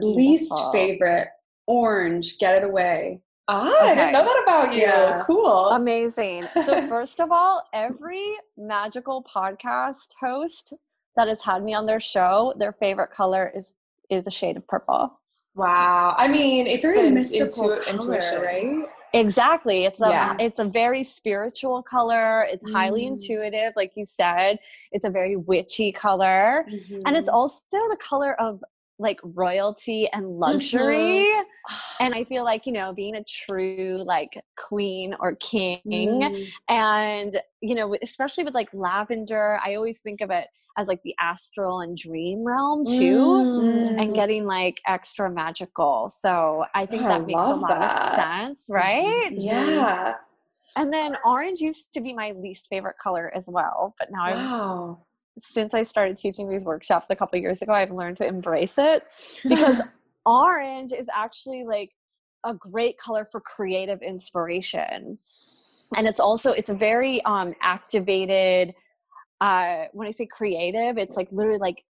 Least 0.00 0.54
favorite, 0.72 1.28
orange. 1.66 2.38
Get 2.38 2.54
it 2.62 2.64
away. 2.64 3.20
Ah, 3.48 3.82
I 3.90 3.94
didn't 3.94 4.12
know 4.12 4.24
that 4.24 4.42
about 4.44 4.72
you. 4.74 4.80
Yeah. 4.82 5.22
Cool. 5.26 5.70
Amazing. 5.70 6.44
So, 6.64 6.86
first 6.88 7.20
of 7.20 7.30
all, 7.30 7.62
every 7.74 8.32
magical 8.56 9.22
podcast 9.24 10.08
host 10.18 10.72
that 11.16 11.28
has 11.28 11.42
had 11.42 11.62
me 11.62 11.74
on 11.74 11.84
their 11.84 12.00
show, 12.00 12.54
their 12.56 12.72
favorite 12.72 13.10
color 13.10 13.52
is 13.54 13.74
is 14.08 14.26
a 14.26 14.30
shade 14.30 14.56
of 14.56 14.66
purple. 14.66 15.20
wow. 15.54 16.14
I 16.16 16.26
mean, 16.26 16.66
It's, 16.66 16.76
it's, 16.76 16.82
very 16.82 17.10
mystical 17.10 17.72
intu- 17.72 17.82
color, 17.84 18.16
intuition. 18.16 18.40
right? 18.40 18.88
Exactly. 19.12 19.84
It's 19.84 20.00
a 20.00 20.08
Yeah. 20.08 20.36
it's 20.38 20.58
a 20.58 20.64
very 20.64 21.02
spiritual 21.02 21.82
color. 21.82 22.42
It's 22.44 22.70
highly 22.72 23.02
Mm. 23.04 23.12
intuitive, 23.12 23.72
like 23.76 23.92
you 23.96 24.04
said. 24.04 24.58
It's 24.92 25.04
a 25.04 25.10
very 25.10 25.36
witchy 25.36 25.92
color. 25.92 26.64
And 27.06 27.16
it's 27.16 27.28
Mhm. 27.28 27.32
also 27.34 27.60
the 27.70 27.96
color 28.00 28.40
of 28.40 28.62
like 29.00 29.18
royalty 29.24 30.08
and 30.12 30.28
luxury. 30.38 31.26
And 32.00 32.14
I 32.14 32.22
feel 32.28 32.44
like, 32.44 32.66
you 32.66 32.72
know, 32.72 32.92
being 32.94 33.16
a 33.16 33.24
true 33.24 34.02
like 34.06 34.40
queen 34.56 35.14
or 35.20 35.34
king 35.36 35.80
Mm. 35.86 36.44
and 36.68 37.40
you 37.62 37.74
know 37.74 37.96
especially 38.02 38.44
with 38.44 38.54
like 38.54 38.68
lavender 38.72 39.58
i 39.64 39.74
always 39.74 39.98
think 40.00 40.20
of 40.20 40.30
it 40.30 40.46
as 40.76 40.86
like 40.88 41.00
the 41.04 41.14
astral 41.20 41.80
and 41.80 41.96
dream 41.96 42.44
realm 42.44 42.84
too 42.86 43.24
Mm. 43.58 44.00
and 44.00 44.14
getting 44.14 44.44
like 44.46 44.80
extra 44.86 45.30
magical 45.30 46.08
so 46.08 46.64
i 46.74 46.84
think 46.86 47.02
Oh, 47.04 47.06
I 47.06 47.18
that 47.18 47.26
makes 47.26 47.46
a 47.46 47.54
lot 47.54 47.70
that. 47.80 48.12
of 48.12 48.14
sense 48.14 48.66
right 48.70 49.30
Yeah. 49.32 50.14
and 50.76 50.92
then 50.92 51.16
orange 51.24 51.60
used 51.60 51.92
to 51.94 52.00
be 52.00 52.12
my 52.12 52.32
least 52.32 52.66
favorite 52.68 52.96
color 53.02 53.32
as 53.34 53.48
well 53.50 53.94
but 53.98 54.08
now 54.10 54.36
Wow. 54.36 55.06
Since 55.40 55.74
i 55.74 55.82
started 55.82 56.16
teaching 56.16 56.48
these 56.48 56.64
workshops 56.64 57.10
a 57.10 57.16
couple 57.16 57.38
years 57.38 57.62
ago 57.62 57.72
i've 57.72 57.90
learned 57.90 58.16
to 58.16 58.26
embrace 58.26 58.78
it 58.78 59.04
because 59.48 59.80
orange 60.26 60.92
is 60.92 61.08
actually 61.14 61.64
like 61.64 61.90
a 62.44 62.54
great 62.54 62.98
color 62.98 63.26
for 63.30 63.40
creative 63.40 64.00
inspiration 64.02 65.18
and 65.96 66.06
it's 66.06 66.20
also 66.20 66.52
it's 66.52 66.70
a 66.70 66.74
very 66.74 67.22
um 67.24 67.54
activated 67.62 68.74
uh 69.40 69.84
when 69.92 70.06
i 70.06 70.10
say 70.10 70.26
creative 70.26 70.98
it's 70.98 71.16
like 71.16 71.28
literally 71.32 71.58
like 71.58 71.82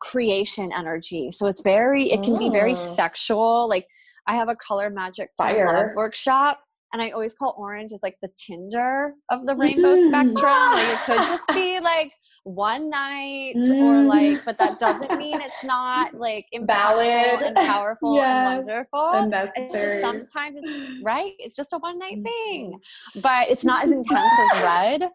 creation 0.00 0.70
energy 0.76 1.30
so 1.30 1.46
it's 1.46 1.62
very 1.62 2.10
it 2.10 2.22
can 2.22 2.38
be 2.38 2.50
very 2.50 2.74
Mm. 2.74 2.94
sexual 2.94 3.68
like 3.68 3.86
i 4.26 4.34
have 4.34 4.48
a 4.48 4.56
color 4.56 4.90
magic 4.90 5.30
Fire. 5.38 5.66
love 5.72 5.86
workshop 5.96 6.60
and 6.92 7.00
i 7.00 7.10
always 7.10 7.32
call 7.32 7.54
orange 7.56 7.92
as 7.92 8.02
like 8.02 8.16
the 8.20 8.28
tinder 8.36 9.14
of 9.30 9.46
the 9.46 9.54
rainbow 9.64 9.96
spectrum 10.08 10.72
like 10.72 10.88
it 10.88 10.98
could 11.06 11.18
just 11.18 11.48
be 11.48 11.80
like 11.80 12.12
one 12.46 12.88
night 12.88 13.54
or 13.56 13.60
Mm. 13.96 14.06
like 14.06 14.44
but 14.44 14.56
that 14.58 14.78
doesn't 14.78 15.18
mean 15.18 15.40
it's 15.40 15.64
not 15.64 16.14
like 16.14 16.46
impactful 16.54 16.66
Valid. 16.68 17.42
and 17.42 17.56
powerful 17.56 18.14
Yes, 18.14 18.58
and 18.58 18.66
wonderful 18.66 19.10
and 19.14 19.34
it's 19.34 19.56
necessary. 19.58 20.00
sometimes 20.00 20.54
it's 20.56 21.02
right 21.02 21.32
it's 21.40 21.56
just 21.56 21.72
a 21.72 21.78
one 21.78 21.98
night 21.98 22.22
thing 22.22 22.74
Mm-hmm. 22.78 23.20
but 23.20 23.50
it's 23.50 23.64
not 23.64 23.84
as 23.84 23.90
intense 23.90 24.32
as 24.38 24.62
red 24.62 25.10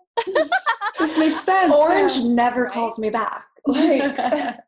This 1.00 1.18
makes 1.18 1.42
sense. 1.46 1.74
Orange 1.74 2.18
yeah. 2.18 2.34
never 2.34 2.64
Right? 2.64 2.72
calls 2.74 3.00
me 3.00 3.10
back. 3.10 3.46
Like, 3.68 4.18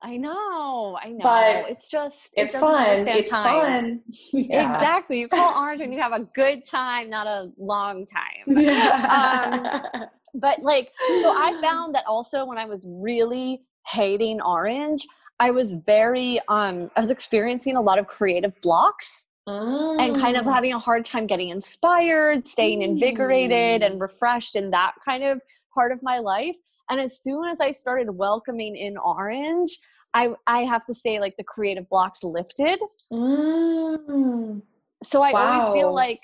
i 0.03 0.15
know 0.17 0.97
i 1.03 1.09
know 1.09 1.23
But 1.23 1.69
it's 1.69 1.89
just 1.89 2.29
it 2.37 2.43
it's 2.45 2.55
fun. 2.55 3.07
It's 3.07 3.29
time. 3.29 3.43
fun. 3.59 4.01
Yeah. 4.31 4.71
exactly 4.71 5.19
you 5.19 5.27
call 5.27 5.51
orange 5.61 5.81
and 5.81 5.91
you 5.93 5.99
have 5.99 6.13
a 6.13 6.25
good 6.35 6.63
time 6.63 7.09
not 7.09 7.25
a 7.27 7.51
long 7.57 8.05
time 8.05 8.43
Yeah. 8.47 10.05
But 10.33 10.61
like 10.61 10.91
so 11.21 11.29
i 11.29 11.57
found 11.61 11.93
that 11.95 12.03
also 12.07 12.45
when 12.45 12.57
i 12.57 12.65
was 12.65 12.83
really 12.99 13.65
hating 13.87 14.41
orange 14.41 15.05
i 15.39 15.51
was 15.51 15.73
very 15.73 16.39
um 16.47 16.89
i 16.95 16.99
was 16.99 17.11
experiencing 17.11 17.75
a 17.75 17.81
lot 17.81 17.99
of 17.99 18.07
creative 18.07 18.53
blocks 18.61 19.25
and 19.45 20.15
kind 20.15 20.37
of 20.37 20.45
Mm. 20.45 20.53
having 20.53 20.71
a 20.73 20.79
hard 20.79 21.03
time 21.03 21.27
getting 21.27 21.49
inspired, 21.49 22.47
staying 22.47 22.81
invigorated 22.81 23.81
Mm. 23.81 23.85
and 23.85 23.99
refreshed 23.99 24.55
in 24.55 24.71
that 24.71 24.93
kind 25.03 25.21
of 25.21 25.41
part 25.75 25.91
of 25.91 26.01
my 26.01 26.19
life. 26.19 26.55
And 26.89 26.97
as 27.01 27.21
soon 27.21 27.49
as 27.49 27.59
I 27.59 27.71
started 27.71 28.09
welcoming 28.11 28.77
in 28.77 28.95
orange, 28.97 29.77
I 30.13 30.33
I 30.47 30.63
have 30.63 30.85
to 30.85 30.93
say 30.93 31.19
like 31.19 31.35
the 31.35 31.43
creative 31.43 31.89
blocks 31.89 32.23
lifted. 32.23 32.79
Mm. 33.11 34.61
So 35.03 35.21
I 35.21 35.31
always 35.33 35.69
feel 35.71 35.93
like 35.93 36.21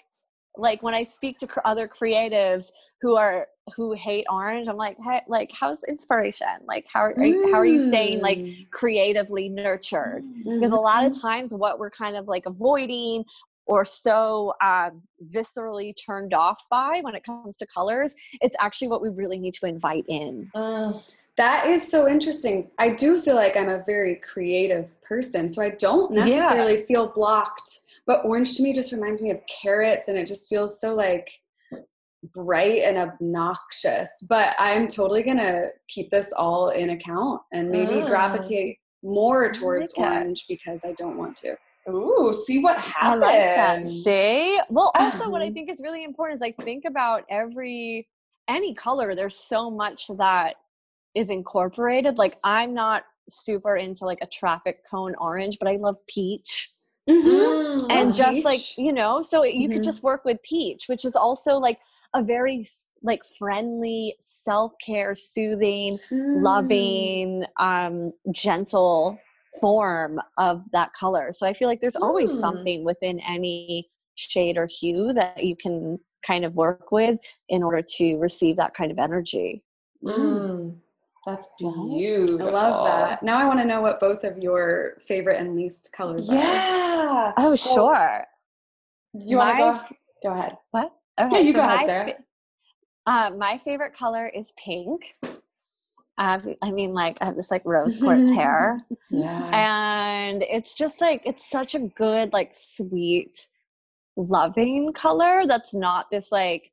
like 0.56 0.82
when 0.82 0.94
I 0.94 1.04
speak 1.04 1.38
to 1.40 1.48
other 1.66 1.90
creatives 1.90 2.72
who 3.02 3.18
are 3.18 3.48
who 3.76 3.94
hate 3.94 4.26
orange, 4.32 4.68
I'm 4.68 4.78
like, 4.78 4.98
hey, 5.04 5.22
like 5.28 5.50
how's 5.54 5.84
inspiration? 5.84 6.48
Like 6.68 6.86
how 6.92 7.02
are, 7.02 7.24
you, 7.24 7.48
how 7.52 7.58
are 7.58 7.66
you 7.66 7.80
staying 7.80 8.22
like 8.22 8.40
Mm. 8.40 8.72
creatively 8.72 9.50
nurtured? 9.50 10.24
because 10.46 10.72
a 10.72 10.76
lot 10.76 11.04
Mm-hmm. 11.04 11.16
of 11.16 11.22
times 11.22 11.54
what 11.54 11.80
we're 11.80 11.90
kind 11.90 12.16
of 12.16 12.28
like 12.28 12.46
avoiding 12.46 13.24
or 13.66 13.86
so 13.86 14.54
um, 14.64 15.02
viscerally 15.32 15.94
turned 15.96 16.34
off 16.34 16.64
by 16.72 17.00
when 17.02 17.14
it 17.16 17.24
comes 17.24 17.56
to 17.58 17.68
colors 17.68 18.16
it's 18.42 18.56
actually 18.60 18.88
what 18.88 19.02
we 19.02 19.10
really 19.10 19.38
need 19.38 19.54
to 19.54 19.66
invite 19.68 20.06
in 20.08 20.50
Mm. 20.56 21.02
That 21.38 21.68
is 21.68 21.90
so 21.90 22.10
interesting. 22.10 22.70
I 22.80 22.90
do 22.90 23.22
feel 23.22 23.36
like 23.36 23.56
I'm 23.56 23.70
a 23.70 23.82
very 23.86 24.16
creative 24.16 25.02
person, 25.02 25.48
so 25.48 25.62
I 25.62 25.70
don't 25.70 26.14
Yeah. 26.14 26.26
necessarily 26.26 26.78
feel 26.78 27.08
blocked. 27.08 27.80
But 28.06 28.26
orange 28.26 28.58
to 28.58 28.64
me 28.64 28.74
just 28.74 28.92
reminds 28.92 29.22
me 29.22 29.30
of 29.30 29.40
carrots, 29.48 30.10
and 30.10 30.18
it 30.18 30.28
just 30.28 30.50
feels 30.50 30.82
so 30.82 30.94
like 30.96 31.30
bright 32.34 32.82
and 32.84 32.98
obnoxious. 32.98 34.10
But 34.28 34.56
I'm 34.60 34.88
totally 34.88 35.24
gonna 35.24 35.70
keep 35.88 36.10
this 36.10 36.32
all 36.34 36.70
in 36.70 36.90
account 36.92 37.42
and 37.54 37.70
maybe 37.70 37.94
Mm. 37.96 38.08
gravitate 38.08 38.78
more 39.04 39.52
towards 39.52 39.94
like 39.98 40.06
it. 40.08 40.14
orange 40.16 40.46
because 40.48 40.84
I 40.84 40.94
don't 40.94 41.18
want 41.18 41.38
to. 41.38 41.56
Ooh, 41.90 42.32
see 42.46 42.60
what 42.60 42.78
i 42.78 42.82
happens. 42.82 43.22
like 43.22 44.04
see 44.04 44.60
well 44.70 44.92
also 44.94 45.28
what 45.30 45.42
i 45.42 45.50
Mhm. 45.50 45.54
think 45.54 45.70
is 45.72 45.82
really 45.82 46.04
important 46.04 46.36
is 46.36 46.42
like 46.42 46.56
think 46.64 46.84
about 46.86 47.24
every 47.32 48.08
any 48.48 48.76
color 48.76 49.16
there's 49.16 49.36
so 49.36 49.72
much 49.72 50.08
that 50.18 50.58
is 51.16 51.30
incorporated 51.32 52.18
like 52.18 52.38
i'm 52.44 52.76
not 52.76 53.06
super 53.28 53.78
into 53.78 54.06
like 54.06 54.20
a 54.22 54.28
traffic 54.28 54.84
cone 54.88 55.16
orange 55.16 55.58
but 55.58 55.68
i 55.70 55.78
love 55.78 55.96
peach 56.08 56.70
Mm. 57.10 57.88
and 57.90 58.08
Love 58.10 58.16
just 58.16 58.44
like 58.46 58.78
you 58.78 58.92
know 58.94 59.24
so 59.24 59.42
it- 59.42 59.56
you 59.56 59.68
could 59.70 59.80
Mhm. 59.82 59.86
just 59.86 60.04
work 60.04 60.26
with 60.26 60.40
peach 60.44 60.88
which 60.88 61.06
is 61.06 61.16
also 61.16 61.58
like 61.58 61.80
a 62.16 62.24
very 62.24 62.66
like 63.04 63.22
friendly 63.38 64.16
self-care 64.20 65.14
soothing 65.14 65.98
Mm. 66.12 66.42
loving 66.44 67.46
um 67.60 68.12
gentle 68.32 69.18
form 69.60 70.20
of 70.38 70.64
that 70.72 70.92
color 70.94 71.32
so 71.32 71.46
i 71.48 71.54
feel 71.54 71.68
like 71.68 71.80
there's 71.80 71.96
always 71.96 72.36
Mm. 72.36 72.40
something 72.42 72.84
within 72.84 73.20
any 73.22 73.90
shade 74.16 74.58
or 74.58 74.68
hue 74.68 75.14
that 75.14 75.44
you 75.44 75.56
can 75.56 76.00
kind 76.26 76.44
of 76.46 76.56
work 76.56 76.92
with 76.92 77.20
in 77.48 77.64
order 77.64 77.82
to 77.98 78.18
receive 78.18 78.56
that 78.58 78.74
kind 78.74 78.92
of 78.92 79.00
energy 79.00 79.64
Mm. 80.04 80.78
That's 81.26 81.50
beautiful. 81.60 82.48
I 82.48 82.52
love 82.52 82.86
that. 82.86 83.22
Now 83.22 83.38
I 83.38 83.46
want 83.46 83.60
to 83.60 83.66
know 83.66 83.82
what 83.82 84.00
both 84.00 84.24
of 84.24 84.38
your 84.38 84.96
favorite 85.02 85.36
and 85.38 85.54
least 85.56 85.92
colors 85.92 86.30
are. 86.30 86.36
Yeah. 86.36 87.34
oh 87.38 87.44
Well, 87.50 87.56
sure 87.58 88.26
You 89.14 89.38
want 89.38 89.58
to 89.58 89.64
go? 90.24 90.30
Go 90.30 90.34
ahead. 90.40 90.58
What? 90.72 90.94
Yeah, 91.20 91.40
you 91.40 91.54
go 91.54 91.62
ahead, 91.62 91.86
Sarah. 91.86 92.14
uh, 93.06 93.32
my 93.38 93.60
favorite 93.64 93.94
color 93.96 94.28
is 94.28 94.54
pink. 94.64 95.02
Um, 96.18 96.56
I 96.62 96.72
mean, 96.72 96.94
like 96.94 97.18
I 97.22 97.26
have 97.26 97.36
this 97.36 97.52
like 97.52 97.64
rose 97.66 97.98
quartz 97.98 98.32
hair, 98.32 98.78
Yes. 99.10 99.54
and 99.54 100.44
it's 100.44 100.76
just 100.78 101.02
like 101.02 101.22
it's 101.26 101.50
such 101.50 101.76
a 101.76 101.80
good, 101.80 102.34
like 102.34 102.50
sweet, 102.54 103.48
loving 104.18 104.92
color. 104.94 105.44
That's 105.48 105.74
not 105.74 106.08
this 106.12 106.32
like. 106.32 106.72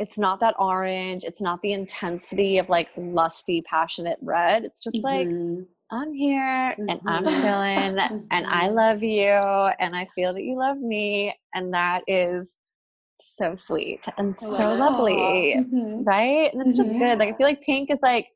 It's 0.00 0.16
not 0.16 0.38
that 0.38 0.54
orange. 0.60 1.24
It's 1.24 1.40
not 1.40 1.60
the 1.60 1.72
intensity 1.72 2.58
of 2.58 2.68
like 2.68 2.88
lusty, 2.96 3.62
passionate 3.62 4.18
red. 4.22 4.64
It's 4.64 4.80
just 4.80 5.02
like 5.02 5.26
Mhm. 5.26 5.66
I'm 5.90 6.12
here 6.14 6.76
and 6.78 7.00
I'm 7.04 7.24
Mhm. 7.24 7.42
chilling 7.42 7.98
and 8.30 8.46
I 8.46 8.68
love 8.82 9.02
you 9.02 9.26
and 9.26 9.96
I 9.96 10.06
feel 10.14 10.32
that 10.34 10.44
you 10.44 10.56
love 10.56 10.78
me 10.78 11.34
and 11.52 11.74
that 11.74 12.04
is 12.06 12.54
so 13.20 13.54
sweet 13.54 14.06
and 14.16 14.36
so 14.38 14.74
Wow. 14.74 14.74
lovely, 14.74 15.56
Mhm. 15.58 16.06
right? 16.06 16.52
And 16.52 16.66
it's 16.66 16.76
just 16.76 16.92
good. 16.98 17.18
Like 17.18 17.34
I 17.34 17.36
feel 17.36 17.46
like 17.46 17.60
pink 17.62 17.90
is 17.90 17.98
like 18.02 18.28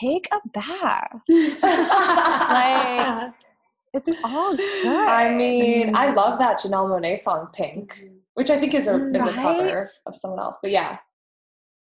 take 0.00 0.28
a 0.32 0.40
bath. 0.48 1.20
like, 1.28 3.34
It's 3.92 4.08
all 4.22 4.56
good. 4.82 5.08
I 5.08 5.34
mean, 5.34 5.96
I 5.96 6.12
love 6.12 6.38
that 6.38 6.58
Janelle 6.58 6.88
Monáe 6.88 7.18
song 7.18 7.48
"Pink," 7.52 8.00
which 8.34 8.48
I 8.48 8.56
think 8.56 8.72
is 8.72 8.86
a 8.86 9.10
is 9.12 9.26
a 9.26 9.32
cover 9.32 9.88
of 10.06 10.14
someone 10.16 10.38
else. 10.38 10.58
But 10.62 10.70
yeah, 10.70 10.98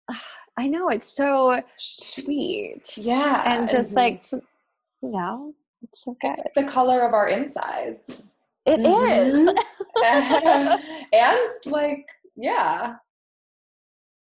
I 0.59 0.67
know 0.67 0.89
it's 0.89 1.07
so 1.15 1.61
sweet 1.79 2.99
yeah, 2.99 3.43
and 3.47 3.69
just 3.69 3.93
Mhm. 3.93 3.97
like 3.97 4.33
you 4.33 5.11
know, 5.11 5.55
it's 5.83 6.03
so 6.05 6.17
good. 6.21 6.35
the 6.57 6.65
color 6.65 7.07
of 7.07 7.15
our 7.15 7.29
insides, 7.29 8.41
It 8.67 8.81
is. 8.81 9.53
Mhm. 9.99 10.81
and 11.13 11.51
like 11.67 12.07
yeah, 12.37 12.95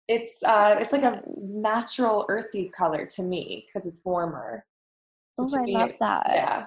it's 0.07 0.41
uh, 0.43 0.75
it's 0.79 0.91
like 0.91 1.03
a 1.03 1.21
natural 1.37 2.25
earthy 2.29 2.69
color 2.69 3.05
to 3.05 3.23
me 3.23 3.65
because 3.67 3.85
it's 3.87 4.01
warmer. 4.03 4.65
So 5.33 5.47
Oh, 5.51 5.59
I 5.59 5.63
me, 5.65 5.73
love 5.73 5.91
that. 5.99 6.23
Yeah. 6.29 6.65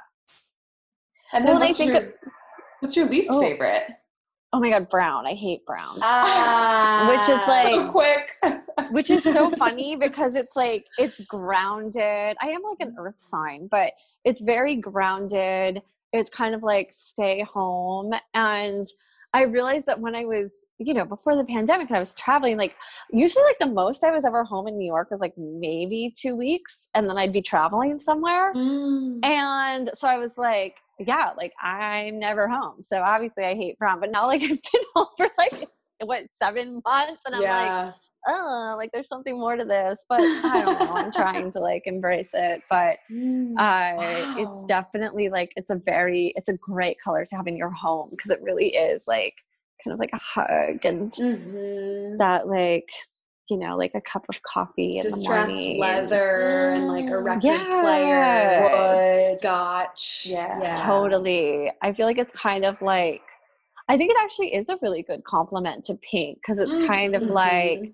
And 1.33 1.47
then 1.47 1.55
Well, 1.57 1.63
I 1.63 1.67
what's 1.67 1.79
think 1.79 1.89
your 1.93 2.03
it- 2.03 2.19
what's 2.81 2.97
your 2.97 3.07
least 3.07 3.29
Oh. 3.31 3.41
favorite? 3.41 3.85
Oh 4.53 4.61
my 4.61 4.71
god, 4.71 4.89
brown. 4.89 5.27
I 5.27 5.35
hate 5.35 5.67
brown. 5.67 5.99
Ah, 6.03 7.07
Which 7.11 7.29
is 7.29 7.47
like- 7.49 7.75
so 7.75 7.91
quick. 7.91 8.33
which 8.91 9.11
is 9.11 9.23
so 9.25 9.51
funny 9.51 9.97
because 9.97 10.35
it's 10.35 10.55
like 10.57 10.87
it's 10.99 11.21
grounded. 11.27 12.37
I 12.41 12.49
am 12.49 12.63
like 12.63 12.79
an 12.81 12.95
earth 12.99 13.19
sign, 13.19 13.67
but 13.71 13.93
it's 14.25 14.41
very 14.41 14.77
grounded. 14.77 15.83
It's 16.17 16.31
kind 16.31 16.55
of 16.55 16.63
like 16.63 16.89
stay 16.93 17.43
home 17.43 18.13
and 18.35 18.87
I 19.37 19.43
realized 19.43 19.85
that 19.87 20.01
when 20.01 20.15
I 20.15 20.25
was, 20.25 20.67
you 20.79 20.95
know, 20.95 21.05
before 21.05 21.37
the 21.37 21.45
pandemic 21.45 21.89
and 21.89 21.97
I 21.97 22.01
was 22.01 22.15
traveling, 22.15 22.57
like 22.57 22.75
usually 23.13 23.45
like 23.45 23.59
the 23.59 23.67
most 23.67 24.03
I 24.03 24.11
was 24.11 24.25
ever 24.25 24.45
home 24.45 24.67
in 24.67 24.79
New 24.79 24.87
York 24.87 25.11
was 25.11 25.21
like 25.21 25.35
maybe 25.37 26.11
two 26.17 26.35
weeks 26.35 26.89
and 26.95 27.07
then 27.07 27.19
I'd 27.19 27.35
be 27.35 27.43
traveling 27.43 27.99
somewhere. 27.99 28.55
Mm. 28.55 29.23
And 29.23 29.91
so 29.95 30.09
I 30.09 30.17
was 30.17 30.39
like, 30.39 30.77
yeah, 30.99 31.33
like 31.37 31.53
I'm 31.63 32.19
never 32.19 32.49
home. 32.49 32.81
So 32.81 33.03
obviously 33.03 33.45
I 33.45 33.55
hate 33.55 33.79
brown, 33.79 34.01
but 34.01 34.11
now 34.11 34.27
like 34.27 34.43
I've 34.43 34.49
been 34.49 34.83
home 34.95 35.09
for 35.19 35.29
like 35.37 35.69
what 36.03 36.25
seven 36.43 36.81
months 36.87 37.25
and 37.27 37.35
I'm 37.35 37.43
like, 37.43 37.51
yeah. 37.51 37.93
Oh, 38.29 38.75
like 38.77 38.91
there's 38.93 39.09
something 39.09 39.39
more 39.39 39.57
to 39.57 39.65
this, 39.65 40.05
but 40.09 40.21
I 40.21 40.63
don't 40.65 40.79
know. 40.79 40.95
I'm 40.97 41.13
trying 41.17 41.51
to 41.53 41.61
like 41.61 41.83
embrace 41.87 42.31
it, 42.35 42.63
but 42.69 42.97
uh, 43.59 44.25
it's 44.37 44.65
definitely 44.65 45.29
like 45.29 45.53
it's 45.57 45.71
a 45.71 45.77
very, 45.77 46.33
it's 46.37 46.49
a 46.49 46.55
great 46.57 46.99
color 47.03 47.25
to 47.25 47.37
have 47.37 47.47
in 47.47 47.57
your 47.57 47.71
home 47.71 48.09
because 48.11 48.31
it 48.31 48.41
really 48.43 48.75
is 48.75 49.07
like 49.09 49.35
kind 49.85 49.93
of 49.95 49.99
like 50.01 50.11
a 50.13 50.19
hug 50.19 50.85
and 50.85 51.11
Mhm. 51.13 52.19
that 52.19 52.49
like 52.49 52.89
you 53.51 53.57
know 53.59 53.77
like 53.77 53.93
a 53.95 54.01
cup 54.01 54.25
of 54.29 54.41
coffee 54.43 54.99
distressed 55.03 55.53
leather 55.79 56.73
and 56.75 56.87
like 56.89 57.11
a 57.11 57.19
record 57.21 57.43
Yeah. 57.45 57.81
player, 57.81 58.61
Wood. 58.97 59.39
scotch. 59.39 60.27
Yeah. 60.27 60.75
Totally. 60.85 61.71
I 61.83 61.93
feel 61.93 62.07
like 62.07 62.19
it's 62.19 62.33
kind 62.35 62.65
of 62.65 62.81
like 62.83 63.23
I 63.89 63.97
think 63.97 64.11
it 64.11 64.17
actually 64.21 64.53
is 64.55 64.69
a 64.69 64.79
really 64.83 65.03
good 65.03 65.23
compliment 65.25 65.85
to 65.85 65.95
pink 65.95 66.39
because 66.39 66.59
it's 66.59 66.85
kind 66.87 67.15
of 67.15 67.23
Mhm. 67.23 67.31
like 67.31 67.93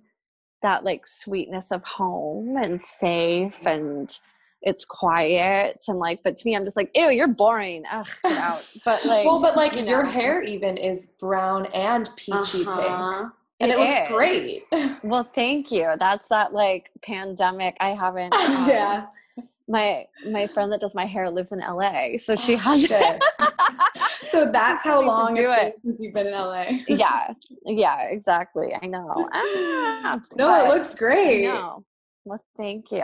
that 0.63 0.85
like 0.85 1.07
sweetness 1.07 1.71
of 1.73 1.83
home 1.85 2.57
and 2.57 2.83
safe 2.83 3.67
and 3.67 4.19
it's 4.63 4.85
quiet 4.85 5.83
and 5.89 5.99
like 5.99 6.21
but 6.23 6.37
to 6.37 6.43
me 6.49 6.55
I'm 6.55 6.65
just 6.65 6.77
like 6.77 6.91
ew 6.95 7.11
you're 7.11 7.29
boring 7.29 7.83
ugh 7.91 8.07
get 8.23 8.33
out 8.39 8.65
but 8.85 9.05
like 9.05 9.27
well, 9.27 9.41
but 9.41 9.57
like 9.57 9.75
you 9.75 9.85
your 9.85 10.05
know. 10.05 10.11
hair 10.11 10.43
even 10.43 10.77
is 10.77 11.07
brown 11.19 11.67
and 11.75 12.09
peachy 12.17 12.59
pink, 12.59 12.69
Uh-huh. 12.69 13.29
and 13.61 13.71
it, 13.73 13.75
It 13.75 13.79
looks 13.79 13.97
is. 14.03 14.09
great. 14.09 14.63
well 15.05 15.29
thank 15.35 15.73
you 15.73 15.93
that's 15.99 16.29
that 16.29 16.53
like 16.53 16.91
pandemic 17.03 17.77
I 17.81 17.91
haven't 17.91 18.33
um, 18.49 18.69
yeah. 18.69 19.07
My 19.69 20.05
my 20.31 20.47
friend 20.49 20.73
that 20.73 20.81
does 20.81 20.95
my 20.95 21.07
hair 21.07 21.31
lives 21.31 21.53
in 21.53 21.61
LA 21.61 22.17
so 22.19 22.37
she 22.37 22.55
Oh, 22.55 22.59
has 22.59 22.91
it. 22.91 23.23
So 24.23 24.51
that's 24.51 24.85
how 24.85 25.03
long 25.05 25.37
it's 25.37 25.51
been 25.51 25.67
it. 25.69 25.83
since 25.83 26.01
you've 26.01 26.15
been 26.15 26.29
in 26.29 26.33
LA. 26.33 26.65
yeah 26.89 27.35
yeah 27.67 28.03
exactly 28.05 28.75
I 28.81 28.87
know 28.87 29.29
Ah, 29.33 30.19
No, 30.37 30.65
it 30.65 30.69
looks 30.69 30.95
great. 30.95 31.43
Well, 32.25 32.43
thank 32.57 32.93
you. 32.93 32.99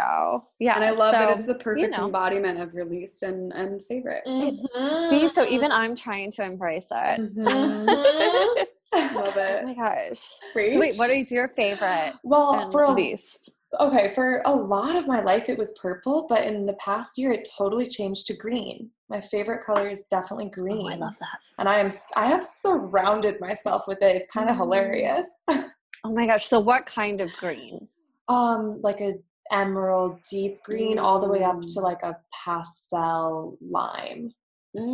Yeah, 0.60 0.76
And 0.76 0.84
I 0.84 0.90
love 0.90 1.10
that 1.12 1.28
it's 1.30 1.44
the 1.44 1.56
perfect 1.56 1.96
know. 1.98 2.04
embodiment 2.04 2.60
of 2.60 2.72
your 2.72 2.84
least 2.84 3.24
and, 3.24 3.52
and 3.52 3.84
favorite. 3.84 4.22
Mhm. 4.24 5.08
See, 5.10 5.28
so 5.28 5.44
even 5.44 5.72
I'm 5.72 5.96
trying 5.96 6.30
to 6.32 6.44
embrace 6.44 6.86
it. 6.92 7.20
Mhm. 7.20 7.44
Mhm. 7.44 8.66
love 9.16 9.34
oh 9.36 9.40
it. 9.40 9.64
my 9.64 9.74
gosh. 9.74 10.20
So 10.54 10.78
wait, 10.78 10.96
what 10.96 11.10
is 11.10 11.32
your 11.32 11.48
favorite 11.48 12.14
well, 12.22 12.70
for 12.70 12.88
least? 12.90 13.50
Okay, 13.80 14.08
for 14.10 14.42
a 14.44 14.52
lot 14.52 14.96
of 14.96 15.06
my 15.06 15.20
life 15.22 15.48
it 15.48 15.58
was 15.58 15.72
purple, 15.80 16.26
but 16.28 16.44
in 16.46 16.66
the 16.66 16.72
past 16.74 17.18
year 17.18 17.32
it 17.32 17.48
totally 17.56 17.88
changed 17.88 18.26
to 18.26 18.36
green. 18.36 18.90
My 19.08 19.20
favorite 19.20 19.62
color 19.64 19.88
is 19.88 20.04
definitely 20.06 20.50
green. 20.50 20.80
Oh, 20.82 20.88
I 20.88 20.94
love 20.96 21.18
that. 21.20 21.38
and 21.58 21.68
I 21.68 21.78
am 21.78 21.90
I 22.16 22.26
have 22.26 22.46
surrounded 22.46 23.40
myself 23.40 23.84
with 23.86 23.98
it. 24.02 24.16
It's 24.16 24.30
kind 24.30 24.48
of 24.48 24.56
Mm. 24.56 24.58
hilarious. 24.60 25.44
Oh 26.04 26.12
my 26.12 26.26
gosh. 26.26 26.46
So 26.46 26.60
what 26.60 26.86
kind 26.86 27.20
of 27.20 27.32
green? 27.38 27.88
um, 28.28 28.78
like 28.82 29.00
a 29.00 29.14
emerald 29.50 30.20
deep 30.30 30.62
green, 30.62 30.98
all 30.98 31.18
the 31.20 31.26
way 31.28 31.42
up 31.42 31.60
to 31.62 31.80
Mm. 31.80 31.82
like 31.82 32.02
a 32.04 32.16
pastel 32.32 33.56
lime. 33.60 34.32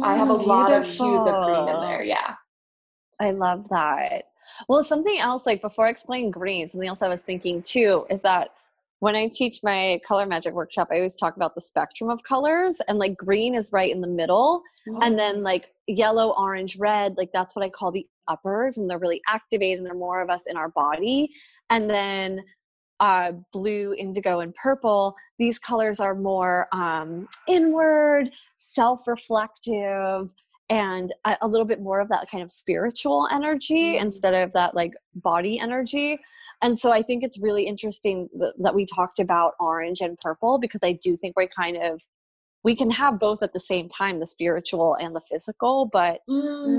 I 0.02 0.14
have 0.16 0.30
a 0.30 0.34
Mm, 0.34 0.46
lot 0.46 0.72
of 0.72 0.86
hues 0.86 1.26
of 1.26 1.44
green 1.44 1.68
in 1.68 1.80
there. 1.80 2.02
Yeah. 2.02 2.36
I 3.20 3.32
love 3.32 3.68
that. 3.68 4.28
Well, 4.68 4.82
something 4.82 5.18
else, 5.18 5.46
like 5.46 5.60
before 5.60 5.86
I 5.86 5.90
explain 5.90 6.30
green, 6.30 6.68
something 6.68 6.88
else 6.88 7.02
I 7.02 7.08
was 7.08 7.22
thinking 7.22 7.60
too 7.62 8.06
is 8.08 8.22
that 8.22 8.52
when 9.04 9.14
I 9.14 9.28
teach 9.28 9.56
my 9.62 10.00
color 10.08 10.24
magic 10.24 10.54
workshop, 10.54 10.88
I 10.90 10.96
always 10.96 11.14
talk 11.14 11.36
about 11.36 11.54
the 11.54 11.60
spectrum 11.60 12.08
of 12.08 12.22
colors, 12.22 12.80
and 12.88 12.98
like 12.98 13.14
green 13.18 13.54
is 13.54 13.68
right 13.70 13.92
in 13.92 14.00
the 14.00 14.08
middle. 14.08 14.62
and 15.02 15.18
then 15.18 15.42
like 15.42 15.64
yellow 15.86 16.30
orange 16.38 16.78
red 16.78 17.14
like 17.18 17.28
that's 17.34 17.54
what 17.54 17.62
i 17.62 17.68
call 17.68 17.92
the 17.92 18.06
uppers 18.28 18.78
and 18.78 18.88
they're 18.88 18.98
really 18.98 19.20
activated 19.28 19.76
and 19.78 19.86
they're 19.86 19.94
more 20.08 20.22
of 20.22 20.30
us 20.30 20.44
in 20.46 20.56
our 20.56 20.70
body 20.70 21.30
and 21.68 21.90
then 21.90 22.40
uh, 23.00 23.32
blue 23.52 23.94
indigo 23.98 24.40
and 24.40 24.54
purple 24.54 25.14
these 25.38 25.58
colors 25.58 26.00
are 26.00 26.14
more 26.14 26.68
um, 26.72 27.28
inward 27.46 28.30
self-reflective 28.56 30.32
and 30.70 31.12
a, 31.26 31.36
a 31.42 31.48
little 31.48 31.66
bit 31.66 31.80
more 31.82 32.00
of 32.00 32.08
that 32.08 32.26
kind 32.30 32.42
of 32.42 32.50
spiritual 32.50 33.28
energy 33.30 33.94
Mm. 33.94 34.02
instead 34.02 34.34
of 34.34 34.52
that 34.52 34.74
like 34.74 34.92
body 35.14 35.58
energy 35.60 36.18
and 36.62 36.78
so 36.78 36.92
i 36.92 37.02
think 37.02 37.22
it's 37.22 37.38
really 37.40 37.66
interesting 37.66 38.28
th- 38.38 38.52
that 38.58 38.74
we 38.74 38.86
talked 38.86 39.18
about 39.18 39.52
orange 39.60 40.00
and 40.00 40.18
purple 40.20 40.58
because 40.58 40.82
i 40.82 40.92
do 40.92 41.16
think 41.16 41.34
we're 41.36 41.46
kind 41.48 41.76
of 41.76 42.00
we 42.62 42.74
can 42.74 42.90
have 42.90 43.18
both 43.18 43.42
at 43.42 43.52
the 43.52 43.60
same 43.60 43.88
time 43.88 44.20
the 44.20 44.26
spiritual 44.26 44.96
and 45.00 45.14
the 45.14 45.20
physical 45.30 45.88
but 45.92 46.20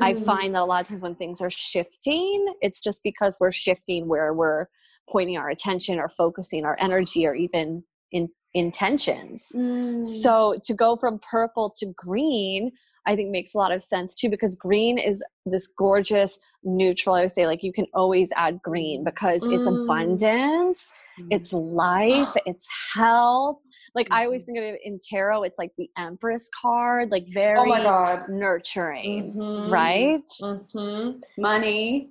i 0.02 0.14
Mm. 0.14 0.26
find 0.26 0.56
that 0.56 0.62
a 0.62 0.66
lot 0.66 0.82
of 0.82 0.88
times 0.88 1.02
when 1.02 1.16
things 1.16 1.42
are 1.42 1.50
shifting 1.50 2.54
it's 2.62 2.82
just 2.82 3.02
because 3.04 3.38
we're 3.40 3.52
shifting 3.52 4.08
where 4.08 4.34
we're 4.34 4.68
pointing 5.10 5.38
our 5.38 5.50
attention 5.50 6.00
or 6.00 6.10
focusing 6.10 6.66
our 6.66 6.78
energy 6.80 7.28
or 7.28 7.36
even 7.36 7.84
in 8.12 8.30
intentions 8.54 9.52
Mm. 9.54 10.04
so 10.06 10.56
to 10.64 10.74
go 10.74 10.96
from 10.96 11.20
purple 11.20 11.70
to 11.80 11.86
green 11.96 12.72
i 13.06 13.16
think 13.16 13.30
makes 13.32 13.54
a 13.54 13.58
lot 13.58 13.72
of 13.72 13.82
sense 13.82 14.14
too 14.16 14.30
because 14.30 14.56
green 14.56 14.98
is 14.98 15.24
this 15.46 15.68
gorgeous 15.68 16.38
neutral 16.64 17.16
i 17.16 17.22
would 17.22 17.32
say 17.32 17.46
like 17.48 17.64
you 17.64 17.74
can 17.74 17.86
always 17.94 18.32
add 18.36 18.62
green 18.62 19.04
because 19.04 19.46
it's 19.52 19.68
Mm. 19.68 19.84
abundance 19.84 20.92
it's 21.30 21.54
life 21.54 22.30
it's 22.46 22.68
health 22.94 23.58
like 23.94 24.08
i 24.12 24.26
always 24.26 24.44
think 24.44 24.58
of 24.58 24.64
it 24.64 24.80
in 24.84 25.00
tarot 25.00 25.44
it's 25.44 25.58
like 25.60 25.72
the 25.78 25.90
empress 25.98 26.50
card 26.62 27.12
like 27.12 27.26
very 27.34 27.60
Oh 27.60 27.66
my 27.66 27.84
god. 27.84 28.30
nurturing 28.30 29.34
Mhm. 29.36 29.70
right 29.72 30.30
Mhm. 30.42 31.24
money. 31.38 32.10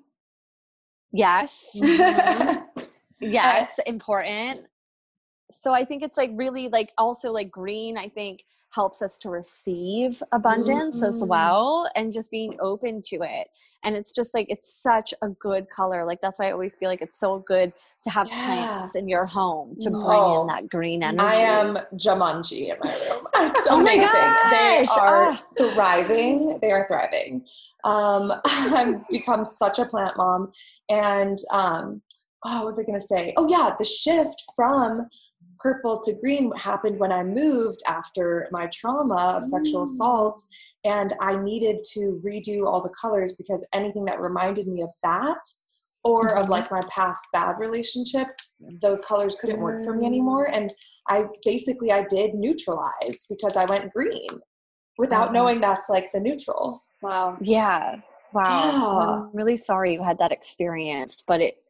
yes 1.12 1.70
Mhm. 1.76 2.64
yes 3.20 3.78
important 3.86 4.66
so 5.50 5.72
i 5.72 5.84
think 5.84 6.02
it's 6.02 6.16
like 6.16 6.30
really 6.34 6.68
like 6.68 6.92
also 6.98 7.30
like 7.30 7.50
green 7.50 7.96
i 7.96 8.08
think 8.08 8.42
helps 8.74 9.02
us 9.02 9.18
to 9.18 9.30
receive 9.30 10.22
abundance 10.32 11.02
as 11.02 11.22
Mm. 11.22 11.28
well 11.28 11.88
and 11.94 12.12
just 12.12 12.30
being 12.30 12.56
open 12.60 13.00
to 13.10 13.16
it 13.22 13.48
and 13.84 13.94
it's 13.94 14.12
just 14.12 14.32
like 14.34 14.46
it's 14.48 14.72
such 14.82 15.12
a 15.22 15.28
good 15.28 15.68
color 15.70 16.04
like 16.04 16.20
that's 16.20 16.38
why 16.38 16.48
i 16.48 16.52
always 16.52 16.74
feel 16.74 16.88
like 16.88 17.02
it's 17.02 17.18
so 17.20 17.38
good 17.40 17.72
to 18.02 18.10
have 18.10 18.26
Yeah. 18.28 18.44
plants 18.44 18.94
in 18.96 19.06
your 19.08 19.24
home 19.26 19.76
to 19.80 19.90
bring 19.90 20.02
Oh. 20.04 20.40
in 20.42 20.46
that 20.48 20.68
green 20.68 21.02
energy 21.02 21.24
I 21.24 21.36
am 21.36 21.78
Jumanji 21.94 22.70
in 22.72 22.76
my 22.82 22.92
room. 23.08 23.26
It's 23.56 23.66
Oh 23.70 23.80
amazing. 23.80 24.06
they 24.50 24.84
are 25.00 25.30
ah. 25.30 25.42
thriving. 25.56 26.58
They 26.60 26.70
are 26.72 26.86
thriving. 26.86 27.46
Um, 27.84 28.32
I've 28.44 29.06
become 29.08 29.44
such 29.44 29.78
a 29.78 29.86
plant 29.86 30.16
mom. 30.16 30.46
And 30.90 31.38
um, 31.50 32.02
oh, 32.44 32.56
what 32.58 32.66
was 32.66 32.78
I 32.78 32.82
going 32.84 33.00
to 33.00 33.06
say? 33.06 33.32
Oh, 33.38 33.48
yeah, 33.48 33.74
the 33.78 33.84
shift 33.84 34.38
from 34.54 35.08
purple 35.64 35.98
to 35.98 36.12
green 36.20 36.52
happened 36.56 36.98
when 37.00 37.10
I 37.10 37.24
moved 37.24 37.80
after 37.88 38.46
my 38.52 38.66
trauma 38.66 39.16
of 39.36 39.44
sexual 39.46 39.80
Mm. 39.80 39.90
assault. 39.90 40.40
And 40.84 41.14
I 41.20 41.36
needed 41.36 41.78
to 41.94 42.20
redo 42.22 42.66
all 42.66 42.82
the 42.82 42.90
colors 43.02 43.32
because 43.32 43.66
anything 43.72 44.04
that 44.04 44.20
reminded 44.20 44.66
me 44.68 44.82
of 44.82 44.90
that 45.02 45.42
or 46.04 46.20
Mm-hmm. 46.28 46.38
of 46.42 46.50
like 46.50 46.70
my 46.70 46.82
past 46.90 47.24
bad 47.32 47.54
relationship, 47.58 48.28
those 48.82 49.00
colors 49.00 49.36
couldn't 49.40 49.60
work 49.60 49.82
for 49.84 49.94
Mm. 49.94 50.00
me 50.00 50.06
anymore. 50.06 50.44
And 50.50 50.74
I 51.08 51.24
basically 51.44 51.90
I 51.90 52.02
did 52.16 52.34
neutralize 52.34 53.24
because 53.30 53.56
I 53.56 53.64
went 53.64 53.90
green 53.94 54.28
without 54.98 55.30
Mhm. 55.30 55.32
knowing 55.32 55.60
that's 55.62 55.88
like 55.88 56.12
the 56.12 56.20
neutral. 56.20 56.78
Wow. 57.00 57.38
Yeah. 57.40 57.96
Wow. 58.34 58.44
Yeah. 58.44 59.04
I'm 59.06 59.30
really 59.32 59.56
sorry 59.56 59.94
you 59.94 60.02
had 60.02 60.18
that 60.18 60.32
experience, 60.32 61.22
but 61.26 61.40
it 61.40 61.63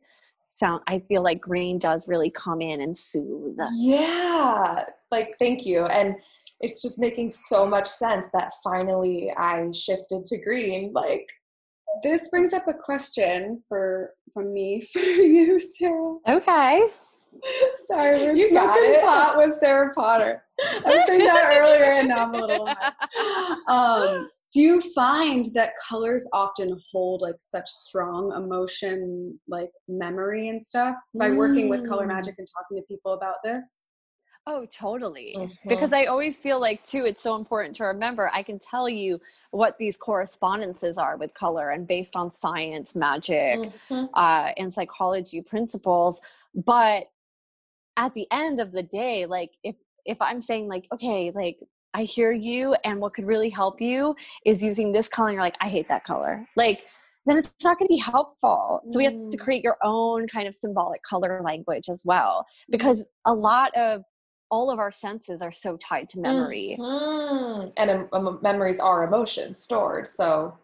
sound 0.45 0.83
I 0.87 1.01
feel 1.01 1.23
like 1.23 1.41
green 1.41 1.79
does 1.79 2.09
really 2.09 2.31
come 2.31 2.61
in 2.61 2.81
and 2.81 2.97
soothe. 2.97 3.59
Yeah. 3.75 4.85
Like 5.11 5.37
thank 5.39 5.65
you. 5.67 5.87
And 5.87 6.17
it's 6.61 6.81
just 6.81 6.99
making 6.99 7.31
so 7.31 7.67
much 7.67 7.89
sense 7.89 8.27
that 8.33 8.53
finally 8.63 9.33
I 9.37 9.71
shifted 9.73 10.27
to 10.27 10.39
green. 10.39 10.93
Like 10.93 11.29
This 12.03 12.29
brings 12.29 12.53
up 12.53 12.69
a 12.69 12.75
question 12.75 13.63
for 13.69 14.11
from 14.33 14.53
me 14.53 14.81
for 14.93 14.99
you, 15.01 15.59
Sarah. 15.59 16.17
Okay. 16.29 16.83
Sorry, 17.87 18.19
we're 18.19 18.35
You 18.35 18.53
got 18.53 18.75
smoking 18.75 19.01
pot 19.01 19.37
with 19.37 19.57
Sarah 19.59 19.93
Potter. 19.93 20.45
I 20.61 20.81
was 20.85 21.07
saying 21.07 21.21
that 21.21 21.57
earlier, 21.57 21.93
and 21.93 22.09
now 22.09 22.27
I'm 22.27 22.35
a 22.35 22.41
little. 22.41 22.65
mad. 22.67 22.93
Um, 23.69 24.29
do 24.55 24.61
you 24.61 24.81
find 24.93 25.45
that 25.55 25.73
colors 25.89 26.29
often 26.33 26.79
hold 26.93 27.21
like 27.23 27.35
such 27.39 27.69
strong 27.69 28.33
emotion, 28.37 29.39
like 29.49 29.71
memory 29.89 30.49
and 30.49 30.63
stuff, 30.63 30.95
by 31.15 31.31
working 31.33 31.69
with 31.69 31.87
color 31.89 32.05
Mm. 32.05 32.15
magic 32.15 32.37
and 32.39 32.47
talking 32.57 32.77
to 32.81 32.87
people 32.87 33.15
about 33.15 33.37
this? 33.43 33.87
Oh, 34.47 34.67
totally. 34.67 35.35
Mm-hmm. 35.37 35.69
Because 35.69 35.93
I 35.93 36.05
always 36.05 36.39
feel 36.39 36.61
like 36.61 36.85
too 36.85 37.05
it's 37.07 37.23
so 37.23 37.35
important 37.35 37.75
to 37.77 37.85
remember 37.85 38.31
I 38.33 38.43
can 38.43 38.59
tell 38.59 38.89
you 38.89 39.19
what 39.51 39.77
these 39.79 39.97
correspondences 39.97 40.99
are 40.99 41.17
with 41.17 41.33
color 41.35 41.71
and 41.71 41.87
based 41.87 42.15
on 42.15 42.31
science, 42.31 42.95
magic, 42.95 43.59
Mhm. 43.91 44.11
uh, 44.15 44.53
and 44.57 44.73
psychology 44.73 45.41
principles 45.43 46.21
but 46.55 47.11
at 47.97 48.15
the 48.15 48.29
end 48.31 48.61
of 48.61 48.71
the 48.71 48.83
day 48.83 49.27
like 49.27 49.51
if 49.65 49.75
if 50.05 50.17
i'm 50.21 50.41
saying 50.41 50.69
like 50.69 50.87
okay 50.93 51.33
like 51.35 51.59
i 51.95 52.03
hear 52.03 52.33
you 52.33 52.75
and 52.85 53.01
what 53.01 53.15
could 53.15 53.27
really 53.27 53.49
help 53.51 53.81
you 53.81 54.15
is 54.45 54.63
using 54.63 54.93
this 54.93 55.09
color 55.09 55.29
and 55.29 55.35
you're 55.35 55.43
like 55.43 55.57
i 55.61 55.69
hate 55.69 55.89
that 55.89 56.05
color 56.05 56.47
like 56.57 56.83
then 57.27 57.39
it's 57.39 57.55
not 57.65 57.79
going 57.79 57.89
to 57.89 57.93
be 57.95 57.99
helpful 57.99 58.83
so 58.85 58.99
we 58.99 59.05
have 59.05 59.15
to 59.31 59.39
Mm. 59.39 59.41
create 59.41 59.63
your 59.65 59.79
own 59.83 60.27
kind 60.29 60.47
of 60.47 60.55
symbolic 60.55 61.03
color 61.03 61.41
language 61.43 61.89
as 61.89 62.03
well 62.05 62.45
because 62.71 63.09
a 63.27 63.33
lot 63.35 63.75
of 63.77 64.03
all 64.51 64.71
of 64.71 64.79
our 64.79 64.93
senses 64.93 65.41
are 65.41 65.51
so 65.53 65.77
tied 65.79 66.09
to 66.11 66.21
memory 66.21 66.77
Mhm. 66.79 67.73
And 67.79 67.91
um, 67.91 68.09
um, 68.13 68.39
memories 68.43 68.79
are 68.79 69.05
emotions 69.05 69.59
stored. 69.59 70.07
So 70.07 70.57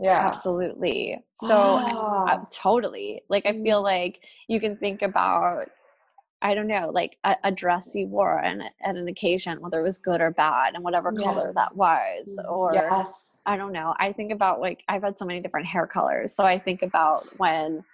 yeah. 0.00 0.26
absolutely 0.26 1.18
so 1.32 1.54
Ah. 1.54 2.24
Uh, 2.32 2.44
totally. 2.50 3.22
Like 3.30 3.46
I 3.46 3.52
feel 3.62 3.80
like 3.82 4.20
you 4.48 4.60
can 4.60 4.76
think 4.76 5.02
about, 5.02 5.68
I 6.40 6.54
don't 6.54 6.68
know, 6.68 6.90
like 6.94 7.18
a, 7.24 7.36
a 7.44 7.50
dress 7.52 7.94
you 7.94 8.06
wore 8.06 8.38
and 8.42 8.62
at 8.62 8.96
an 8.96 9.08
occasion, 9.08 9.60
whether 9.60 9.80
it 9.80 9.82
was 9.82 9.98
good 9.98 10.20
or 10.20 10.30
bad, 10.30 10.74
and 10.74 10.84
whatever 10.84 11.12
Yeah. 11.16 11.24
color 11.24 11.52
that 11.54 11.74
was, 11.74 12.38
mm, 12.38 12.50
or 12.50 12.72
yes. 12.74 13.40
I 13.44 13.56
don't 13.56 13.72
know. 13.72 13.94
I 13.98 14.12
think 14.12 14.32
about 14.32 14.60
like 14.60 14.84
I've 14.88 15.02
had 15.02 15.18
so 15.18 15.24
many 15.24 15.40
different 15.40 15.66
hair 15.66 15.86
colors, 15.86 16.34
so 16.34 16.44
I 16.44 16.58
think 16.58 16.82
about 16.82 17.26
when. 17.38 17.84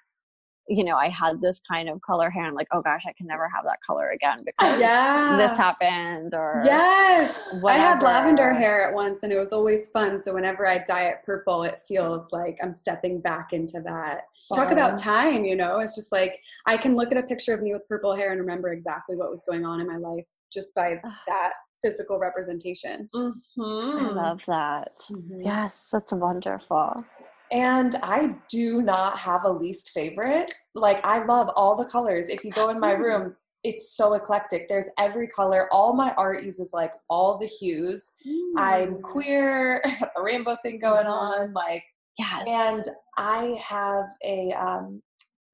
You 0.66 0.82
know, 0.84 0.96
I 0.96 1.08
had 1.08 1.40
this 1.42 1.60
kind 1.70 1.88
of 1.90 2.00
color 2.00 2.30
hair. 2.30 2.44
and 2.46 2.54
like, 2.56 2.68
oh 2.72 2.80
gosh, 2.80 3.04
I 3.06 3.12
can 3.12 3.26
never 3.26 3.48
have 3.48 3.64
that 3.64 3.78
color 3.86 4.08
again 4.10 4.42
because 4.46 4.78
Yeah. 4.80 5.36
this 5.36 5.56
happened. 5.56 6.34
Or 6.34 6.62
Yes. 6.64 7.56
I 7.66 7.76
had 7.76 8.02
lavender 8.02 8.52
hair 8.54 8.82
at 8.88 8.94
once 8.94 9.22
and 9.24 9.32
it 9.32 9.38
was 9.38 9.52
always 9.52 9.88
fun. 9.90 10.18
So 10.20 10.32
whenever 10.34 10.66
I 10.66 10.78
dye 10.78 11.08
it 11.08 11.18
purple, 11.24 11.64
it 11.64 11.80
feels 11.80 12.28
like 12.32 12.56
I'm 12.62 12.72
stepping 12.72 13.20
back 13.20 13.52
into 13.52 13.80
that. 13.82 14.22
Talk 14.54 14.70
about 14.70 14.96
time, 14.98 15.44
you 15.44 15.54
know? 15.56 15.80
It's 15.80 15.94
just 15.94 16.12
like 16.12 16.40
I 16.66 16.76
can 16.76 16.96
look 16.96 17.12
at 17.12 17.18
a 17.18 17.22
picture 17.22 17.52
of 17.52 17.60
me 17.62 17.72
with 17.74 17.86
purple 17.88 18.14
hair 18.14 18.30
and 18.32 18.40
remember 18.40 18.72
exactly 18.72 19.16
what 19.16 19.30
was 19.30 19.42
going 19.46 19.64
on 19.66 19.80
in 19.80 19.86
my 19.86 19.96
life 19.96 20.24
just 20.52 20.74
by 20.74 21.00
that 21.26 21.52
physical 21.82 22.18
representation. 22.18 23.06
I 23.14 23.18
Mhm. 23.58 24.14
love 24.14 24.44
that. 24.46 24.98
Yes, 25.38 25.90
that's 25.90 26.12
wonderful. 26.12 27.04
And 27.52 27.94
I 28.02 28.34
do 28.48 28.82
not 28.82 29.18
have 29.18 29.42
a 29.44 29.50
least 29.50 29.90
favorite. 29.90 30.52
Like 30.74 31.04
I 31.04 31.24
love 31.24 31.50
all 31.54 31.76
the 31.76 31.84
colors. 31.84 32.28
If 32.28 32.44
you 32.44 32.50
go 32.50 32.70
in 32.70 32.80
my 32.80 32.94
hmm. 32.94 33.02
room, 33.02 33.36
it's 33.62 33.96
so 33.96 34.14
eclectic. 34.14 34.68
There's 34.68 34.90
every 34.98 35.28
color. 35.28 35.68
All 35.72 35.94
my 35.94 36.12
art 36.14 36.44
uses 36.44 36.72
like 36.72 36.92
all 37.08 37.38
the 37.38 37.46
hues. 37.46 38.12
I'm 38.56 38.94
hmm. 38.94 39.02
queer, 39.02 39.82
a 40.16 40.22
rainbow 40.22 40.56
thing 40.62 40.78
going 40.78 41.06
mm-hmm. 41.06 41.42
on, 41.42 41.52
like 41.52 41.84
Yes. 42.18 42.44
and 42.46 42.84
I 43.16 43.60
have 43.60 44.04
a 44.24 44.52
um 44.52 45.02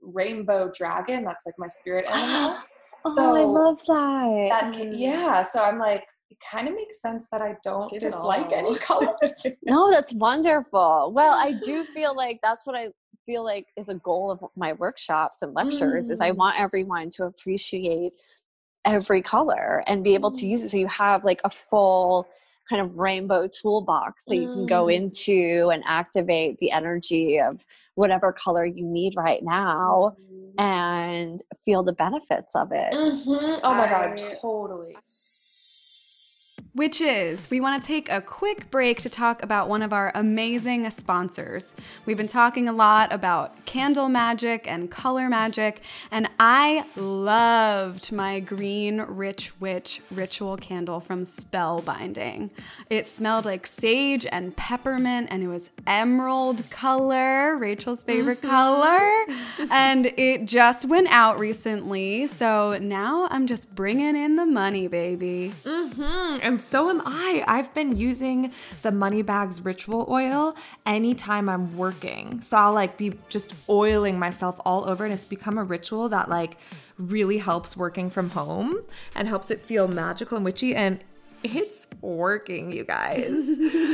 rainbow 0.02 0.70
dragon, 0.74 1.24
that's 1.24 1.46
like 1.46 1.54
my 1.58 1.68
spirit 1.68 2.08
animal. 2.10 2.58
oh, 3.04 3.36
I 3.36 3.44
love 3.44 3.78
that. 3.86 4.46
that 4.50 4.74
can, 4.74 4.92
mm. 4.92 4.98
yeah, 4.98 5.42
so 5.42 5.62
I'm 5.62 5.78
like 5.78 6.04
it 6.30 6.38
kind 6.40 6.68
of 6.68 6.74
makes 6.74 7.00
sense 7.00 7.26
that 7.32 7.42
I 7.42 7.56
don't 7.64 7.90
Get 7.90 8.00
dislike 8.00 8.52
any 8.52 8.76
colors. 8.78 9.46
No, 9.64 9.90
that's 9.90 10.12
wonderful. 10.14 11.12
Well, 11.14 11.34
I 11.34 11.52
do 11.64 11.84
feel 11.94 12.14
like 12.16 12.38
that's 12.42 12.66
what 12.66 12.76
I 12.76 12.88
feel 13.26 13.44
like 13.44 13.66
is 13.76 13.88
a 13.88 13.94
goal 13.94 14.30
of 14.30 14.40
my 14.56 14.72
workshops 14.74 15.42
and 15.42 15.54
lectures 15.54 16.08
is 16.10 16.20
I 16.20 16.30
Mm. 16.30 16.36
want 16.36 16.60
everyone 16.60 17.10
to 17.10 17.24
appreciate 17.24 18.12
every 18.86 19.20
color 19.22 19.82
and 19.86 20.02
be 20.02 20.14
able 20.14 20.30
to 20.32 20.46
use 20.46 20.62
it 20.62 20.70
so 20.70 20.78
you 20.78 20.86
have 20.86 21.22
like 21.24 21.40
a 21.44 21.50
full 21.50 22.26
kind 22.68 22.80
of 22.80 22.96
rainbow 22.96 23.46
toolbox 23.48 24.24
that 24.26 24.36
you 24.36 24.48
can 24.48 24.64
go 24.66 24.86
Mm. 24.86 24.94
into 24.94 25.70
and 25.72 25.82
activate 25.86 26.56
the 26.58 26.70
energy 26.70 27.40
of 27.40 27.64
whatever 27.96 28.32
color 28.32 28.64
you 28.64 28.86
need 28.86 29.14
right 29.16 29.42
now 29.42 30.16
and 30.56 31.42
feel 31.64 31.82
the 31.82 31.92
benefits 31.92 32.54
of 32.54 32.70
it. 32.72 32.92
Mhm. 32.94 33.60
Oh 33.62 33.74
my 33.74 33.86
god, 33.88 34.20
I- 34.20 34.34
totally. 34.40 34.96
Witches, 36.72 37.50
we 37.50 37.60
want 37.60 37.82
to 37.82 37.86
take 37.86 38.08
a 38.12 38.20
quick 38.20 38.70
break 38.70 39.00
to 39.00 39.08
talk 39.08 39.42
about 39.42 39.68
one 39.68 39.82
of 39.82 39.92
our 39.92 40.12
amazing 40.14 40.88
sponsors. 40.90 41.74
We've 42.06 42.16
been 42.16 42.28
talking 42.28 42.68
a 42.68 42.72
lot 42.72 43.12
about 43.12 43.64
candle 43.66 44.08
magic 44.08 44.70
and 44.70 44.88
color 44.88 45.28
magic, 45.28 45.82
and 46.12 46.28
I 46.38 46.84
loved 46.94 48.12
my 48.12 48.38
green 48.38 49.00
rich 49.00 49.52
witch 49.58 50.00
ritual 50.12 50.56
candle 50.56 51.00
from 51.00 51.24
Spellbinding. 51.24 52.50
It 52.88 53.08
smelled 53.08 53.46
like 53.46 53.66
sage 53.66 54.24
and 54.30 54.56
peppermint, 54.56 55.26
and 55.32 55.42
it 55.42 55.48
was 55.48 55.70
emerald 55.88 56.70
color, 56.70 57.56
Rachel's 57.56 58.04
favorite 58.04 58.42
color. 58.42 59.00
And 59.72 60.06
it 60.16 60.44
just 60.44 60.84
went 60.84 61.08
out 61.10 61.36
recently, 61.40 62.28
so 62.28 62.78
now 62.78 63.26
I'm 63.32 63.48
just 63.48 63.74
bringing 63.74 64.14
in 64.14 64.36
the 64.36 64.46
money, 64.46 64.86
baby. 64.86 65.52
Mm-hmm. 65.64 66.38
And 66.42 66.59
so 66.60 66.90
am 66.90 67.02
I. 67.04 67.42
I've 67.46 67.72
been 67.74 67.96
using 67.96 68.52
the 68.82 68.92
money 68.92 69.22
bags 69.22 69.64
ritual 69.64 70.06
oil 70.08 70.54
anytime 70.86 71.48
I'm 71.48 71.76
working. 71.76 72.40
So 72.42 72.56
I'll 72.56 72.72
like 72.72 72.96
be 72.96 73.14
just 73.28 73.54
oiling 73.68 74.18
myself 74.18 74.60
all 74.64 74.88
over, 74.88 75.04
and 75.04 75.12
it's 75.12 75.24
become 75.24 75.58
a 75.58 75.64
ritual 75.64 76.08
that 76.10 76.28
like 76.28 76.56
really 76.98 77.38
helps 77.38 77.76
working 77.76 78.10
from 78.10 78.30
home 78.30 78.78
and 79.14 79.26
helps 79.26 79.50
it 79.50 79.62
feel 79.62 79.88
magical 79.88 80.36
and 80.36 80.44
witchy. 80.44 80.74
And 80.74 81.02
it's 81.42 81.86
working, 82.00 82.72
you 82.72 82.84
guys. 82.84 83.44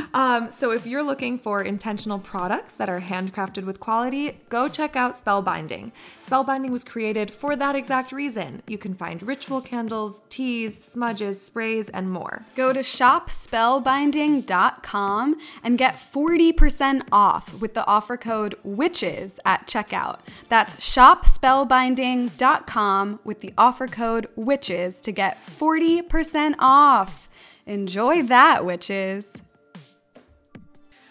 um, 0.13 0.51
so 0.51 0.71
if 0.71 0.85
you're 0.85 1.03
looking 1.03 1.39
for 1.39 1.61
intentional 1.61 2.19
products 2.19 2.73
that 2.73 2.89
are 2.89 3.01
handcrafted 3.01 3.65
with 3.65 3.79
quality, 3.79 4.37
go 4.49 4.67
check 4.67 4.95
out 4.95 5.23
Spellbinding. 5.23 5.91
Spellbinding 6.25 6.71
was 6.71 6.83
created 6.83 7.31
for 7.31 7.55
that 7.55 7.75
exact 7.75 8.11
reason. 8.11 8.61
You 8.67 8.77
can 8.77 8.93
find 8.93 9.23
ritual 9.23 9.61
candles, 9.61 10.21
teas, 10.29 10.83
smudges, 10.83 11.41
sprays, 11.41 11.87
and 11.89 12.11
more. 12.11 12.45
Go 12.55 12.73
to 12.73 12.81
shopspellbinding.com 12.81 15.35
and 15.63 15.77
get 15.77 15.95
40% 15.95 17.03
off 17.11 17.61
with 17.61 17.73
the 17.73 17.85
offer 17.85 18.17
code 18.17 18.55
WITCHES 18.65 19.39
at 19.45 19.67
checkout. 19.67 20.19
That's 20.49 20.73
shopspellbinding.com 20.75 23.19
with 23.23 23.39
the 23.41 23.53
offer 23.57 23.87
code 23.87 24.27
WITCHES 24.35 25.01
to 25.01 25.11
get 25.11 25.45
40% 25.45 26.55
off. 26.59 27.27
Enjoy 27.67 28.23
that, 28.23 28.65
witches. 28.65 29.29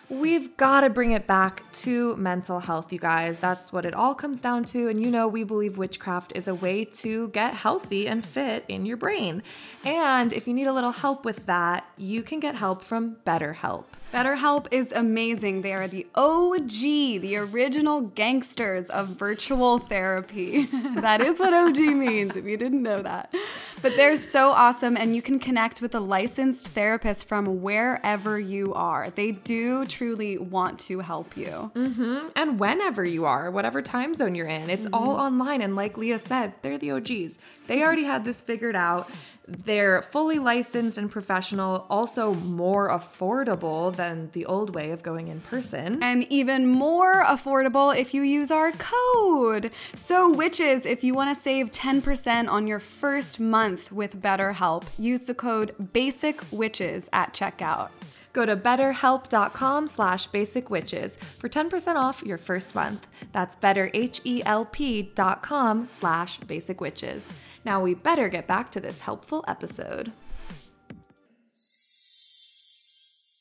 We've 0.08 0.56
got 0.56 0.80
to 0.80 0.90
bring 0.90 1.10
it 1.10 1.26
back 1.26 1.70
to 1.72 2.16
mental 2.16 2.60
health, 2.60 2.94
you 2.94 2.98
guys. 2.98 3.38
That's 3.38 3.74
what 3.74 3.84
it 3.84 3.92
all 3.92 4.14
comes 4.14 4.40
down 4.40 4.64
to. 4.66 4.88
And 4.88 4.98
you 4.98 5.10
know, 5.10 5.28
we 5.28 5.44
believe 5.44 5.76
witchcraft 5.76 6.32
is 6.34 6.48
a 6.48 6.54
way 6.54 6.86
to 6.86 7.28
get 7.28 7.52
healthy 7.52 8.08
and 8.08 8.24
fit 8.24 8.64
in 8.68 8.86
your 8.86 8.96
brain. 8.96 9.42
And 9.84 10.32
if 10.32 10.48
you 10.48 10.54
need 10.54 10.66
a 10.66 10.72
little 10.72 10.92
help 10.92 11.26
with 11.26 11.44
that, 11.44 11.86
you 11.98 12.22
can 12.22 12.40
get 12.40 12.54
help 12.54 12.84
from 12.84 13.16
BetterHelp. 13.26 13.84
BetterHelp 14.14 14.68
is 14.70 14.92
amazing. 14.92 15.62
They 15.62 15.72
are 15.72 15.88
the 15.88 16.06
OG, 16.14 16.70
the 16.70 17.36
original 17.36 18.00
gangsters 18.00 18.88
of 18.88 19.08
virtual 19.08 19.78
therapy. 19.78 20.66
that 20.94 21.20
is 21.20 21.38
what 21.38 21.52
OG 21.52 21.76
means, 21.76 22.36
if 22.36 22.44
you 22.44 22.56
didn't 22.56 22.82
know 22.82 23.02
that. 23.02 23.34
But 23.82 23.96
they're 23.96 24.16
so 24.16 24.50
awesome, 24.50 24.96
and 24.96 25.14
you 25.14 25.22
can 25.22 25.38
connect 25.38 25.82
with 25.82 25.94
a 25.94 26.00
licensed 26.00 26.68
therapist 26.68 27.26
from 27.26 27.62
wherever 27.62 28.38
you 28.38 28.72
are. 28.74 29.10
They 29.10 29.32
do 29.32 29.84
truly 29.86 30.38
want 30.38 30.78
to 30.80 31.00
help 31.00 31.36
you. 31.36 31.70
Mm-hmm. 31.74 32.28
And 32.36 32.60
whenever 32.60 33.04
you 33.04 33.24
are, 33.24 33.50
whatever 33.50 33.82
time 33.82 34.14
zone 34.14 34.34
you're 34.34 34.46
in, 34.46 34.70
it's 34.70 34.86
mm-hmm. 34.86 34.94
all 34.94 35.16
online. 35.16 35.60
And 35.60 35.76
like 35.76 35.98
Leah 35.98 36.20
said, 36.20 36.54
they're 36.62 36.78
the 36.78 36.92
OGs. 36.92 37.38
They 37.66 37.82
already 37.82 38.04
had 38.04 38.24
this 38.24 38.40
figured 38.40 38.76
out. 38.76 39.10
They're 39.48 40.02
fully 40.02 40.38
licensed 40.38 40.98
and 40.98 41.10
professional, 41.10 41.86
also 41.88 42.34
more 42.34 42.90
affordable 42.90 43.94
than 43.94 44.30
the 44.32 44.44
old 44.46 44.74
way 44.74 44.90
of 44.90 45.02
going 45.02 45.28
in 45.28 45.40
person. 45.40 46.02
And 46.02 46.24
even 46.30 46.66
more 46.66 47.22
affordable 47.22 47.96
if 47.96 48.12
you 48.12 48.22
use 48.22 48.50
our 48.50 48.72
code. 48.72 49.70
So, 49.94 50.32
witches, 50.32 50.84
if 50.84 51.04
you 51.04 51.14
want 51.14 51.34
to 51.34 51.40
save 51.40 51.70
10% 51.70 52.48
on 52.48 52.66
your 52.66 52.80
first 52.80 53.38
month 53.38 53.92
with 53.92 54.20
BetterHelp, 54.20 54.84
use 54.98 55.20
the 55.20 55.34
code 55.34 55.74
BASICWitches 55.80 57.08
at 57.12 57.32
checkout. 57.32 57.90
Go 58.36 58.44
to 58.44 58.54
betterhelp.com 58.54 59.88
slash 59.88 60.28
basicwitches 60.28 61.16
for 61.38 61.48
10% 61.48 61.96
off 61.96 62.22
your 62.22 62.36
first 62.36 62.74
month. 62.74 63.06
That's 63.32 63.56
betterhelp.com 63.56 65.88
slash 65.88 66.40
basicwitches. 66.40 67.30
Now 67.64 67.80
we 67.80 67.94
better 67.94 68.28
get 68.28 68.46
back 68.46 68.70
to 68.72 68.80
this 68.80 69.00
helpful 69.00 69.42
episode. 69.48 70.12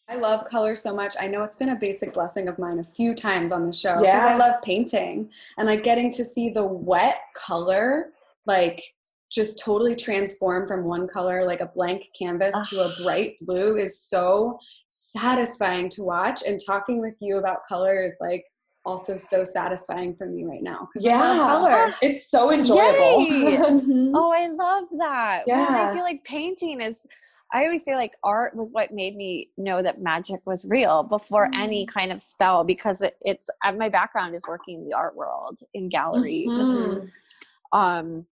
I 0.07 0.15
love 0.15 0.45
color 0.45 0.77
so 0.77 0.95
much. 0.95 1.15
I 1.19 1.27
know 1.27 1.43
it's 1.43 1.57
been 1.57 1.71
a 1.71 1.75
basic 1.75 2.13
blessing 2.13 2.47
of 2.47 2.57
mine 2.57 2.79
a 2.79 2.83
few 2.85 3.13
times 3.13 3.51
on 3.51 3.67
the 3.67 3.73
show 3.73 3.95
because 3.95 4.05
yeah. 4.05 4.27
I 4.27 4.37
love 4.37 4.61
painting 4.61 5.29
and 5.57 5.67
like 5.67 5.83
getting 5.83 6.09
to 6.11 6.23
see 6.23 6.51
the 6.51 6.65
wet 6.65 7.17
color 7.35 8.13
like 8.45 8.94
just 9.35 9.59
totally 9.59 9.95
transform 9.95 10.65
from 10.65 10.85
one 10.85 11.07
color 11.07 11.45
like 11.45 11.59
a 11.59 11.65
blank 11.65 12.07
canvas 12.17 12.55
to 12.69 12.79
a 12.79 13.03
bright 13.03 13.35
blue 13.41 13.75
is 13.75 14.01
so 14.01 14.57
satisfying 14.89 15.89
to 15.89 16.03
watch. 16.03 16.41
And 16.47 16.59
talking 16.65 17.01
with 17.01 17.17
you 17.19 17.37
about 17.37 17.67
color 17.67 18.01
is 18.01 18.15
like 18.21 18.45
also 18.85 19.17
so 19.17 19.43
satisfying 19.43 20.15
for 20.15 20.27
me 20.27 20.45
right 20.45 20.61
now 20.61 20.87
yeah. 20.97 21.17
color 21.17 21.91
it's 22.03 22.29
so 22.29 22.51
enjoyable. 22.51 23.25
Mm-hmm. 23.25 24.15
oh 24.15 24.31
i 24.31 24.47
love 24.47 24.83
that. 24.99 25.43
Yeah 25.47 25.67
well, 25.67 25.89
i 25.89 25.93
feel 25.93 26.03
like 26.03 26.23
painting 26.23 26.81
is 26.81 27.05
I 27.53 27.63
always 27.63 27.85
say 27.85 27.95
like 27.95 28.11
art 28.23 28.55
was 28.55 28.71
what 28.71 28.91
made 28.91 29.15
me 29.15 29.49
know 29.57 29.81
that 29.81 30.01
magic 30.01 30.41
was 30.45 30.65
real 30.67 31.03
before 31.03 31.49
mm. 31.49 31.57
any 31.57 31.85
kind 31.85 32.11
of 32.11 32.21
spell 32.21 32.63
because 32.63 33.01
it, 33.01 33.17
it's 33.21 33.49
uh, 33.63 33.71
my 33.71 33.87
background 33.87 34.35
is 34.35 34.43
working 34.47 34.79
in 34.79 34.85
the 34.85 34.93
art 34.93 35.15
world 35.15 35.59
in 35.73 35.87
galleries 35.87 36.51
mm-hmm. 36.51 37.77
um 37.77 38.25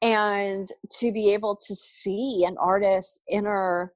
and 0.00 0.68
to 0.98 1.12
be 1.12 1.32
able 1.32 1.56
to 1.56 1.76
see 1.76 2.44
an 2.46 2.56
artist's 2.58 3.20
inner 3.28 3.92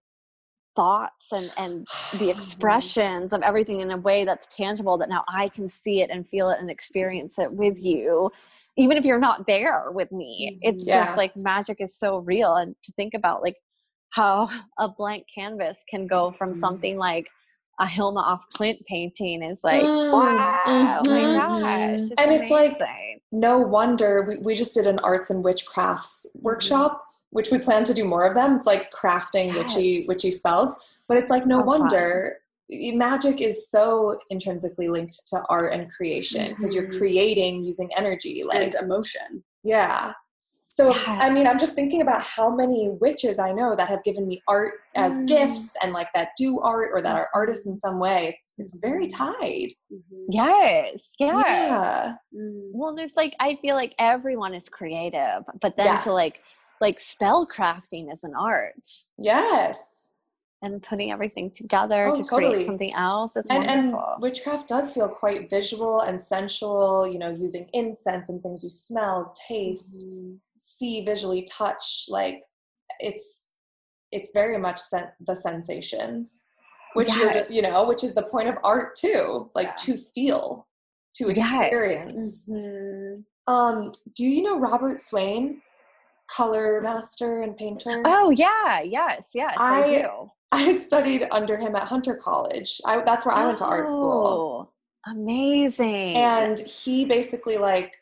thoughts 0.74 1.32
and 1.32 1.50
and 1.56 1.86
the 2.18 2.30
expressions 2.34 3.32
of 3.32 3.42
everything 3.42 3.80
in 3.80 3.90
a 3.90 3.96
way 3.96 4.24
that's 4.24 4.46
tangible 4.46 4.98
that 4.98 5.08
now 5.08 5.24
I 5.28 5.46
can 5.48 5.66
see 5.68 6.02
it 6.02 6.10
and 6.10 6.28
feel 6.28 6.50
it 6.50 6.60
and 6.60 6.70
experience 6.70 7.38
it 7.38 7.50
with 7.50 7.82
you 7.82 8.30
even 8.78 8.98
if 8.98 9.06
you're 9.06 9.18
not 9.18 9.46
there 9.46 9.90
with 9.90 10.12
me 10.12 10.52
mm-hmm. 10.52 10.68
it's 10.68 10.86
yeah. 10.86 11.04
just 11.04 11.16
like 11.16 11.34
magic 11.36 11.78
is 11.80 11.98
so 11.98 12.18
real 12.18 12.54
and 12.56 12.76
to 12.84 12.92
think 12.92 13.14
about 13.14 13.42
like 13.42 13.56
how 14.10 14.48
a 14.78 14.88
blank 14.88 15.24
canvas 15.34 15.82
can 15.88 16.06
go 16.06 16.30
from 16.30 16.50
mm-hmm. 16.50 16.60
something 16.60 16.98
like 16.98 17.28
a 17.78 17.86
Hilma 17.86 18.24
af 18.26 18.40
Klint 18.54 18.84
painting 18.86 19.42
is 19.42 19.62
like, 19.62 19.82
mm, 19.82 20.12
wow, 20.12 20.60
mm-hmm. 20.66 21.08
oh 21.08 21.10
my 21.10 21.20
mm-hmm. 21.20 21.62
gosh. 21.62 22.00
It's 22.00 22.12
and 22.16 22.32
it's 22.32 22.50
like, 22.50 22.78
no 23.32 23.58
wonder 23.58 24.24
we, 24.28 24.38
we 24.38 24.54
just 24.54 24.74
did 24.74 24.86
an 24.86 24.98
arts 25.00 25.30
and 25.30 25.44
witchcrafts 25.44 26.26
mm-hmm. 26.26 26.42
workshop, 26.42 27.04
which 27.30 27.50
we 27.50 27.58
plan 27.58 27.84
to 27.84 27.94
do 27.94 28.04
more 28.04 28.26
of 28.26 28.34
them. 28.34 28.56
It's 28.56 28.66
like 28.66 28.92
crafting 28.92 29.46
yes. 29.46 29.56
witchy, 29.56 30.04
witchy 30.08 30.30
spells, 30.30 30.74
but 31.08 31.16
it's 31.16 31.30
like, 31.30 31.46
no 31.46 31.58
wonder. 31.58 32.36
Fun. 32.36 32.42
Magic 32.68 33.40
is 33.40 33.70
so 33.70 34.18
intrinsically 34.28 34.88
linked 34.88 35.24
to 35.28 35.40
art 35.48 35.72
and 35.72 35.88
creation 35.88 36.48
because 36.48 36.74
mm-hmm. 36.74 36.90
you're 36.90 36.98
creating 36.98 37.62
using 37.62 37.88
energy, 37.96 38.42
like 38.44 38.60
and 38.60 38.74
emotion. 38.74 39.44
Yeah. 39.62 40.14
So, 40.76 40.90
yes. 40.90 41.06
I 41.08 41.30
mean, 41.30 41.46
I'm 41.46 41.58
just 41.58 41.74
thinking 41.74 42.02
about 42.02 42.20
how 42.20 42.54
many 42.54 42.90
witches 43.00 43.38
I 43.38 43.50
know 43.50 43.74
that 43.76 43.88
have 43.88 44.04
given 44.04 44.28
me 44.28 44.42
art 44.46 44.74
as 44.94 45.14
mm. 45.14 45.26
gifts 45.26 45.74
and 45.82 45.94
like 45.94 46.08
that 46.14 46.28
do 46.36 46.60
art 46.60 46.90
or 46.92 47.00
that 47.00 47.16
are 47.16 47.30
artists 47.34 47.66
in 47.66 47.78
some 47.78 47.98
way. 47.98 48.34
It's 48.34 48.52
it's 48.58 48.76
very 48.78 49.06
tied. 49.06 49.70
Mm-hmm. 49.90 50.26
Yes. 50.28 51.14
Yeah. 51.18 51.38
yeah. 51.38 52.12
Mm. 52.38 52.72
Well, 52.74 52.94
there's 52.94 53.16
like 53.16 53.34
I 53.40 53.56
feel 53.62 53.74
like 53.74 53.94
everyone 53.98 54.52
is 54.52 54.68
creative, 54.68 55.44
but 55.62 55.78
then 55.78 55.86
yes. 55.86 56.04
to 56.04 56.12
like 56.12 56.42
like 56.82 57.00
spell 57.00 57.46
crafting 57.46 58.12
is 58.12 58.22
an 58.22 58.34
art. 58.38 58.86
Yes 59.16 60.10
and 60.66 60.82
putting 60.82 61.10
everything 61.10 61.50
together 61.50 62.08
oh, 62.08 62.14
to 62.14 62.22
totally. 62.22 62.54
create 62.54 62.66
something 62.66 62.92
else. 62.94 63.36
It's 63.36 63.50
and, 63.50 63.66
wonderful. 63.66 64.12
And 64.14 64.22
witchcraft 64.22 64.68
does 64.68 64.92
feel 64.92 65.08
quite 65.08 65.48
visual 65.48 66.00
and 66.00 66.20
sensual, 66.20 67.08
you 67.10 67.18
know, 67.18 67.30
using 67.30 67.68
incense 67.72 68.28
and 68.28 68.42
things 68.42 68.62
you 68.62 68.70
smell, 68.70 69.34
taste, 69.48 70.06
mm-hmm. 70.06 70.34
see, 70.56 71.04
visually 71.04 71.46
touch. 71.50 72.06
Like 72.08 72.42
it's 73.00 73.54
it's 74.12 74.30
very 74.34 74.58
much 74.58 74.78
sen- 74.78 75.12
the 75.26 75.34
sensations, 75.34 76.44
which 76.94 77.08
yes. 77.08 77.34
you're, 77.34 77.46
you 77.50 77.62
know, 77.62 77.84
which 77.84 78.04
is 78.04 78.14
the 78.14 78.22
point 78.22 78.48
of 78.48 78.56
art 78.62 78.96
too, 78.96 79.48
like 79.54 79.68
yeah. 79.68 79.74
to 79.78 79.96
feel, 80.14 80.66
to 81.16 81.28
experience. 81.28 82.12
Yes. 82.14 82.48
Mm-hmm. 82.50 83.52
Um, 83.52 83.92
do 84.14 84.24
you 84.24 84.42
know 84.42 84.58
Robert 84.58 84.98
Swain? 84.98 85.62
color 86.28 86.80
master 86.80 87.42
and 87.42 87.56
painter. 87.56 88.02
Oh 88.04 88.30
yeah, 88.30 88.80
yes, 88.80 89.30
yes, 89.34 89.54
I, 89.58 89.82
I 89.82 89.86
do. 89.86 90.30
I 90.52 90.76
studied 90.78 91.26
under 91.32 91.56
him 91.58 91.74
at 91.76 91.84
Hunter 91.84 92.14
College. 92.14 92.80
I, 92.84 93.02
that's 93.04 93.26
where 93.26 93.34
I 93.34 93.46
went 93.46 93.58
to 93.58 93.64
art 93.64 93.88
school. 93.88 94.70
Oh, 95.06 95.10
amazing. 95.10 96.16
And 96.16 96.58
he 96.58 97.04
basically 97.04 97.56
like 97.56 97.96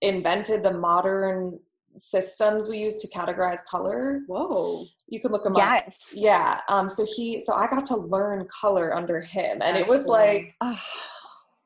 invented 0.00 0.62
the 0.62 0.72
modern 0.72 1.58
systems 1.96 2.68
we 2.68 2.78
use 2.78 3.00
to 3.00 3.08
categorize 3.08 3.64
color. 3.64 4.22
Whoa. 4.26 4.86
You 5.08 5.20
could 5.20 5.30
look 5.30 5.46
him 5.46 5.54
yes. 5.56 6.10
up. 6.12 6.18
Yeah. 6.20 6.60
Um 6.68 6.88
so 6.88 7.06
he 7.16 7.40
so 7.40 7.54
I 7.54 7.68
got 7.68 7.86
to 7.86 7.96
learn 7.96 8.46
color 8.48 8.94
under 8.94 9.20
him 9.20 9.62
and 9.62 9.76
That's 9.76 9.80
it 9.80 9.88
was 9.88 10.02
cool. 10.02 10.12
like 10.12 10.54
oh, 10.60 10.82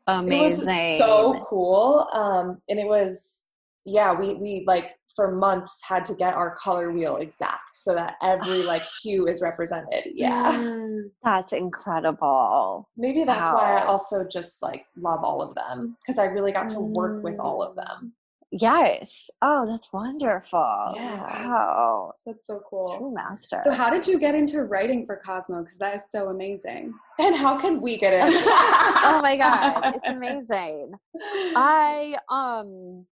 amazing. 0.07 0.69
It 0.69 0.73
was 0.73 0.99
so 0.99 1.47
cool. 1.49 2.09
Um 2.13 2.61
and 2.69 2.79
it 2.79 2.87
was 2.87 3.47
yeah, 3.87 4.13
we 4.13 4.35
we 4.35 4.65
like 4.67 4.97
for 5.17 5.35
months 5.35 5.81
had 5.83 6.05
to 6.05 6.15
get 6.15 6.35
our 6.35 6.55
color 6.55 6.93
wheel 6.93 7.17
exact 7.17 7.68
so 7.83 7.95
that 7.95 8.17
every 8.23 8.63
like 8.63 8.83
hue 9.03 9.27
is 9.27 9.41
represented. 9.41 10.05
Yeah. 10.19 10.45
Mm, 10.53 11.11
that's 11.25 11.53
incredible. 11.53 12.89
Maybe 12.97 13.25
that's 13.25 13.53
wow. 13.53 13.57
why 13.57 13.79
I 13.79 13.85
also 13.85 14.27
just 14.27 14.63
like 14.63 14.85
love 14.97 15.23
all 15.23 15.41
of 15.41 15.55
them 15.55 15.97
because 16.01 16.19
I 16.19 16.25
really 16.25 16.51
got 16.51 16.69
to 16.71 16.81
work 16.81 17.23
with 17.23 17.39
all 17.39 17.63
of 17.63 17.77
mm. 17.77 17.85
them. 17.85 18.15
Yes. 18.51 19.29
Oh, 19.43 19.67
that's 19.69 19.93
wonderful. 19.93 20.93
Yes. 20.95 21.21
Wow. 21.21 22.13
That's 22.25 22.47
so 22.47 22.63
cool. 22.69 22.97
True 22.97 23.15
master. 23.15 23.61
So 23.63 23.73
how 23.73 23.91
did 23.91 24.07
you 24.07 24.19
get 24.19 24.35
into 24.35 24.65
writing 24.65 25.05
for 25.05 25.21
Cosmo? 25.25 25.63
Because 25.63 25.79
that 25.79 25.97
is 25.97 26.11
so 26.11 26.31
amazing. 26.31 26.95
And 27.19 27.37
how 27.37 27.59
can 27.59 27.81
we 27.81 27.99
get 27.99 28.15
in? 28.15 28.23
oh 28.33 29.21
my 29.23 29.37
God. 29.37 29.97
It's 29.97 30.09
amazing. 30.09 30.93
I 31.21 32.17
um 32.31 33.07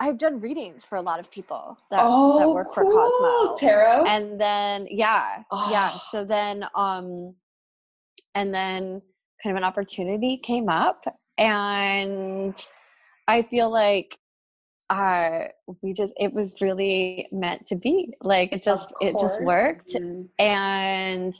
I've 0.00 0.16
done 0.16 0.40
readings 0.40 0.84
for 0.84 0.96
a 0.96 1.02
lot 1.02 1.20
of 1.20 1.30
people 1.30 1.76
that, 1.90 2.00
oh, 2.02 2.38
that 2.38 2.48
work 2.48 2.68
cool. 2.74 2.74
for 2.74 2.84
Cosmo. 2.84 3.54
Tarot. 3.56 4.06
And 4.06 4.40
then 4.40 4.88
yeah, 4.90 5.42
oh. 5.50 5.68
yeah. 5.70 5.90
So 5.90 6.24
then 6.24 6.64
um 6.74 7.34
and 8.34 8.52
then 8.54 9.02
kind 9.42 9.56
of 9.56 9.56
an 9.56 9.64
opportunity 9.64 10.38
came 10.38 10.70
up 10.70 11.04
and 11.36 12.56
I 13.28 13.42
feel 13.42 13.70
like 13.70 14.16
uh 14.88 15.44
we 15.82 15.92
just 15.92 16.14
it 16.16 16.32
was 16.32 16.54
really 16.62 17.28
meant 17.30 17.66
to 17.66 17.76
be. 17.76 18.14
Like 18.22 18.52
it 18.52 18.62
just 18.62 18.94
it 19.02 19.16
just 19.20 19.42
worked. 19.42 19.94
Mm. 19.94 20.28
And 20.38 21.34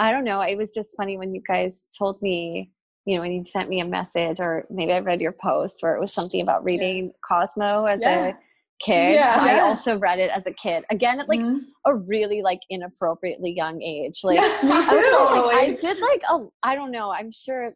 I 0.00 0.10
don't 0.10 0.24
know, 0.24 0.40
it 0.40 0.56
was 0.56 0.72
just 0.72 0.96
funny 0.96 1.16
when 1.16 1.32
you 1.32 1.42
guys 1.46 1.86
told 1.96 2.20
me 2.22 2.72
you 3.06 3.14
know, 3.16 3.22
when 3.22 3.32
you 3.32 3.44
sent 3.44 3.68
me 3.68 3.80
a 3.80 3.84
message, 3.84 4.40
or 4.40 4.66
maybe 4.70 4.92
I 4.92 5.00
read 5.00 5.20
your 5.20 5.32
post 5.32 5.78
where 5.80 5.96
it 5.96 6.00
was 6.00 6.12
something 6.12 6.40
about 6.40 6.64
reading 6.64 7.06
yeah. 7.06 7.12
Cosmo 7.26 7.84
as 7.86 8.02
yeah. 8.02 8.26
a 8.28 8.34
kid. 8.80 9.14
Yeah. 9.14 9.36
I 9.40 9.60
also 9.60 9.98
read 9.98 10.18
it 10.18 10.30
as 10.30 10.46
a 10.46 10.52
kid. 10.52 10.84
Again, 10.90 11.20
at 11.20 11.28
like 11.28 11.40
Mhm. 11.40 11.60
a 11.86 11.94
really 11.94 12.42
like 12.42 12.60
inappropriately 12.70 13.52
young 13.52 13.80
age. 13.82 14.20
Like 14.22 14.36
yes, 14.36 14.62
me 14.62 14.70
I, 14.74 14.80
was 14.80 14.90
too. 14.90 15.56
like. 15.56 15.68
I 15.68 15.70
did 15.76 16.00
like 16.02 16.22
a 16.30 16.46
I 16.62 16.74
don't 16.74 16.90
know, 16.90 17.10
I'm 17.10 17.30
sure 17.30 17.74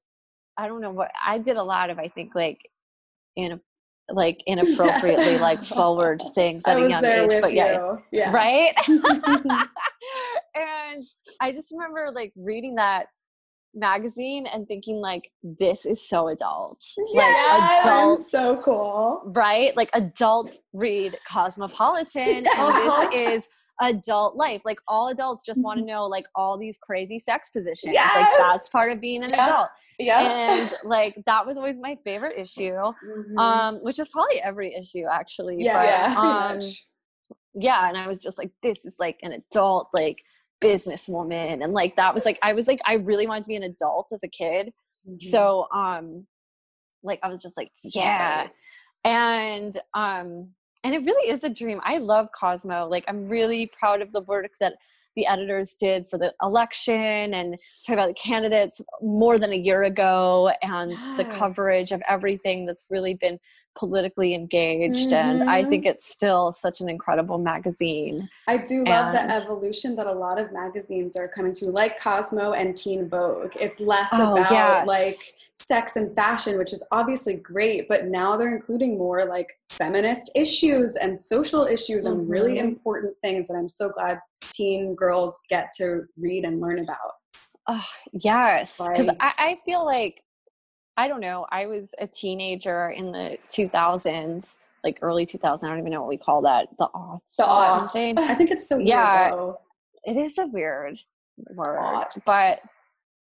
I 0.57 0.69
don't 0.69 0.81
know 0.81 0.93
what 0.93 1.11
I 1.25 1.39
did 1.39 1.57
a 1.57 1.63
lot 1.63 1.91
of 1.91 1.99
I 1.99 2.09
think 2.09 2.35
like 2.35 2.59
in 3.37 3.61
like 4.11 4.43
inappropriately 4.47 5.39
like 5.39 5.65
forward 5.65 6.23
things 6.35 6.65
at 6.67 6.77
a 6.77 6.89
young 6.89 7.05
age. 7.05 7.41
But 7.41 7.55
yeah. 7.55 7.97
Yeah. 8.13 8.31
right? 8.33 8.75
and 10.55 11.01
I 11.41 11.53
just 11.53 11.73
remember 11.73 12.11
like 12.15 12.33
reading 12.37 12.75
that 12.77 13.07
magazine 13.75 14.47
and 14.47 14.67
thinking 14.69 14.97
like 14.97 15.31
this 15.43 15.85
is 15.87 16.07
so 16.07 16.29
adult. 16.29 16.83
Like 17.15 17.27
adults 17.85 18.31
so 18.31 18.57
cool. 18.65 19.23
right? 19.35 19.77
Like 19.77 19.91
adults 19.95 20.61
read 20.73 21.19
Cosmopolitan 21.27 22.47
and 22.57 22.75
this 22.75 23.15
is 23.43 23.49
adult 23.81 24.37
life. 24.37 24.63
Like 24.65 24.79
all 24.87 25.09
adults 25.09 25.45
just 25.45 25.63
want 25.63 25.81
to 25.81 25.85
know 25.85 26.07
like 26.07 26.27
all 26.35 26.57
these 26.59 26.79
crazy 26.79 27.19
sex 27.19 27.51
positions. 27.51 27.95
Like 27.95 28.05
Mm-hmm. 28.05 28.43
That's 28.53 28.69
part 28.69 28.93
of 28.93 29.01
being 29.01 29.25
an 29.25 29.31
Yeah. 29.31 29.47
adult. 29.47 29.69
yeah. 29.99 30.21
And 30.61 30.75
like 30.85 31.17
that 31.27 31.47
was 31.47 31.57
always 31.57 31.79
my 31.79 31.97
favorite 32.05 32.39
issue. 32.39 32.73
Mhm. 32.73 33.39
Um, 33.39 33.79
which 33.83 33.99
is 33.99 34.09
probably 34.09 34.41
every 34.41 34.75
issue 34.75 35.05
actually. 35.11 35.57
yeah, 35.61 35.75
but, 36.15 36.21
yeah, 36.23 36.51
um, 36.51 36.61
yeah 37.57 37.89
and 37.89 37.97
i 37.97 38.09
was 38.09 38.21
just 38.21 38.37
like 38.37 38.51
this 38.65 38.85
is 38.85 38.97
like 38.99 39.17
an 39.23 39.31
adult 39.33 39.89
like 39.95 40.19
businesswoman 40.65 41.63
and 41.63 41.73
like 41.73 41.97
that 41.97 42.15
was 42.15 42.25
like 42.25 42.39
i 42.43 42.53
was 42.53 42.67
like 42.67 42.81
i 42.87 42.95
really 42.95 43.27
wanted 43.27 43.43
to 43.43 43.49
be 43.49 43.57
an 43.57 43.63
adult 43.63 44.09
as 44.13 44.23
a 44.23 44.29
kid. 44.29 44.73
Mm-hmm. 45.07 45.17
so 45.19 45.67
um 45.75 46.27
like 47.03 47.21
i 47.23 47.29
was 47.29 47.43
just 47.43 47.57
like 47.57 47.71
yeah. 47.83 48.49
And 49.05 49.79
um 49.93 50.55
and 50.85 50.95
it 50.95 50.99
really 51.05 51.31
is 51.31 51.43
a 51.43 51.49
dream 51.49 51.81
i 51.83 51.97
love 51.99 52.29
cosmo 52.39 52.87
like 52.87 53.05
i'm 53.09 53.27
really 53.29 53.71
proud 53.79 54.01
of 54.01 54.13
the 54.13 54.21
work 54.23 54.53
that 54.61 54.75
the 55.17 55.27
editors 55.27 55.75
did 55.75 56.07
for 56.11 56.19
the 56.19 56.33
election 56.43 57.35
and 57.35 57.57
talk 57.87 57.95
about 57.95 58.09
the 58.09 58.15
candidates 58.15 58.81
more 59.01 59.39
than 59.39 59.53
a 59.53 59.57
year 59.57 59.85
ago 59.85 60.51
and 60.63 60.93
the 61.17 61.25
coverage 61.25 61.93
of 61.93 62.03
everything 62.09 62.67
that's 62.67 62.87
really 62.91 63.15
been 63.15 63.39
politically 63.77 64.35
engaged 64.35 65.13
and 65.13 65.43
i 65.45 65.63
Mhm. 65.65 65.69
think 65.69 65.87
it's 65.87 66.05
still 66.05 66.53
such 66.53 66.81
an 66.81 66.89
incredible 66.89 67.39
magazine 67.39 68.29
I 68.47 68.59
do 68.59 68.85
love 68.85 69.13
the 69.13 69.23
evolution 69.35 69.95
that 69.97 70.07
a 70.07 70.13
lot 70.13 70.39
of 70.39 70.53
magazines 70.53 71.17
are 71.17 71.27
coming 71.27 71.55
to, 71.55 71.71
like 71.71 71.99
Cosmo 71.99 72.53
and 72.53 72.77
Teen 72.77 73.09
Vogue. 73.09 73.53
It's 73.59 73.81
less 73.81 74.11
Oh, 74.13 74.33
about 74.35 74.51
yes. 74.53 74.87
like 74.87 75.19
sex 75.55 75.97
and 75.97 76.15
fashion, 76.15 76.59
which 76.59 76.75
is 76.75 76.85
obviously 76.91 77.37
great, 77.37 77.89
but 77.89 78.05
now 78.09 78.37
they're 78.37 78.55
including 78.55 78.99
more 78.99 79.25
like 79.25 79.59
feminist 79.77 80.31
issues 80.35 80.97
and 80.97 81.17
social 81.17 81.67
issues 81.67 82.07
and 82.07 82.29
really 82.29 82.57
Mhm. 82.57 82.65
important 82.65 83.15
things 83.23 83.49
that 83.49 83.57
I'm 83.57 83.69
so 83.69 83.89
glad 83.91 84.21
teen 84.41 84.95
girls 84.95 85.41
get 85.49 85.71
to 85.79 86.03
read 86.17 86.45
and 86.45 86.61
learn 86.61 86.81
about. 86.81 86.99
Oh, 87.67 87.87
yes. 88.13 88.77
Because 88.79 89.09
I, 89.09 89.13
Right. 89.13 89.33
I 89.39 89.59
feel 89.65 89.85
like, 89.85 90.23
I 90.97 91.09
don't 91.09 91.21
know, 91.21 91.47
I 91.51 91.67
was 91.67 91.93
a 91.99 92.07
teenager 92.07 92.91
in 92.91 93.11
the 93.11 93.39
2000s, 93.49 94.59
like 94.85 94.99
early 95.03 95.27
2000s. 95.27 95.65
I 95.65 95.69
don't 95.71 95.79
even 95.81 95.91
know 95.93 96.01
what 96.01 96.09
we 96.11 96.19
call 96.19 96.43
that. 96.43 96.69
The 96.79 96.89
aughts. 96.95 97.37
The 97.37 97.45
aughts. 97.45 98.19
I 98.19 98.35
think 98.35 98.51
it's 98.51 98.69
so 98.69 98.77
weird, 98.77 98.89
Yeah. 98.89 99.31
though. 99.31 99.61
It 100.05 100.17
is 100.17 100.37
a 100.39 100.47
weird 100.47 101.01
word. 101.55 101.83
Aughts. 101.83 102.23
But 102.27 102.61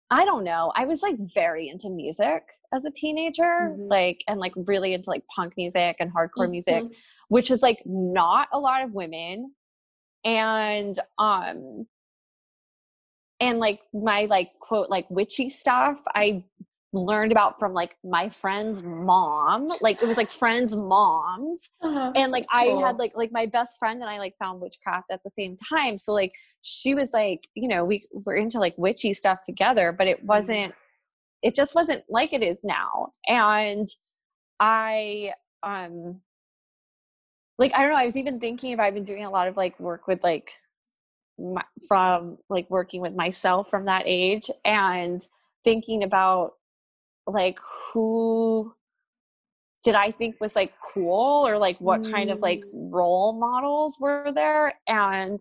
I 0.09 0.25
don't 0.25 0.43
know. 0.43 0.71
I 0.75 0.85
was 0.85 1.03
like 1.03 1.17
very 1.35 1.69
into 1.69 1.89
music 1.89 2.43
as 2.73 2.85
a 2.85 2.91
teenager, 2.91 3.75
Mhm. 3.77 3.89
like, 3.89 4.23
and 4.27 4.39
like 4.39 4.53
really 4.55 4.93
into 4.93 5.09
like 5.09 5.23
punk 5.35 5.53
music 5.57 5.95
and 5.99 6.13
hardcore 6.13 6.49
music, 6.49 6.83
Mhm. 6.83 6.91
which 7.29 7.49
is 7.51 7.61
like 7.61 7.81
not 7.85 8.47
a 8.53 8.59
lot 8.59 8.83
of 8.83 8.93
women. 8.93 9.53
And, 10.23 10.99
um, 11.17 11.87
and 13.39 13.59
like 13.59 13.79
my 13.93 14.25
like 14.25 14.51
quote 14.59 14.89
like 14.89 15.09
witchy 15.09 15.49
stuff 15.49 16.01
i 16.13 16.43
learned 16.91 17.31
about 17.31 17.57
from 17.59 17.71
like 17.73 17.95
my 18.03 18.27
friend's 18.29 18.83
mom 18.83 19.67
like 19.79 20.01
it 20.03 20.07
was 20.07 20.17
like 20.17 20.29
friends 20.29 20.75
moms 20.75 21.69
Uh-huh. 21.81 22.11
and 22.15 22.31
like 22.33 22.45
i 22.51 22.65
had 22.65 22.97
like 22.97 23.13
like 23.15 23.31
my 23.31 23.45
best 23.45 23.77
friend 23.79 24.01
and 24.01 24.09
i 24.09 24.17
like 24.17 24.35
found 24.37 24.59
witchcraft 24.59 25.07
at 25.11 25.23
the 25.23 25.29
same 25.29 25.55
time 25.55 25.97
so 25.97 26.11
like 26.13 26.33
she 26.63 26.93
was 26.95 27.13
like 27.13 27.47
you 27.53 27.67
know 27.69 27.85
we 27.85 28.05
were 28.25 28.35
into 28.35 28.59
like 28.59 28.73
witchy 28.77 29.13
stuff 29.13 29.39
together 29.45 29.93
but 29.93 30.07
it 30.07 30.21
wasn't 30.25 30.73
it 31.41 31.55
just 31.55 31.75
wasn't 31.75 32.03
like 32.09 32.33
it 32.33 32.43
is 32.43 32.63
now 32.63 33.09
and 33.27 33.89
i 34.59 35.31
um 35.63 36.19
like 37.57 37.73
i 37.75 37.81
don't 37.81 37.89
know 37.89 37.97
i 37.97 38.05
was 38.05 38.17
even 38.17 38.39
thinking 38.39 38.71
if 38.71 38.79
i've 38.79 38.93
been 38.93 39.03
doing 39.03 39.25
a 39.25 39.29
lot 39.29 39.47
of 39.47 39.57
like 39.57 39.79
work 39.79 40.07
with 40.07 40.23
like 40.23 40.51
my, 41.37 41.63
from 41.87 42.37
like 42.49 42.69
working 42.69 43.01
with 43.01 43.15
myself 43.15 43.69
from 43.69 43.83
that 43.83 44.03
age 44.05 44.49
and 44.65 45.25
thinking 45.63 46.03
about 46.03 46.53
like 47.27 47.59
who 47.93 48.73
did 49.83 49.95
I 49.95 50.11
think 50.11 50.35
was 50.41 50.55
like 50.55 50.73
cool 50.81 51.47
or 51.47 51.57
like 51.57 51.79
what 51.79 52.03
kind 52.03 52.29
of 52.29 52.39
like 52.39 52.63
role 52.73 53.33
models 53.33 53.97
were 53.99 54.31
there 54.33 54.73
and 54.87 55.39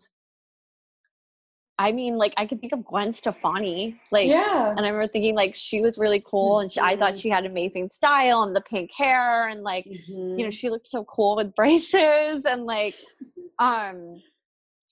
I 1.79 1.93
mean 1.93 2.16
like 2.18 2.35
I 2.37 2.47
could 2.47 2.61
think 2.61 2.72
of 2.72 2.85
Gwen 2.85 3.12
Stefani 3.12 3.97
like 4.11 4.26
yeah. 4.29 4.70
and 4.70 4.81
I 4.81 4.89
remember 4.89 5.07
thinking 5.12 5.35
like 5.37 5.55
she 5.55 5.81
was 5.81 5.97
really 5.99 6.20
cool 6.26 6.61
and 6.61 6.70
she, 6.72 6.81
I 6.81 6.97
thought 6.97 7.14
Mhm. 7.14 7.22
she 7.22 7.29
had 7.29 7.47
amazing 7.47 7.89
style 7.89 8.43
and 8.43 8.55
the 8.55 8.61
pink 8.61 8.91
hair 8.97 9.49
and 9.49 9.62
like 9.62 9.85
you 9.87 9.95
Mm-hmm. 9.95 10.43
know 10.45 10.51
she 10.51 10.70
looked 10.70 10.87
so 10.87 11.05
cool 11.05 11.37
with 11.37 11.55
braces 11.61 12.45
and 12.45 12.64
like 12.64 12.95
um 13.59 14.20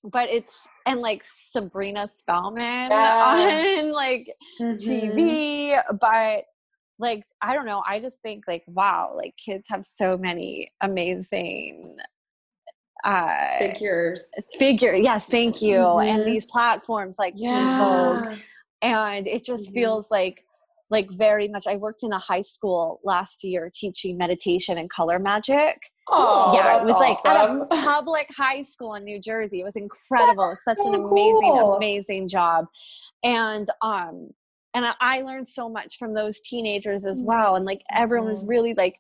but 0.05 0.28
it's 0.28 0.68
and 0.87 1.01
like 1.01 1.24
Sabrina 1.51 2.07
Spellman 2.07 2.93
Yeah. 2.93 3.24
on 3.24 3.93
like 3.93 4.32
Mm-hmm. 4.61 4.76
TV 4.89 5.78
but 6.01 6.45
like 6.99 7.24
I 7.43 7.53
don't 7.55 7.66
know 7.66 7.82
I 7.87 7.99
just 8.01 8.20
think 8.22 8.45
like 8.47 8.62
wow 8.68 9.12
like 9.16 9.34
kids 9.37 9.66
have 9.68 9.84
so 9.84 10.16
many 10.16 10.70
amazing 10.80 11.97
uh 13.07 13.59
figures. 13.59 14.30
figure 14.59 14.94
yes 14.94 15.26
thank 15.26 15.62
you 15.62 15.76
and 15.98 16.22
Mhm. 16.22 16.24
these 16.26 16.44
platforms 16.46 17.18
like 17.18 17.34
Teen 17.36 17.78
Vogue 17.78 18.26
and 18.82 19.26
it 19.26 19.44
just 19.44 19.70
Mhm. 19.70 19.74
feels 19.74 20.11
like 20.11 20.42
like 20.90 21.09
very 21.11 21.46
much 21.48 21.66
i 21.68 21.76
worked 21.76 22.02
in 22.02 22.12
a 22.12 22.18
high 22.18 22.40
school 22.40 23.00
last 23.04 23.44
year 23.44 23.70
teaching 23.72 24.16
meditation 24.18 24.76
and 24.78 24.90
color 24.90 25.18
magic 25.18 25.78
Oh, 26.09 26.52
yeah 26.54 26.76
it 26.76 26.82
was 26.82 26.90
like 27.00 27.18
awesome. 27.24 27.62
at 27.62 27.78
a 27.78 27.84
public 27.84 28.28
high 28.36 28.62
school 28.62 28.94
in 28.94 29.04
new 29.04 29.20
jersey 29.20 29.61
it 29.61 29.64
was 29.64 29.76
incredible 29.76 30.48
was 30.48 30.62
such 30.64 30.78
an 30.80 30.94
amazing 30.94 31.40
cool. 31.42 31.74
amazing 31.74 32.26
job 32.28 32.66
and 33.22 33.68
um 33.82 34.30
and 34.74 34.84
I, 35.00 35.22
learned 35.22 35.48
so 35.48 35.70
much 35.70 35.96
from 35.98 36.12
those 36.12 36.38
teenagers 36.40 37.07
as 37.07 37.22
well 37.24 37.57
and 37.57 37.64
like 37.64 37.80
everyone 37.90 38.28
was 38.28 38.44
Mhm. 38.44 38.48
really 38.48 38.74
like 38.74 38.96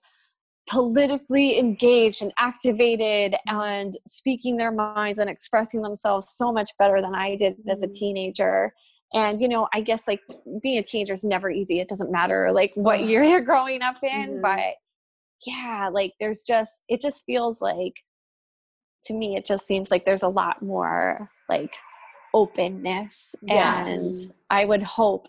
politically 0.68 1.58
engaged 1.58 2.22
and 2.22 2.32
activated 2.38 3.36
and 3.46 3.92
speaking 4.06 4.56
their 4.56 4.72
minds 4.72 5.18
and 5.18 5.30
expressing 5.30 5.80
themselves 5.82 6.32
so 6.34 6.52
much 6.52 6.70
better 6.78 7.00
than 7.00 7.14
I 7.14 7.36
did 7.36 7.56
as 7.70 7.82
a 7.82 7.86
Mhm. 7.88 7.92
teenager. 7.92 8.74
And 9.14 9.40
you 9.40 9.48
know, 9.48 9.68
I 9.72 9.80
guess 9.80 10.08
like 10.08 10.20
being 10.62 10.78
a 10.78 10.82
teenager 10.82 11.12
is 11.14 11.24
never 11.24 11.50
easy. 11.50 11.78
It 11.78 11.88
doesn't 11.88 12.10
matter 12.10 12.50
like 12.52 12.72
what 12.74 13.02
year 13.02 13.22
you're 13.24 13.40
growing 13.42 13.82
up 13.82 14.02
in, 14.02 14.38
Mhm. 14.38 14.42
but 14.42 14.74
yeah, 15.46 15.88
like 15.92 16.14
there's 16.18 16.42
just 16.42 16.84
it 16.88 17.00
just 17.00 17.24
feels 17.26 17.60
like 17.60 17.94
to 19.04 19.14
me 19.14 19.36
it 19.36 19.44
just 19.46 19.66
seems 19.66 19.90
like 19.90 20.04
there's 20.04 20.24
a 20.24 20.28
lot 20.28 20.62
more 20.62 21.30
like 21.48 21.72
openness 22.34 23.36
Yes. 23.42 23.88
and 23.88 24.34
I 24.50 24.64
would 24.64 24.82
hope 24.82 25.28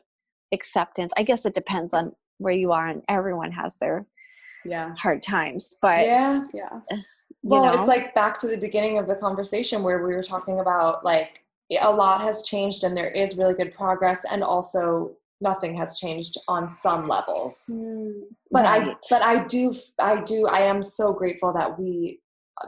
acceptance. 0.52 1.14
I 1.18 1.24
guess 1.24 1.46
it 1.46 1.54
depends 1.54 1.94
on 1.94 2.16
where 2.40 2.54
you 2.54 2.72
are 2.72 2.88
and 2.88 3.04
everyone 3.08 3.52
has 3.52 3.78
their 3.78 4.06
Yeah. 4.68 4.94
hard 4.98 5.22
times, 5.24 5.76
but 5.82 6.06
yeah. 6.06 6.44
Yeah. 6.54 6.80
Well, 7.44 7.66
know, 7.66 7.80
it's 7.80 7.88
like 7.88 8.14
back 8.14 8.38
to 8.40 8.48
the 8.48 8.58
beginning 8.58 8.98
of 8.98 9.08
the 9.08 9.16
conversation 9.16 9.84
where 9.84 10.06
we 10.06 10.14
were 10.14 10.24
talking 10.24 10.60
about 10.60 11.06
like 11.06 11.44
a 11.82 11.90
lot 11.92 12.22
has 12.22 12.44
changed 12.44 12.84
and 12.84 12.96
there 12.96 13.10
is 13.10 13.38
really 13.38 13.54
good 13.54 13.74
progress 13.74 14.26
and 14.30 14.44
also 14.44 15.16
nothing 15.40 15.76
has 15.76 15.98
changed 16.00 16.36
on 16.48 16.68
some 16.68 17.08
levels. 17.08 17.64
But 18.52 18.66
I 18.66 18.96
but 19.10 19.22
I 19.22 19.46
do 19.46 19.74
I 20.00 20.22
do 20.22 20.48
I 20.48 20.62
am 20.62 20.82
so 20.84 21.14
grateful 21.14 21.54
that 21.54 21.80
we 21.80 22.20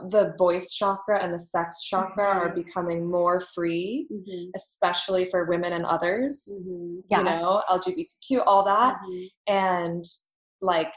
the 0.08 0.34
voice 0.38 0.72
chakra 0.72 1.20
and 1.20 1.34
the 1.34 1.40
sex 1.40 1.82
chakra 1.82 2.24
are 2.24 2.50
Mhm. 2.50 2.54
becoming 2.54 3.10
more 3.10 3.40
free, 3.40 4.06
Mhm. 4.12 4.50
especially 4.54 5.24
for 5.24 5.46
women 5.46 5.72
and 5.72 5.82
others. 5.84 6.48
Mhm. 6.48 7.02
You 7.08 7.24
know, 7.24 7.60
LGBTQ, 7.68 8.40
all 8.46 8.62
that. 8.64 9.00
Mhm. 9.00 9.28
And 9.48 10.04
like 10.62 10.92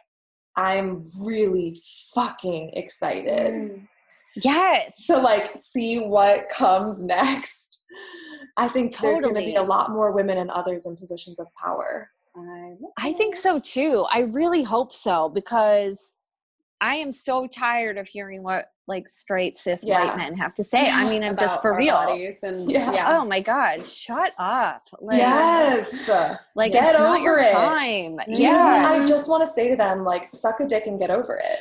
I'm 0.55 1.01
really 1.21 1.81
fucking 2.13 2.71
excited 2.73 3.53
mm. 3.53 3.87
yes. 4.43 5.05
to 5.07 5.17
like 5.17 5.51
see 5.55 5.99
what 5.99 6.49
comes 6.49 7.01
next. 7.03 7.83
I 8.57 8.67
think 8.67 8.97
there's 8.97 9.21
going 9.21 9.35
to 9.35 9.41
be 9.41 9.55
a 9.55 9.63
lot 9.63 9.91
more 9.91 10.11
women 10.11 10.37
and 10.37 10.51
others 10.51 10.85
in 10.85 10.95
positions 10.95 11.39
of 11.39 11.47
power. 11.55 12.09
I 12.35 12.75
I 12.97 13.13
think 13.13 13.35
so 13.35 13.59
too. 13.59 14.05
I 14.11 14.21
really 14.21 14.63
hope 14.63 14.91
so 14.91 15.29
because 15.29 16.13
I 16.81 16.95
am 16.95 17.11
so 17.11 17.47
tired 17.47 17.97
of 17.97 18.07
hearing 18.07 18.43
what 18.43 18.72
like 18.87 19.07
straight 19.07 19.55
cis 19.57 19.83
Yeah. 19.85 20.05
white 20.05 20.17
men 20.17 20.35
have 20.35 20.53
to 20.55 20.63
say. 20.63 20.89
I 20.89 21.09
mean, 21.09 21.23
I'm 21.27 21.37
just 21.37 21.61
for 21.61 21.75
real. 21.75 21.97
and 21.97 22.69
Yeah. 22.71 22.91
yeah. 22.91 23.17
Oh 23.19 23.25
my 23.25 23.39
god, 23.41 23.83
shut 23.85 24.33
up! 24.37 24.87
Like, 24.99 25.17
yes. 25.19 26.09
like 26.55 26.73
Get 26.73 26.83
it's 26.83 26.93
not 26.99 27.15
over 27.17 27.23
your 27.23 27.39
it. 27.39 27.51
time. 27.53 28.19
Yeah, 28.27 28.89
I 28.91 29.05
just 29.05 29.29
want 29.29 29.43
to 29.43 29.47
say 29.47 29.69
to 29.69 29.75
them, 29.75 30.03
like, 30.03 30.27
suck 30.27 30.59
a 30.59 30.65
dick 30.65 30.85
and 30.87 30.99
get 30.99 31.09
over 31.11 31.37
it. 31.43 31.59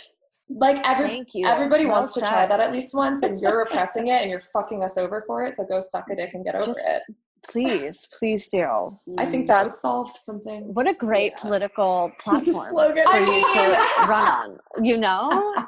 Like 0.51 0.87
every 0.87 1.07
thank 1.07 1.35
you. 1.35 1.47
everybody 1.47 1.87
Well 1.87 1.95
wants 1.95 2.13
to 2.15 2.21
try 2.21 2.45
that 2.47 2.61
at 2.61 2.73
least 2.73 2.95
once, 2.95 3.23
and 3.23 3.41
you're 3.41 3.59
repressing 3.59 4.09
it 4.09 4.21
and 4.23 4.31
you're 4.31 4.41
fucking 4.41 4.83
us 4.83 4.99
over 4.99 5.23
for 5.27 5.47
it. 5.47 5.55
So 5.55 5.65
go 5.65 5.81
suck 5.81 6.11
a 6.11 6.17
dick 6.17 6.31
and 6.35 6.45
get 6.45 6.55
over 6.57 6.67
Just- 6.67 6.81
it. 6.87 7.03
Please, 7.49 8.07
please 8.17 8.49
do. 8.49 8.97
I 9.19 9.27
think 9.27 9.49
that 9.49 9.65
would 9.65 9.73
solve 9.73 10.17
some 10.17 10.41
things. 10.41 10.77
What 10.77 10.87
a 10.87 10.95
great 10.95 11.37
political 11.37 12.13
platform 12.21 12.69
slogan. 12.71 13.03
for 13.03 13.11
I 13.11 13.19
you 13.19 14.05
to 14.05 14.09
run 14.09 14.59
on. 14.77 14.85
You 14.85 14.97
know? 14.99 15.67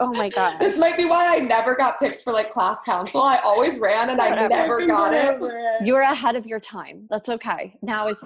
Oh 0.00 0.12
my 0.12 0.28
god. 0.28 0.58
This 0.60 0.78
might 0.78 0.96
be 0.96 1.06
why 1.06 1.34
I 1.36 1.40
never 1.40 1.74
got 1.74 1.98
picked 1.98 2.22
for 2.22 2.32
like 2.32 2.52
class 2.52 2.82
council. 2.84 3.20
I 3.22 3.38
always 3.38 3.78
ran 3.78 4.10
and 4.10 4.20
I 4.20 4.46
never 4.46 4.86
got 4.86 5.12
it. 5.12 5.42
You're 5.84 6.02
ahead 6.02 6.36
of 6.36 6.46
your 6.46 6.60
time. 6.60 7.06
That's 7.10 7.28
okay. 7.28 7.76
Now 7.82 8.06
it's 8.08 8.24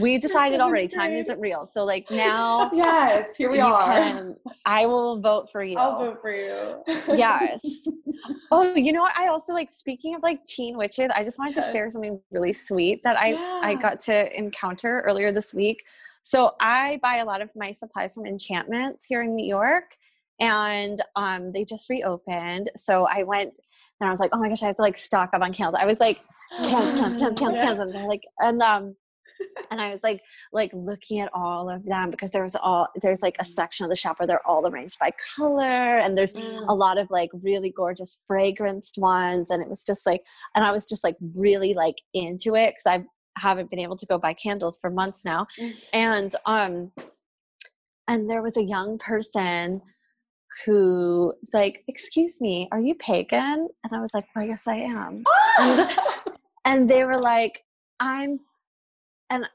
we 0.00 0.18
decided 0.18 0.60
already. 0.60 0.88
Time 0.88 1.12
isn't 1.12 1.40
real. 1.40 1.66
So 1.66 1.84
like 1.84 2.10
now 2.10 2.70
Yes, 2.72 3.36
here 3.36 3.50
we 3.50 3.60
are. 3.60 3.82
can 3.92 4.36
I 4.64 4.86
will 4.86 5.20
vote 5.20 5.50
for 5.50 5.62
you. 5.62 5.76
I'll 5.78 5.98
vote 5.98 6.18
for 6.22 6.32
you. 6.34 6.82
yes. 7.16 7.88
Oh, 8.52 8.74
you 8.74 8.92
know 8.92 9.00
what? 9.00 9.16
I 9.16 9.28
also 9.28 9.54
like 9.54 9.70
speaking 9.70 10.14
of 10.14 10.22
like 10.22 10.44
teen 10.44 10.76
witches, 10.76 11.10
I 11.14 11.24
just 11.24 11.38
wanted 11.38 11.54
to 11.54 11.62
share 11.62 11.88
something 11.88 12.20
really 12.30 12.52
sweet 12.52 13.02
that 13.02 13.16
I 13.18 13.34
I 13.62 13.76
got 13.76 13.98
to 14.00 14.36
encounter 14.36 15.00
earlier 15.06 15.32
this 15.32 15.54
week. 15.54 15.82
So 16.20 16.52
I 16.60 16.98
buy 17.02 17.18
a 17.18 17.24
lot 17.24 17.40
of 17.40 17.48
my 17.56 17.72
supplies 17.72 18.12
from 18.12 18.26
Enchantments 18.26 19.04
here 19.04 19.22
in 19.22 19.34
New 19.34 19.46
York, 19.46 19.84
and 20.40 21.00
um, 21.16 21.52
they 21.52 21.64
just 21.64 21.88
reopened. 21.88 22.70
So 22.76 23.06
I 23.06 23.22
went 23.22 23.52
and 24.00 24.08
I 24.08 24.10
was 24.10 24.20
like, 24.20 24.30
oh 24.32 24.38
my 24.38 24.48
gosh, 24.48 24.62
I 24.62 24.66
have 24.66 24.76
to 24.76 24.82
like 24.82 24.96
stock 24.96 25.30
up 25.34 25.42
on 25.42 25.52
candles. 25.52 25.78
I 25.80 25.86
was 25.86 26.00
like, 26.00 26.20
candles, 26.56 26.98
candles, 26.98 27.20
candles, 27.20 27.40
candles, 27.40 27.58
candles, 27.58 27.78
and 27.78 27.94
they're 27.94 28.08
like, 28.08 28.22
and 28.38 28.62
um, 28.62 28.96
and 29.70 29.80
I 29.80 29.90
was 29.90 30.02
like, 30.02 30.22
like 30.52 30.70
looking 30.72 31.20
at 31.20 31.30
all 31.32 31.70
of 31.70 31.84
them 31.84 32.10
because 32.10 32.30
there 32.30 32.42
was 32.42 32.56
all 32.56 32.88
there's 33.02 33.22
like 33.22 33.36
a 33.38 33.44
section 33.44 33.84
of 33.84 33.90
the 33.90 33.96
shop 33.96 34.18
where 34.18 34.26
they're 34.26 34.46
all 34.46 34.66
arranged 34.66 34.98
by 34.98 35.12
color, 35.36 35.98
and 35.98 36.16
there's 36.16 36.34
a 36.34 36.74
lot 36.74 36.98
of 36.98 37.10
like 37.10 37.30
really 37.42 37.72
gorgeous 37.74 38.18
fragranced 38.30 38.98
ones, 38.98 39.50
and 39.50 39.62
it 39.62 39.68
was 39.68 39.84
just 39.84 40.06
like, 40.06 40.22
and 40.54 40.64
I 40.64 40.72
was 40.72 40.86
just 40.86 41.04
like 41.04 41.16
really 41.34 41.74
like 41.74 41.96
into 42.14 42.54
it 42.54 42.74
because 42.74 42.86
I 42.86 43.04
haven't 43.38 43.70
been 43.70 43.78
able 43.78 43.96
to 43.96 44.06
go 44.06 44.18
buy 44.18 44.34
candles 44.34 44.78
for 44.80 44.90
months 44.90 45.24
now, 45.24 45.46
and 45.92 46.34
um, 46.46 46.92
and 48.08 48.28
there 48.28 48.42
was 48.42 48.56
a 48.56 48.64
young 48.64 48.98
person 48.98 49.82
who 50.64 51.32
was 51.40 51.54
like, 51.54 51.84
"Excuse 51.88 52.40
me, 52.40 52.68
are 52.72 52.80
you 52.80 52.94
pagan?" 52.96 53.68
And 53.84 53.92
I 53.92 54.00
was 54.00 54.14
like, 54.14 54.26
"Well, 54.34 54.44
yes, 54.46 54.66
I 54.66 54.76
am." 54.76 55.24
and, 55.58 55.90
and 56.64 56.90
they 56.90 57.04
were 57.04 57.18
like, 57.18 57.64
"I'm," 57.98 58.40
and 59.30 59.46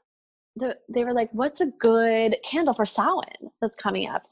the, 0.56 0.78
they 0.88 1.04
were 1.04 1.12
like, 1.12 1.30
"What's 1.32 1.60
a 1.60 1.66
good 1.66 2.36
candle 2.44 2.74
for 2.74 2.86
Samhain 2.86 3.50
that's 3.60 3.74
coming 3.74 4.08
up?" 4.08 4.22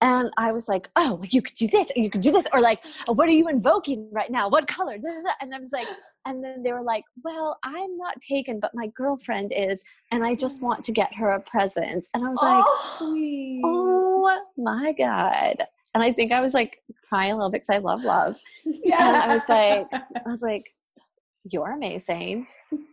And 0.00 0.30
I 0.36 0.52
was 0.52 0.68
like, 0.68 0.90
"Oh, 0.96 1.20
you 1.30 1.40
could 1.42 1.54
do 1.54 1.68
this, 1.68 1.90
or 1.96 2.02
you 2.02 2.10
could 2.10 2.20
do 2.20 2.32
this, 2.32 2.46
or 2.52 2.60
like, 2.60 2.84
what 3.06 3.28
are 3.28 3.32
you 3.32 3.48
invoking 3.48 4.08
right 4.12 4.30
now? 4.30 4.48
What 4.48 4.66
color?" 4.66 4.98
And 5.40 5.54
I 5.54 5.58
was 5.58 5.72
like, 5.72 5.86
and 6.26 6.42
then 6.42 6.62
they 6.62 6.72
were 6.72 6.82
like, 6.82 7.04
"Well, 7.24 7.58
I'm 7.64 7.96
not 7.96 8.20
pagan, 8.20 8.60
but 8.60 8.74
my 8.74 8.88
girlfriend 8.88 9.52
is, 9.54 9.82
and 10.10 10.24
I 10.24 10.34
just 10.34 10.62
want 10.62 10.84
to 10.84 10.92
get 10.92 11.14
her 11.16 11.30
a 11.30 11.40
present." 11.40 12.06
And 12.14 12.24
I 12.24 12.28
was 12.28 12.38
like, 12.42 12.64
oh, 12.66 12.96
sweet. 12.98 13.62
"Oh 13.64 14.52
my 14.56 14.92
god!" 14.92 15.64
And 15.94 16.02
I 16.02 16.12
think 16.12 16.32
I 16.32 16.40
was 16.40 16.54
like 16.54 16.82
crying 17.08 17.32
a 17.32 17.36
little 17.36 17.50
bit 17.50 17.62
because 17.62 17.70
I 17.76 17.78
love 17.78 18.02
love. 18.02 18.36
Yeah. 18.64 19.08
And 19.08 19.16
I 19.32 19.34
was 19.36 19.48
like, 19.48 19.86
I 19.92 20.28
was 20.30 20.42
like, 20.42 20.64
"You're 21.44 21.72
amazing. 21.72 22.46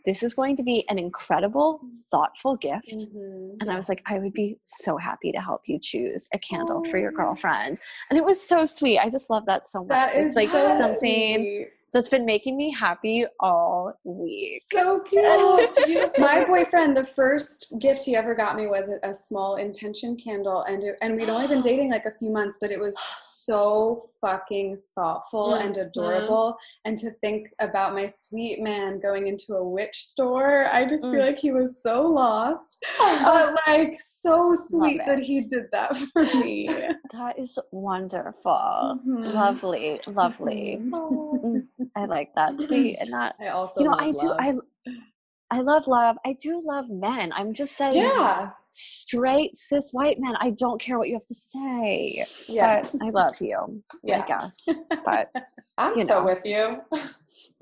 This 0.05 0.21
is 0.21 0.33
going 0.35 0.55
to 0.57 0.63
be 0.63 0.85
an 0.89 0.99
incredible, 0.99 1.81
thoughtful 2.11 2.55
gift." 2.57 2.95
Mhm. 3.13 3.57
And 3.59 3.71
I 3.71 3.75
was 3.75 3.89
like, 3.89 4.01
I 4.05 4.19
would 4.19 4.33
be 4.33 4.57
so 4.65 4.97
happy 4.97 5.31
to 5.31 5.39
help 5.39 5.61
you 5.65 5.79
choose 5.81 6.27
a 6.33 6.39
candle 6.39 6.83
for 6.89 6.97
your 6.97 7.11
girlfriend. 7.11 7.79
And 8.09 8.19
it 8.19 8.23
was 8.25 8.39
so 8.41 8.65
sweet. 8.65 8.99
I 8.99 9.09
just 9.09 9.29
love 9.29 9.45
that 9.47 9.67
so 9.67 9.79
much. 9.79 9.89
That 9.89 10.15
it's 10.15 10.31
is 10.31 10.35
like 10.35 10.49
so 10.49 10.81
something 10.81 11.37
sweet. 11.37 11.69
That's 11.93 12.09
been 12.09 12.25
making 12.25 12.55
me 12.57 12.71
happy 12.71 13.25
all 13.39 13.93
week. 14.03 14.61
So 14.71 14.99
cute. 15.01 16.11
My 16.17 16.45
boyfriend, 16.45 16.95
the 16.95 17.03
first 17.03 17.73
gift 17.79 18.03
he 18.03 18.15
ever 18.15 18.33
got 18.33 18.55
me 18.55 18.67
was 18.67 18.89
a, 18.89 18.99
a 19.09 19.13
small 19.13 19.55
intention 19.57 20.15
candle, 20.15 20.63
and 20.63 20.83
it, 20.83 20.97
and 21.01 21.15
we'd 21.15 21.29
only 21.29 21.47
been 21.47 21.61
dating 21.71 21.91
like 21.91 22.05
a 22.05 22.11
few 22.11 22.29
months, 22.29 22.57
but 22.61 22.71
it 22.71 22.79
was 22.79 22.97
so 23.19 23.99
fucking 24.21 24.77
thoughtful 24.95 25.55
and 25.55 25.75
Mhm. 25.75 25.87
adorable. 25.87 26.55
And 26.85 26.97
to 26.99 27.11
think 27.21 27.49
about 27.59 27.93
my 27.93 28.07
sweet 28.07 28.61
man 28.61 28.99
going 28.99 29.27
into 29.27 29.53
a 29.55 29.63
witch 29.67 30.05
store, 30.05 30.65
I 30.67 30.85
just 30.85 31.03
feel 31.05 31.21
Mm. 31.21 31.25
like 31.27 31.37
he 31.37 31.51
was 31.51 31.81
so 31.81 32.01
lost, 32.07 32.77
but 32.99 33.55
like 33.67 33.99
so 33.99 34.53
sweet 34.55 35.01
that 35.05 35.19
he 35.19 35.41
did 35.41 35.65
that 35.71 35.95
for 36.13 36.23
me. 36.37 36.69
That 37.11 37.37
is 37.37 37.57
wonderful. 37.71 38.99
Mhm. 39.05 39.33
Lovely, 39.33 39.99
lovely. 40.07 40.79
Mm, 40.81 41.40
I 41.95 42.05
like 42.05 42.33
that. 42.35 42.59
See, 42.61 42.95
and 42.95 43.11
that 43.13 43.35
I 43.39 43.47
also 43.47 43.81
you 43.81 43.85
know, 43.87 43.91
love 43.91 44.01
I 44.01 44.11
do 44.11 44.27
love. 44.27 44.37
I 44.39 44.53
I 45.51 45.59
love 45.61 45.83
love. 45.87 46.15
I 46.25 46.33
do 46.41 46.61
love 46.63 46.89
men. 46.89 47.33
I'm 47.33 47.53
just 47.53 47.75
saying 47.75 47.95
yeah. 47.97 48.51
straight 48.71 49.55
cis 49.55 49.89
white 49.91 50.17
men. 50.19 50.33
I 50.39 50.51
don't 50.51 50.79
care 50.79 50.97
what 50.97 51.09
you 51.09 51.15
have 51.15 51.25
to 51.25 51.35
say. 51.35 52.25
Yes. 52.47 52.95
But 52.97 53.05
I 53.05 53.09
love 53.09 53.35
you. 53.41 53.83
Yeah. 54.01 54.23
I 54.23 54.27
guess. 54.27 54.65
But 55.03 55.29
I'm 55.77 55.97
you 55.99 56.05
so 56.07 56.23
with 56.23 56.45
you. 56.45 56.79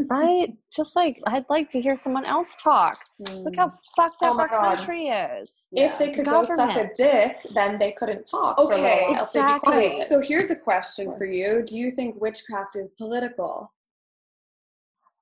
right? 0.07 0.53
Just 0.71 0.95
like 0.95 1.19
I'd 1.25 1.49
like 1.49 1.67
to 1.69 1.81
hear 1.81 1.95
someone 1.95 2.25
else 2.25 2.55
talk. 2.61 2.99
Look 3.19 3.55
how 3.55 3.69
mm. 3.69 3.73
fucked 3.95 4.19
Oh 4.21 4.31
up 4.31 4.35
my 4.37 4.43
our 4.43 4.49
God. 4.49 4.77
country 4.77 5.07
is. 5.07 5.67
If 5.71 5.97
they 5.97 6.11
could 6.11 6.25
go 6.25 6.43
suck 6.45 6.75
a 6.75 6.91
dick, 6.95 7.37
then 7.55 7.79
they 7.79 7.91
couldn't 7.93 8.25
talk 8.27 8.57
for 8.57 8.71
a 8.71 8.75
Okay, 8.75 9.07
while. 9.09 9.25
so 9.25 9.33
be 9.33 9.45
exactly. 9.45 9.71
quiet. 9.71 9.99
So 10.07 10.21
here's 10.21 10.51
a 10.51 10.55
question 10.55 11.15
for 11.17 11.25
you. 11.25 11.63
Do 11.65 11.75
you 11.75 11.89
think 11.89 12.21
witchcraft 12.21 12.75
is 12.75 12.91
political? 12.91 13.71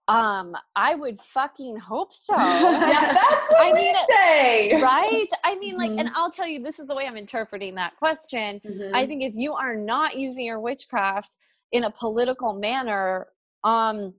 Um, 0.10 0.56
I 0.76 0.96
would 0.96 1.20
fucking 1.22 1.78
hope 1.78 2.14
so. 2.14 2.34
yeah, 2.38 2.40
that's 3.14 3.50
what 3.52 3.66
I 3.68 3.74
we 3.74 3.80
mean, 3.80 3.96
say. 4.10 4.82
right? 4.82 5.28
I 5.44 5.56
mean, 5.56 5.76
like, 5.78 5.92
and 5.92 6.08
Mhm. 6.08 6.14
I'll 6.16 6.32
tell 6.32 6.48
you, 6.48 6.64
this 6.64 6.80
is 6.80 6.88
the 6.88 6.96
way 6.96 7.06
I'm 7.06 7.18
interpreting 7.18 7.76
that 7.76 7.98
question. 7.98 8.62
I 8.94 9.06
think 9.06 9.24
if 9.24 9.34
you 9.36 9.54
are 9.54 9.76
not 9.76 10.18
using 10.18 10.46
your 10.46 10.60
witchcraft 10.62 11.36
in 11.74 11.84
a 11.84 11.92
political 11.92 12.54
manner, 12.54 13.28
um, 13.66 14.14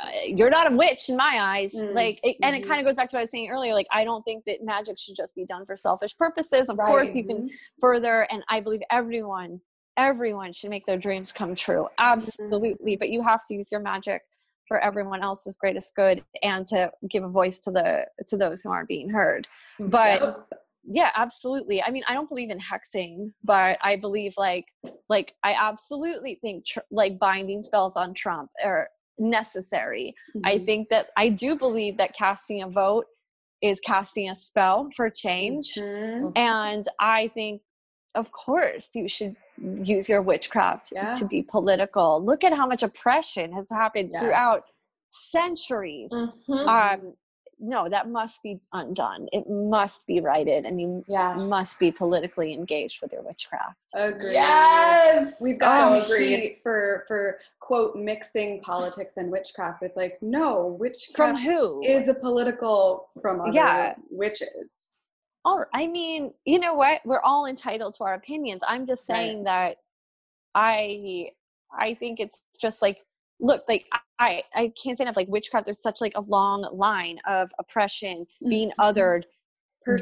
uh, 0.00 0.08
you're 0.24 0.50
not 0.50 0.72
a 0.72 0.76
witch 0.76 1.08
in 1.08 1.16
my 1.16 1.38
eyes. 1.40 1.74
Mm, 1.74 1.92
Like, 1.94 2.20
it, 2.22 2.36
and 2.42 2.54
it 2.56 2.62
mhm. 2.64 2.68
kind 2.68 2.80
of 2.80 2.86
goes 2.86 2.94
back 2.94 3.08
to 3.10 3.16
what 3.16 3.20
I 3.20 3.22
was 3.24 3.30
saying 3.30 3.50
earlier. 3.50 3.74
Like, 3.74 3.88
I 3.90 4.04
don't 4.04 4.22
think 4.24 4.44
that 4.46 4.62
magic 4.62 4.98
should 4.98 5.16
just 5.16 5.34
be 5.34 5.44
done 5.44 5.66
for 5.66 5.74
selfish 5.76 6.16
purposes. 6.16 6.68
Of 6.68 6.76
course, 6.78 7.14
you 7.14 7.24
can 7.26 7.50
further, 7.80 8.22
and 8.30 8.42
I 8.48 8.60
believe 8.60 8.80
everyone, 8.90 9.60
everyone 9.96 10.52
should 10.52 10.70
make 10.70 10.86
their 10.86 10.98
dreams 10.98 11.32
come 11.32 11.54
true. 11.54 11.88
Absolutely, 11.98 12.96
but 12.96 13.08
you 13.10 13.22
have 13.22 13.40
to 13.48 13.54
use 13.54 13.68
your 13.70 13.80
magic 13.80 14.22
for 14.68 14.78
everyone 14.78 15.22
else's 15.22 15.56
greatest 15.56 15.94
good 15.94 16.22
and 16.42 16.64
to 16.66 16.90
give 17.10 17.24
a 17.24 17.28
voice 17.28 17.58
to 17.58 17.70
the 17.70 18.06
to 18.26 18.36
those 18.36 18.62
who 18.62 18.70
aren't 18.70 18.88
being 18.88 19.10
heard 19.10 19.46
but 19.80 20.22
Yep. 20.22 20.48
yeah 20.84 21.10
absolutely 21.16 21.82
i 21.82 21.90
mean 21.90 22.04
i 22.08 22.14
don't 22.14 22.28
believe 22.28 22.48
in 22.48 22.58
hexing 22.60 23.32
but 23.42 23.76
i 23.82 23.96
believe 23.96 24.32
like 24.38 24.64
like 25.10 25.34
i 25.42 25.52
absolutely 25.52 26.38
think 26.40 26.64
tr- 26.64 26.78
like 26.92 27.18
binding 27.18 27.62
spells 27.62 27.96
on 27.96 28.14
trump 28.14 28.50
are 28.64 28.88
necessary 29.18 30.14
i 30.44 30.54
Mm-hmm. 30.54 30.64
think 30.64 30.88
that 30.90 31.08
i 31.16 31.28
do 31.28 31.58
believe 31.58 31.98
that 31.98 32.14
casting 32.16 32.62
a 32.62 32.68
vote 32.68 33.06
is 33.62 33.78
casting 33.80 34.30
a 34.30 34.34
spell 34.34 34.88
for 34.96 35.10
change 35.10 35.74
Mhm. 35.76 36.32
and 36.36 36.86
i 37.00 37.28
think 37.34 37.62
of 38.14 38.30
course 38.32 38.90
you 38.94 39.08
should 39.08 39.36
use 39.82 40.08
your 40.08 40.22
witchcraft 40.22 40.92
Yeah. 40.94 41.12
to 41.12 41.24
be 41.24 41.42
political 41.42 42.22
look 42.22 42.44
at 42.44 42.52
how 42.52 42.66
much 42.66 42.82
oppression 42.82 43.52
has 43.52 43.68
happened 43.70 44.10
Yes. 44.12 44.22
throughout 44.22 44.62
centuries 45.08 46.12
Mhm. 46.12 46.66
um 46.66 47.12
no 47.64 47.88
that 47.88 48.08
must 48.08 48.42
be 48.42 48.60
undone 48.72 49.28
it 49.32 49.48
must 49.48 50.04
be 50.06 50.20
righted 50.20 50.64
and 50.66 50.80
you 50.80 51.04
yes. 51.06 51.40
must 51.44 51.78
be 51.78 51.92
politically 51.92 52.52
engaged 52.52 53.00
with 53.00 53.12
your 53.12 53.22
witchcraft 53.22 53.76
Agreed. 53.94 54.32
Yes. 54.32 55.38
We've 55.40 55.58
got 55.58 55.98
so 55.98 56.14
agreed. 56.14 56.38
heat 56.40 56.58
for 56.58 57.04
for 57.06 57.38
quote 57.60 57.94
mixing 57.94 58.60
politics 58.62 59.16
and 59.18 59.30
witchcraft. 59.30 59.82
It's 59.82 59.96
like 59.98 60.16
no, 60.22 60.66
witchcraft 60.80 61.16
from 61.16 61.34
witchcraft 61.34 61.60
who 61.60 61.82
is 61.84 62.08
a 62.08 62.14
political 62.14 63.06
from 63.20 63.42
other 63.42 63.52
Yeah. 63.52 63.94
witches. 64.10 64.91
Or 65.44 65.68
I 65.74 65.86
mean, 65.86 66.32
you 66.44 66.58
know 66.58 66.74
what? 66.74 67.00
We're 67.04 67.20
all 67.22 67.46
entitled 67.46 67.94
to 67.94 68.04
our 68.04 68.14
opinions. 68.14 68.62
I'm 68.66 68.86
just 68.86 69.08
Right. 69.08 69.16
saying 69.16 69.44
that 69.44 69.78
I 70.54 71.30
I 71.76 71.94
think 71.94 72.20
it's 72.20 72.44
just 72.60 72.82
like 72.82 73.04
look, 73.40 73.64
like 73.68 73.86
I 74.20 74.42
I 74.54 74.72
can't 74.80 74.96
say 74.96 75.04
enough 75.04 75.16
like 75.16 75.28
witchcraft 75.28 75.64
there's 75.66 75.80
such 75.82 76.00
like 76.00 76.12
a 76.16 76.20
long 76.22 76.68
line 76.72 77.18
of 77.26 77.50
oppression, 77.58 78.26
being 78.48 78.70
Mm-hmm. 78.70 78.80
othered 78.80 79.24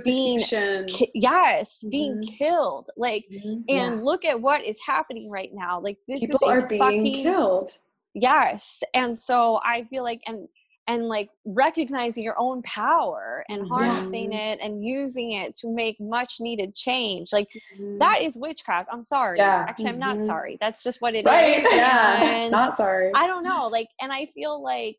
being 0.04 0.40
Persecution. 0.40 0.86
ki- 0.88 1.10
yes 1.14 1.82
being 1.90 2.16
Mhm. 2.16 2.36
killed 2.38 2.90
like 2.98 3.24
Mhm. 3.32 3.64
and 3.70 4.04
look 4.04 4.26
at 4.26 4.38
what 4.38 4.62
is 4.62 4.78
happening 4.84 5.30
right 5.30 5.54
now 5.54 5.80
like 5.80 5.96
this 6.06 6.20
People 6.20 6.38
is 6.50 6.50
are 6.50 6.68
being 6.68 6.78
fucking, 6.82 7.14
killed. 7.22 7.78
yes 8.12 8.82
and 8.92 9.18
so 9.18 9.58
i 9.64 9.82
feel 9.84 10.02
like 10.02 10.20
and 10.26 10.46
and 10.90 11.06
like 11.06 11.28
recognizing 11.44 12.24
your 12.24 12.38
own 12.38 12.60
power 12.62 13.44
and 13.48 13.66
harnessing 13.68 14.32
it 14.32 14.58
and 14.60 14.84
using 14.84 15.32
it 15.32 15.54
to 15.60 15.68
make 15.68 15.96
much 16.00 16.32
needed 16.40 16.74
change 16.74 17.28
like 17.32 17.48
Mhm. 17.78 17.98
that 17.98 18.18
is 18.22 18.36
witchcraft 18.38 18.88
i'm 18.92 19.02
sorry 19.02 19.38
Yeah. 19.38 19.64
actually 19.68 19.90
i'm 19.90 19.98
not 19.98 20.16
Mhm. 20.18 20.26
sorry 20.26 20.58
that's 20.60 20.82
just 20.82 21.00
what 21.00 21.14
it 21.14 21.20
is. 21.20 21.24
Right, 21.26 21.62
yeah. 21.72 22.20
and 22.24 22.50
Not 22.52 22.74
sorry. 22.74 23.12
I 23.14 23.26
don't 23.26 23.44
know, 23.44 23.68
like, 23.68 23.88
and 24.00 24.12
I 24.12 24.26
feel 24.34 24.54
like, 24.62 24.98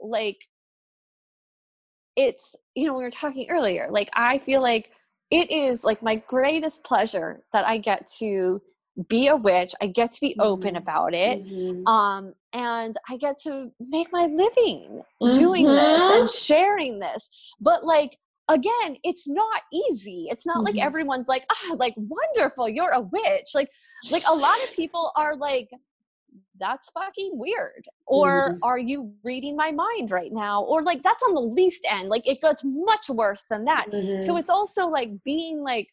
like, 0.00 0.38
it's 2.16 2.54
you 2.74 2.86
know 2.86 2.94
we 2.94 3.02
were 3.02 3.10
talking 3.10 3.46
earlier. 3.50 3.88
Like, 3.90 4.10
I 4.14 4.38
feel 4.38 4.62
like 4.62 4.90
it 5.30 5.50
is 5.50 5.82
like 5.84 6.02
my 6.02 6.16
greatest 6.16 6.84
pleasure 6.84 7.44
that 7.52 7.66
I 7.66 7.78
get 7.78 8.06
to 8.18 8.62
be 9.08 9.26
a 9.26 9.36
witch. 9.36 9.74
I 9.80 9.86
get 9.88 10.12
to 10.12 10.20
be 10.20 10.36
open 10.38 10.74
Mhm. 10.74 10.78
about 10.78 11.14
it, 11.14 11.40
Mhm. 11.40 11.86
um, 11.88 12.34
and 12.54 12.96
I 13.10 13.16
get 13.18 13.36
to 13.42 13.70
make 13.80 14.10
my 14.12 14.26
living 14.26 15.02
doing 15.32 15.66
this 15.66 16.02
Mhm. 16.02 16.18
and 16.20 16.28
sharing 16.28 16.98
this. 17.00 17.28
But 17.60 17.84
like. 17.84 18.18
Again, 18.50 18.98
it's 19.02 19.26
not 19.26 19.62
easy. 19.72 20.26
It's 20.30 20.44
not 20.44 20.64
like 20.64 20.74
Mhm. 20.74 20.84
everyone's 20.84 21.28
like, 21.28 21.46
ah, 21.50 21.76
like 21.78 21.94
wonderful, 21.96 22.68
you're 22.68 22.90
a 22.90 23.00
witch. 23.00 23.54
Like, 23.54 23.70
like 24.10 24.22
a 24.28 24.34
lot 24.34 24.62
of 24.64 24.70
people 24.76 25.12
are 25.16 25.34
like, 25.34 25.70
that's 26.60 26.90
fucking 26.90 27.30
weird 27.38 27.86
or 28.06 28.50
Mhm. 28.50 28.58
are 28.62 28.78
you 28.78 29.14
reading 29.22 29.56
my 29.56 29.72
mind 29.72 30.10
right 30.10 30.30
now 30.30 30.62
or 30.62 30.82
like 30.82 31.02
that's 31.02 31.22
on 31.22 31.32
the 31.32 31.40
least 31.40 31.86
end 31.88 32.10
like 32.10 32.26
it 32.28 32.38
gets 32.42 32.62
much 32.64 33.08
worse 33.08 33.44
than 33.44 33.64
that 33.64 33.86
so 34.20 34.36
it's 34.36 34.50
also 34.50 34.88
like 34.88 35.10
being 35.24 35.62
like 35.62 35.88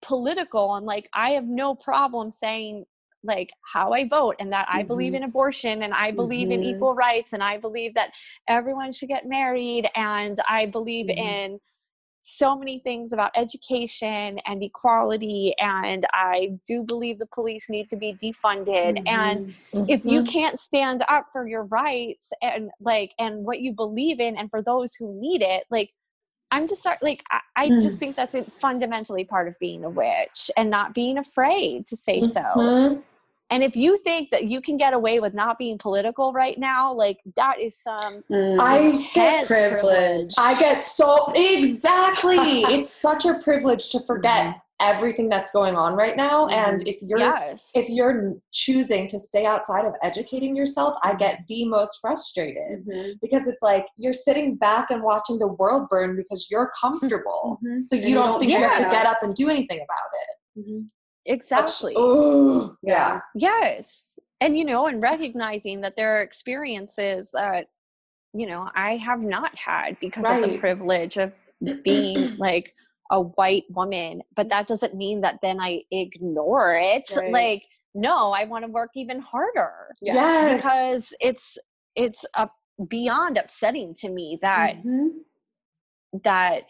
political 0.00 0.74
and 0.76 0.86
like 0.86 1.08
i 1.12 1.30
have 1.32 1.44
no 1.46 1.74
problem 1.74 2.30
saying 2.30 2.84
like 3.24 3.50
how 3.72 3.92
i 3.92 4.06
vote 4.08 4.34
and 4.40 4.52
that 4.52 4.66
i 4.70 4.82
believe 4.82 5.12
Mhm. 5.12 5.16
in 5.18 5.22
abortion 5.24 5.82
and 5.82 5.94
i 5.94 6.10
believe 6.10 6.50
in 6.50 6.60
Mhm. 6.60 6.64
equal 6.74 6.94
rights 6.94 7.32
and 7.32 7.42
i 7.42 7.56
believe 7.56 7.94
that 7.94 8.12
everyone 8.48 8.92
should 8.92 9.08
get 9.08 9.26
married 9.26 9.88
and 9.94 10.38
i 10.48 10.66
believe 10.66 11.06
Mhm. 11.06 11.16
in 11.18 11.60
so 12.24 12.56
many 12.56 12.78
things 12.78 13.12
about 13.12 13.32
education 13.34 14.38
and 14.46 14.62
equality 14.62 15.54
and 15.58 16.06
i 16.12 16.52
do 16.68 16.82
believe 16.84 17.18
the 17.18 17.26
police 17.26 17.68
need 17.68 17.88
to 17.90 17.96
be 17.96 18.14
defunded 18.14 19.00
and 19.06 19.54
Mhm. 19.74 19.86
if 19.88 20.04
you 20.04 20.22
can't 20.22 20.58
stand 20.58 21.02
up 21.08 21.26
for 21.32 21.48
your 21.48 21.64
rights 21.64 22.32
and 22.40 22.70
like 22.80 23.12
and 23.18 23.44
what 23.44 23.60
you 23.60 23.72
believe 23.72 24.20
in 24.20 24.36
and 24.36 24.50
for 24.50 24.62
those 24.62 24.94
who 24.94 25.12
need 25.20 25.42
it 25.42 25.64
like 25.70 25.92
i'm 26.52 26.68
just 26.68 26.80
start- 26.82 27.02
like 27.02 27.24
i, 27.32 27.40
I 27.56 27.68
just 27.70 27.96
Mm. 27.96 27.98
think 27.98 28.16
that's 28.16 28.36
fundamentally 28.60 29.24
part 29.24 29.48
of 29.48 29.58
being 29.58 29.84
a 29.84 29.90
witch 29.90 30.48
and 30.56 30.70
not 30.70 30.94
being 30.94 31.18
afraid 31.18 31.86
to 31.88 31.96
say 31.96 32.22
so 32.22 32.40
Mhm. 32.40 33.02
And 33.52 33.62
if 33.62 33.76
you 33.76 33.98
think 33.98 34.30
that 34.30 34.44
you 34.44 34.62
can 34.62 34.78
get 34.78 34.94
away 34.94 35.20
with 35.20 35.34
not 35.34 35.58
being 35.58 35.76
political 35.76 36.32
right 36.32 36.58
now 36.58 36.92
like 36.92 37.18
that 37.36 37.60
is 37.60 37.76
some 37.76 38.24
Mhm. 38.30 38.58
I 38.58 39.08
get 39.12 39.46
privilege. 39.46 40.34
I 40.38 40.58
get 40.58 40.80
so 40.80 41.30
exactly. 41.34 42.36
it's 42.74 42.90
such 42.90 43.26
a 43.26 43.34
privilege 43.34 43.90
to 43.90 44.00
forget 44.00 44.46
Mhm. 44.46 44.60
everything 44.80 45.28
that's 45.28 45.52
going 45.52 45.76
on 45.76 45.94
right 45.94 46.16
now. 46.16 46.46
And 46.48 46.80
Mhm. 46.80 46.88
if 46.92 47.02
you're 47.02 47.18
yes 47.18 47.70
if 47.74 47.88
you're 47.90 48.34
choosing 48.52 49.06
to 49.08 49.18
stay 49.20 49.44
outside 49.44 49.84
of 49.84 49.94
educating 50.02 50.56
yourself, 50.56 50.96
I 51.02 51.14
get 51.14 51.40
the 51.46 51.64
most 51.66 52.00
frustrated 52.00 52.86
Mhm. 52.86 53.20
because 53.20 53.46
it's 53.46 53.62
like 53.62 53.86
you're 53.96 54.14
sitting 54.28 54.56
back 54.56 54.90
and 54.90 55.02
watching 55.02 55.38
the 55.38 55.48
world 55.60 55.88
burn 55.90 56.16
because 56.16 56.50
you're 56.50 56.70
comfortable. 56.80 57.58
Mhm. 57.62 57.86
So 57.86 57.96
you 57.96 58.14
don't 58.14 58.38
think 58.38 58.50
you 58.50 58.58
have 58.58 58.78
to 58.78 58.84
get 58.96 59.04
up 59.06 59.18
and 59.22 59.34
do 59.34 59.50
anything 59.50 59.80
about 59.88 60.10
it. 60.22 60.32
Exactly 61.26 61.94
Ooh, 61.96 62.76
Yeah. 62.82 63.20
Yes. 63.34 64.18
And, 64.40 64.58
you 64.58 64.64
know, 64.64 64.86
and 64.86 65.00
recognizing 65.00 65.80
that 65.82 65.94
there 65.96 66.18
are 66.18 66.22
experiences 66.22 67.30
that, 67.32 67.66
you 68.34 68.46
know, 68.46 68.68
I 68.74 68.96
have 68.96 69.20
not 69.20 69.56
had 69.56 69.96
because 70.00 70.28
of 70.28 70.42
the 70.42 70.58
privilege 70.58 71.16
of 71.16 71.32
being 71.84 72.34
like 72.38 72.72
a 73.10 73.20
white 73.20 73.64
woman. 73.70 74.22
But 74.34 74.48
that 74.48 74.66
doesn't 74.66 74.96
mean 74.96 75.20
that 75.20 75.38
then 75.42 75.60
I 75.60 75.82
ignore 75.92 76.74
it. 76.74 77.08
Right. 77.14 77.30
Like, 77.30 77.62
no, 77.94 78.32
I 78.32 78.44
want 78.44 78.64
to 78.64 78.70
work 78.70 78.90
even 78.96 79.20
harder 79.20 79.94
Yeah. 80.00 80.14
Yes. 80.14 80.56
because 80.56 81.14
it's, 81.20 81.58
it's 81.94 82.24
a 82.34 82.48
beyond 82.88 83.38
upsetting 83.38 83.94
to 84.00 84.08
me 84.08 84.38
that, 84.42 84.82
Mhm. 84.84 85.10
that 86.24 86.64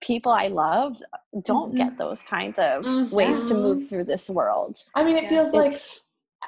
people 0.00 0.32
I 0.32 0.48
love 0.48 0.96
don't 1.42 1.72
Mhm. 1.74 1.76
get 1.76 1.98
those 1.98 2.22
kinds 2.22 2.58
of 2.58 2.84
ways 3.12 3.46
to 3.46 3.54
move 3.54 3.88
through 3.88 4.04
this 4.04 4.28
world. 4.30 4.84
I 4.94 5.02
mean, 5.04 5.16
it 5.16 5.24
Yes. 5.24 5.30
feels 5.30 5.52
like 5.52 5.66
It's- 5.68 6.02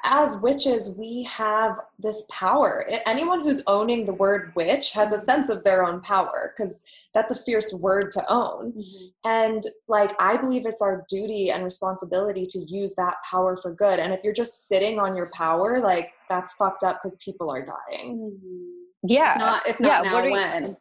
as 0.05 0.37
witches, 0.41 0.97
we 0.97 1.23
have 1.25 1.79
this 1.99 2.27
power. 2.31 2.87
Anyone 3.05 3.41
who's 3.43 3.63
owning 3.67 4.07
the 4.07 4.15
word 4.15 4.53
witch 4.57 4.93
has 4.93 5.13
a 5.13 5.19
sense 5.19 5.51
of 5.51 5.63
their 5.65 5.85
own 5.85 6.01
power 6.01 6.55
because 6.57 6.83
that's 7.13 7.31
a 7.31 7.35
fierce 7.37 7.75
word 7.75 8.11
to 8.13 8.33
own. 8.33 8.73
Mhm. 8.73 9.13
And 9.25 9.63
like, 9.89 10.15
I 10.21 10.39
believe 10.39 10.65
it's 10.65 10.81
our 10.81 11.05
duty 11.11 11.51
and 11.51 11.63
responsibility 11.63 12.47
to 12.47 12.59
use 12.61 12.95
that 12.95 13.17
power 13.31 13.57
for 13.57 13.71
good. 13.71 13.99
And 14.01 14.15
if 14.15 14.25
you're 14.25 14.33
just 14.33 14.67
sitting 14.67 14.99
on 14.99 15.15
your 15.15 15.31
power, 15.35 15.79
like, 15.81 16.13
that's 16.31 16.55
fucked 16.55 16.83
up 16.85 16.97
because 17.03 17.17
people 17.17 17.51
are 17.51 17.63
dying. 17.65 18.19
Mhm. 18.41 18.69
yeah. 19.05 19.33
If 19.35 19.39
not, 19.39 19.67
if 19.69 19.81
not 19.81 19.89
Yeah, 20.05 20.11
now, 20.11 20.15
what 20.15 20.25
are 20.25 20.29
you- 20.29 20.33
when? 20.35 20.77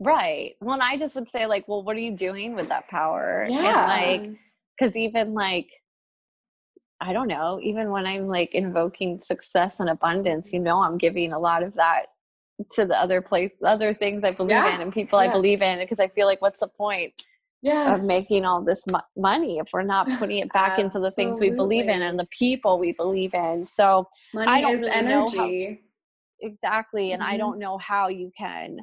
Right. 0.00 0.54
Well, 0.60 0.74
and 0.74 0.82
I 0.82 0.96
just 0.96 1.14
would 1.14 1.30
say, 1.30 1.46
like, 1.46 1.66
well, 1.68 1.82
what 1.82 1.96
are 1.96 2.00
you 2.00 2.16
doing 2.16 2.54
with 2.54 2.68
that 2.68 2.88
power? 2.88 3.46
Yeah. 3.48 3.90
And 3.92 4.22
like, 4.26 4.38
because 4.78 4.96
even 4.96 5.34
like, 5.34 5.68
I 7.00 7.12
don't 7.12 7.28
know, 7.28 7.60
even 7.62 7.90
when 7.90 8.06
I'm 8.06 8.26
like 8.26 8.54
invoking 8.54 9.20
success 9.20 9.80
and 9.80 9.90
abundance, 9.90 10.52
you 10.52 10.58
know, 10.60 10.82
I'm 10.82 10.98
giving 10.98 11.32
a 11.32 11.38
lot 11.38 11.62
of 11.62 11.74
that 11.74 12.06
to 12.72 12.86
the 12.86 12.98
other 12.98 13.20
place, 13.20 13.52
other 13.64 13.92
things 13.94 14.24
I 14.24 14.30
believe 14.30 14.50
Yeah. 14.52 14.74
in 14.74 14.80
and 14.80 14.92
people 14.92 15.18
I 15.18 15.28
believe 15.30 15.60
in. 15.62 15.78
Because 15.78 16.00
I 16.00 16.08
feel 16.08 16.26
like, 16.26 16.40
what's 16.42 16.60
the 16.60 16.68
point 16.68 17.12
Yes. 17.62 17.98
of 18.00 18.06
making 18.06 18.44
all 18.44 18.62
this 18.62 18.86
mo- 18.86 19.00
money 19.16 19.58
if 19.58 19.68
we're 19.72 19.82
not 19.82 20.06
putting 20.18 20.38
it 20.38 20.52
back 20.52 20.78
into 20.78 20.98
the 21.00 21.10
things 21.10 21.40
we 21.40 21.50
believe 21.50 21.88
in 21.88 22.02
and 22.02 22.18
the 22.18 22.26
people 22.30 22.78
we 22.78 22.92
believe 22.92 23.32
in? 23.34 23.64
So, 23.64 24.08
Money 24.32 24.50
I 24.52 24.60
don't 24.60 24.72
is 24.74 24.80
really 24.82 25.02
know 25.02 25.26
how- 25.34 25.44
energy. 25.44 25.80
exactly. 26.40 27.12
And 27.12 27.22
I 27.22 27.34
Mhm. 27.34 27.38
don't 27.38 27.58
know 27.58 27.78
how 27.78 28.08
you 28.08 28.30
can 28.36 28.78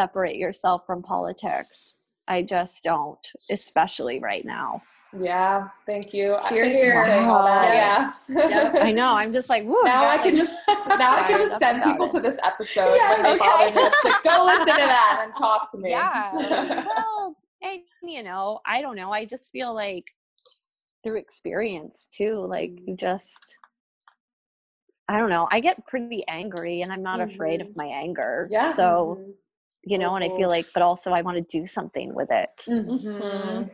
separate 0.00 0.36
yourself 0.36 0.82
from 0.86 1.02
politics. 1.02 1.94
I 2.28 2.42
just 2.42 2.84
don't, 2.84 3.24
especially 3.50 4.18
right 4.20 4.44
now. 4.44 4.82
Yeah. 5.18 5.68
Thank 5.86 6.12
you. 6.12 6.34
I- 6.34 6.48
Hear, 6.50 6.64
Thanks 6.64 6.80
for 6.80 7.04
saying 7.06 7.24
all 7.26 7.44
that. 7.46 7.72
Yes. 7.72 8.24
Yeah. 8.28 8.72
Yep. 8.72 8.82
I 8.82 8.92
know. 8.92 9.12
I'm 9.14 9.32
just 9.32 9.48
like, 9.48 9.64
woo, 9.64 9.80
now 9.84 10.06
I 10.06 10.18
can 10.18 10.34
just 10.36 10.54
now 10.98 11.16
I 11.16 11.22
can 11.22 11.38
just 11.38 11.58
send 11.58 11.82
people 11.82 12.06
it. 12.06 12.12
to 12.12 12.20
this 12.20 12.36
episode 12.44 12.90
Yes, 13.00 13.22
when 13.22 13.22
they 13.22 13.44
okay. 13.44 13.72
follow 13.74 13.90
like, 14.04 14.22
go 14.24 14.44
listen 14.44 14.66
to 14.66 14.86
that 14.96 15.20
and 15.24 15.34
talk 15.38 15.70
to 15.72 15.78
me. 15.78 15.90
Yeah. 15.90 16.32
well, 16.86 17.36
and 17.62 17.80
you 18.02 18.22
know, 18.22 18.60
I 18.66 18.82
don't 18.82 18.96
know. 18.96 19.10
I 19.12 19.24
just 19.24 19.50
feel 19.52 19.72
like 19.74 20.04
through 21.02 21.18
experience 21.18 22.06
too, 22.14 22.44
like 22.46 22.72
you 22.86 22.96
just, 22.96 23.42
I 25.08 25.18
don't 25.18 25.30
know. 25.30 25.46
I 25.50 25.60
get 25.60 25.86
pretty 25.86 26.24
angry, 26.26 26.82
and 26.82 26.92
I'm 26.92 27.02
not 27.04 27.20
afraid 27.20 27.60
of 27.62 27.68
Mhm. 27.68 27.76
my 27.76 27.86
anger. 27.86 28.48
Yeah. 28.50 28.72
So 28.72 29.18
Mhm. 29.20 29.32
You 29.86 29.98
know, 29.98 30.14
and 30.16 30.24
I 30.24 30.28
feel 30.28 30.48
like, 30.48 30.66
but 30.74 30.82
also 30.82 31.12
I 31.12 31.22
want 31.22 31.36
to 31.38 31.58
do 31.58 31.64
something 31.64 32.12
with 32.14 32.28
it. 32.30 32.64
Mhm. 32.68 33.00
Mhm. 33.20 33.70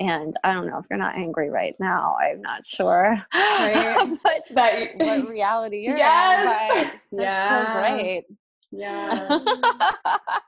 And 0.00 0.34
I 0.42 0.52
don't 0.52 0.66
know 0.66 0.78
if 0.78 0.86
you're 0.90 0.98
not 0.98 1.14
angry 1.14 1.48
right 1.48 1.76
now. 1.78 2.16
I'm 2.20 2.42
not 2.42 2.66
sure. 2.66 3.16
Right. 3.32 4.18
but 4.24 4.42
That 4.50 4.96
what 4.98 5.28
reality 5.28 5.78
you're 5.78 5.96
Yes. 5.96 6.38
in. 6.78 6.82
But 6.82 7.00
that's 7.12 7.38
Yeah. 7.38 7.48
so 7.48 7.66
great. 7.72 8.24
Yeah. 8.72 9.38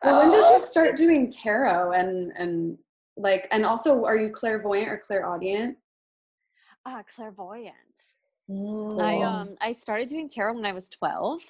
Well, 0.03 0.19
when 0.19 0.31
did 0.31 0.47
you 0.49 0.59
start 0.61 0.97
doing 0.97 1.31
tarot 1.31 1.93
and 1.93 2.33
and 2.37 2.77
like 3.17 3.49
and 3.53 3.65
also 3.65 4.05
are 4.05 4.19
you 4.19 4.29
clairvoyant 4.29 4.89
or 4.91 4.99
clairaudient? 4.99 5.79
Ah, 6.85 7.03
clairvoyant. 7.15 8.17
I 8.99 9.15
Mm. 9.17 9.25
um 9.25 9.57
I 9.63 9.73
started 9.73 10.09
doing 10.11 10.29
tarot 10.29 10.55
when 10.55 10.67
I 10.67 10.73
was 10.73 10.91
12. 10.91 11.41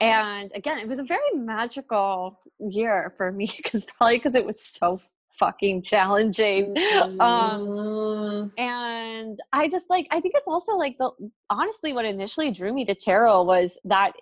And 0.00 0.50
again, 0.54 0.78
it 0.78 0.88
was 0.88 0.98
a 0.98 1.04
very 1.04 1.20
magical 1.34 2.40
year 2.58 3.14
for 3.16 3.30
me 3.32 3.46
because 3.56 3.84
probably 3.84 4.16
because 4.18 4.34
it 4.34 4.44
was 4.44 4.64
so 4.64 5.00
fucking 5.38 5.82
challenging. 5.82 6.74
Mhm. 6.74 7.20
Um 7.20 8.52
and 8.58 9.38
I 9.52 9.68
just 9.68 9.88
like 9.90 10.06
I 10.10 10.20
think 10.20 10.34
it's 10.36 10.48
also 10.48 10.76
like 10.76 10.98
the 10.98 11.10
honestly 11.50 11.92
what 11.92 12.04
initially 12.04 12.50
drew 12.50 12.72
me 12.72 12.84
to 12.84 12.94
tarot 12.94 13.42
was 13.44 13.78
that 13.84 14.12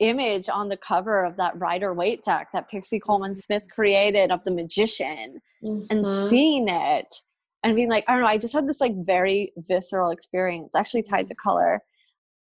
image 0.00 0.48
on 0.48 0.68
the 0.68 0.76
cover 0.76 1.24
of 1.24 1.36
that 1.36 1.58
Rider 1.58 1.92
Waite 1.94 2.22
deck 2.22 2.48
that 2.52 2.70
Pixie 2.70 3.00
Colman 3.00 3.34
Smith 3.34 3.64
created 3.74 4.30
of 4.30 4.44
the 4.44 4.50
magician 4.52 5.40
and 5.62 5.90
Mhm. 5.90 6.28
seeing 6.28 6.68
it 6.68 7.12
and 7.64 7.74
being 7.74 7.88
like, 7.88 8.04
I 8.06 8.12
don't 8.12 8.20
know, 8.20 8.28
I 8.28 8.38
just 8.38 8.54
had 8.54 8.68
this 8.68 8.80
like 8.80 8.94
very 9.04 9.52
visceral 9.68 10.10
experience, 10.10 10.76
actually 10.76 11.02
tied 11.02 11.26
to 11.28 11.34
color, 11.34 11.82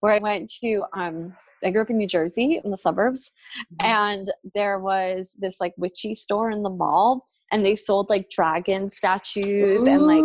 where 0.01 0.13
I 0.13 0.19
went 0.19 0.51
to 0.61 0.85
um 0.95 1.35
I 1.65 1.71
grew 1.71 1.83
up 1.83 1.91
in 1.91 1.97
New 1.97 2.07
Jersey 2.07 2.61
in 2.63 2.71
the 2.71 2.77
suburbs 2.77 3.33
Mm-hmm. 3.81 3.87
and 3.91 4.31
there 4.55 4.79
was 4.79 5.35
this 5.39 5.61
like 5.61 5.73
witchy 5.77 6.15
store 6.15 6.51
in 6.51 6.63
the 6.63 6.71
mall 6.71 7.25
and 7.51 7.65
they 7.65 7.75
sold 7.75 8.11
like 8.11 8.29
dragon 8.29 8.91
statues 8.91 9.87
and 9.87 10.03
like 10.03 10.25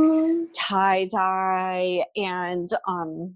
tie 0.56 1.06
dye 1.06 2.04
and 2.16 2.70
um 2.88 3.36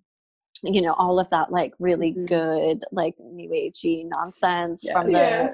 you 0.64 0.82
know 0.82 0.94
all 0.94 1.20
of 1.20 1.30
that 1.30 1.52
like 1.52 1.74
really 1.80 2.14
Mhm. 2.14 2.28
good 2.28 2.84
like 2.92 3.14
new 3.20 3.50
agey 3.50 4.06
nonsense 4.08 4.88
from 4.92 5.08
the 5.08 5.12
Yeah. 5.20 5.54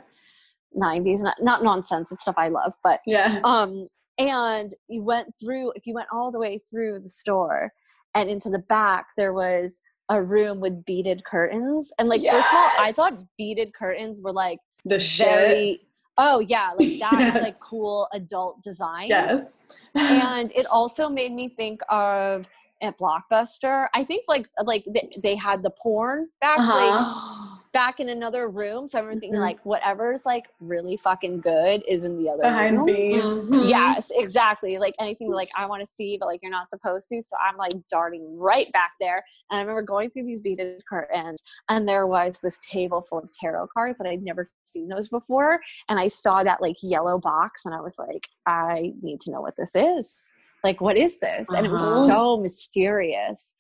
90s 0.76 1.22
not, 1.22 1.36
not 1.42 1.64
nonsense 1.64 2.12
it's 2.12 2.22
stuff 2.22 2.36
i 2.38 2.48
love 2.48 2.74
but 2.84 3.02
Yeah. 3.06 3.42
um 3.44 3.86
and 4.18 4.74
you 4.88 5.04
went 5.04 5.34
through 5.40 5.72
if 5.76 5.86
you 5.86 5.94
went 5.94 6.08
all 6.14 6.32
the 6.32 6.40
way 6.40 6.62
through 6.70 7.00
the 7.00 7.10
store 7.10 7.72
and 8.16 8.30
into 8.30 8.50
the 8.50 8.60
back 8.60 9.08
there 9.18 9.34
was 9.34 9.80
a 10.12 10.22
room 10.22 10.60
with 10.60 10.84
beaded 10.86 11.24
curtains 11.24 11.92
and 11.98 12.10
like 12.10 12.22
first 12.22 12.48
of 12.50 12.54
all 12.54 12.70
i 12.78 12.92
thought 12.92 13.14
beaded 13.38 13.74
curtains 13.74 14.22
were 14.22 14.34
like 14.34 14.60
The 14.84 15.00
shit. 15.00 15.26
very 15.28 15.82
oh 16.18 16.40
yeah 16.40 16.72
like 16.78 17.00
that 17.00 17.34
is 17.36 17.42
like 17.42 17.56
cool 17.62 18.08
adult 18.14 18.62
design 18.62 19.08
Yes. 19.08 19.62
and 19.96 20.52
it 20.54 20.66
also 20.68 21.08
made 21.08 21.32
me 21.32 21.48
think 21.50 21.80
of 21.90 22.46
at 22.82 22.98
blockbuster 23.00 23.88
i 23.94 24.04
think 24.04 24.26
like 24.28 24.48
like 24.66 24.84
they, 24.94 25.08
they 25.24 25.36
had 25.36 25.64
the 25.64 25.72
porn 25.82 26.28
back 26.42 26.58
like 26.58 26.68
Uh-huh. 26.68 27.51
Back 27.74 28.00
in 28.02 28.10
another 28.10 28.50
room 28.50 28.88
so 28.88 28.98
i 28.98 29.02
remember 29.02 29.20
thinking 29.22 29.40
Mhm. 29.40 29.44
like 29.44 29.66
whatever's 29.66 30.26
like 30.26 30.48
really 30.60 30.98
fucking 30.98 31.40
good 31.40 31.82
is 31.88 32.04
in 32.04 32.18
the 32.22 32.30
other 32.30 32.42
Behind 32.42 32.78
room 32.78 32.86
beads. 32.86 33.50
Mhm. 33.50 33.70
yes 33.70 34.12
exactly 34.14 34.78
like 34.78 34.94
anything 35.00 35.32
like 35.32 35.50
i 35.58 35.66
want 35.66 35.80
to 35.80 35.86
see 35.86 36.18
but 36.20 36.26
like 36.26 36.42
you're 36.42 36.52
not 36.52 36.70
supposed 36.70 37.08
to 37.10 37.22
so 37.24 37.38
i'm 37.42 37.56
like 37.58 37.72
darting 37.90 38.38
right 38.38 38.70
back 38.74 38.92
there 39.00 39.24
and 39.50 39.58
i 39.58 39.62
remember 39.62 39.82
going 39.84 40.10
through 40.10 40.24
these 40.26 40.42
beaded 40.42 40.82
curtains 40.90 41.42
and 41.70 41.88
there 41.88 42.08
was 42.08 42.42
this 42.42 42.60
table 42.60 43.02
full 43.02 43.20
of 43.20 43.32
tarot 43.32 43.68
cards 43.74 44.00
and 44.02 44.10
i'd 44.10 44.22
never 44.24 44.46
seen 44.64 44.88
those 44.90 45.08
before 45.08 45.60
and 45.88 45.98
i 46.00 46.08
saw 46.08 46.44
that 46.44 46.62
like 46.62 46.76
yellow 46.84 47.18
box 47.20 47.66
and 47.66 47.74
i 47.74 47.80
was 47.80 47.98
like 47.98 48.28
i 48.46 48.92
need 49.02 49.22
to 49.22 49.32
know 49.32 49.40
what 49.42 49.56
this 49.56 49.76
is 49.76 50.28
like 50.64 50.82
what 50.82 50.98
is 50.98 51.20
this 51.22 51.50
and 51.54 51.66
it 51.66 51.72
was 51.72 51.82
Uh-huh. 51.82 52.06
so 52.06 52.38
mysterious 52.38 53.54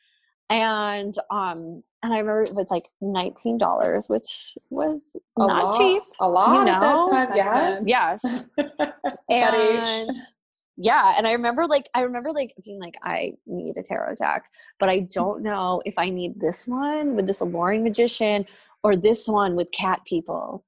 and 0.49 1.15
um 1.29 1.81
and 2.03 2.13
i 2.13 2.17
remember 2.19 2.41
it 2.43 2.53
was 2.55 2.71
like 2.71 2.87
$19 3.01 4.09
which 4.09 4.57
was 4.69 5.15
A 5.37 5.45
not 5.47 5.63
lot, 5.65 5.77
cheap 5.77 6.03
A 6.19 6.27
lot 6.27 6.53
you 6.65 6.71
at 6.71 6.81
know? 6.81 7.09
that 7.09 7.11
time, 7.11 7.27
Back 7.29 7.35
yes. 7.35 7.79
then. 7.79 7.87
yes 7.87 8.47
That 9.29 9.53
and 9.53 10.09
age. 10.09 10.15
yeah 10.77 11.13
and 11.17 11.27
i 11.27 11.31
remember 11.33 11.65
like 11.65 11.89
i 11.93 12.01
remember 12.01 12.31
like 12.31 12.53
being 12.63 12.79
like 12.79 12.95
i 13.03 13.33
need 13.45 13.77
a 13.77 13.83
tarot 13.83 14.15
deck 14.15 14.43
but 14.79 14.89
i 14.89 14.99
don't 15.13 15.43
know 15.43 15.81
if 15.85 15.93
i 15.97 16.09
need 16.09 16.39
this 16.39 16.67
one 16.67 17.15
with 17.15 17.27
this 17.27 17.41
alluring 17.41 17.83
magician 17.83 18.45
or 18.83 18.95
this 18.95 19.27
one 19.27 19.55
with 19.55 19.71
cat 19.71 20.01
people 20.05 20.63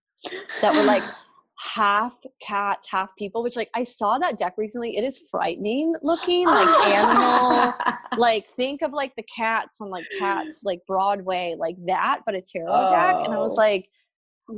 that 0.61 0.73
were 0.75 0.83
like 0.83 1.03
half 1.63 2.17
cats 2.41 2.89
half 2.91 3.15
people 3.15 3.41
which 3.41 3.55
like 3.55 3.69
i 3.73 3.83
saw 3.83 4.17
that 4.17 4.37
deck 4.37 4.53
recently 4.57 4.97
it 4.97 5.03
is 5.03 5.17
frightening 5.31 5.93
looking 6.01 6.45
like 6.45 6.67
animal 6.87 7.73
like 8.17 8.47
think 8.49 8.81
of 8.81 8.91
like 8.91 9.15
the 9.15 9.23
cats 9.23 9.79
on 9.79 9.89
like 9.89 10.05
cats 10.19 10.61
like 10.65 10.81
broadway 10.85 11.55
like 11.57 11.77
that 11.85 12.19
but 12.25 12.35
a 12.35 12.41
tarot 12.41 12.91
deck 12.91 13.15
and 13.25 13.33
i 13.33 13.37
was 13.37 13.53
Oh. 13.53 13.61
like 13.61 13.87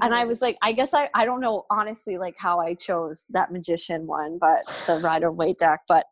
and 0.02 0.16
I 0.16 0.26
was 0.26 0.42
like, 0.42 0.58
I 0.62 0.72
guess 0.72 0.94
I, 0.94 1.10
I 1.14 1.26
don't 1.26 1.42
know 1.42 1.66
honestly 1.70 2.18
like 2.18 2.36
how 2.38 2.60
I 2.60 2.74
chose 2.74 3.26
that 3.30 3.52
magician 3.52 4.08
one, 4.08 4.40
but 4.40 4.66
the 4.88 5.00
Rider 5.04 5.32
Waite 5.32 5.60
deck. 5.60 5.82
But 5.88 6.06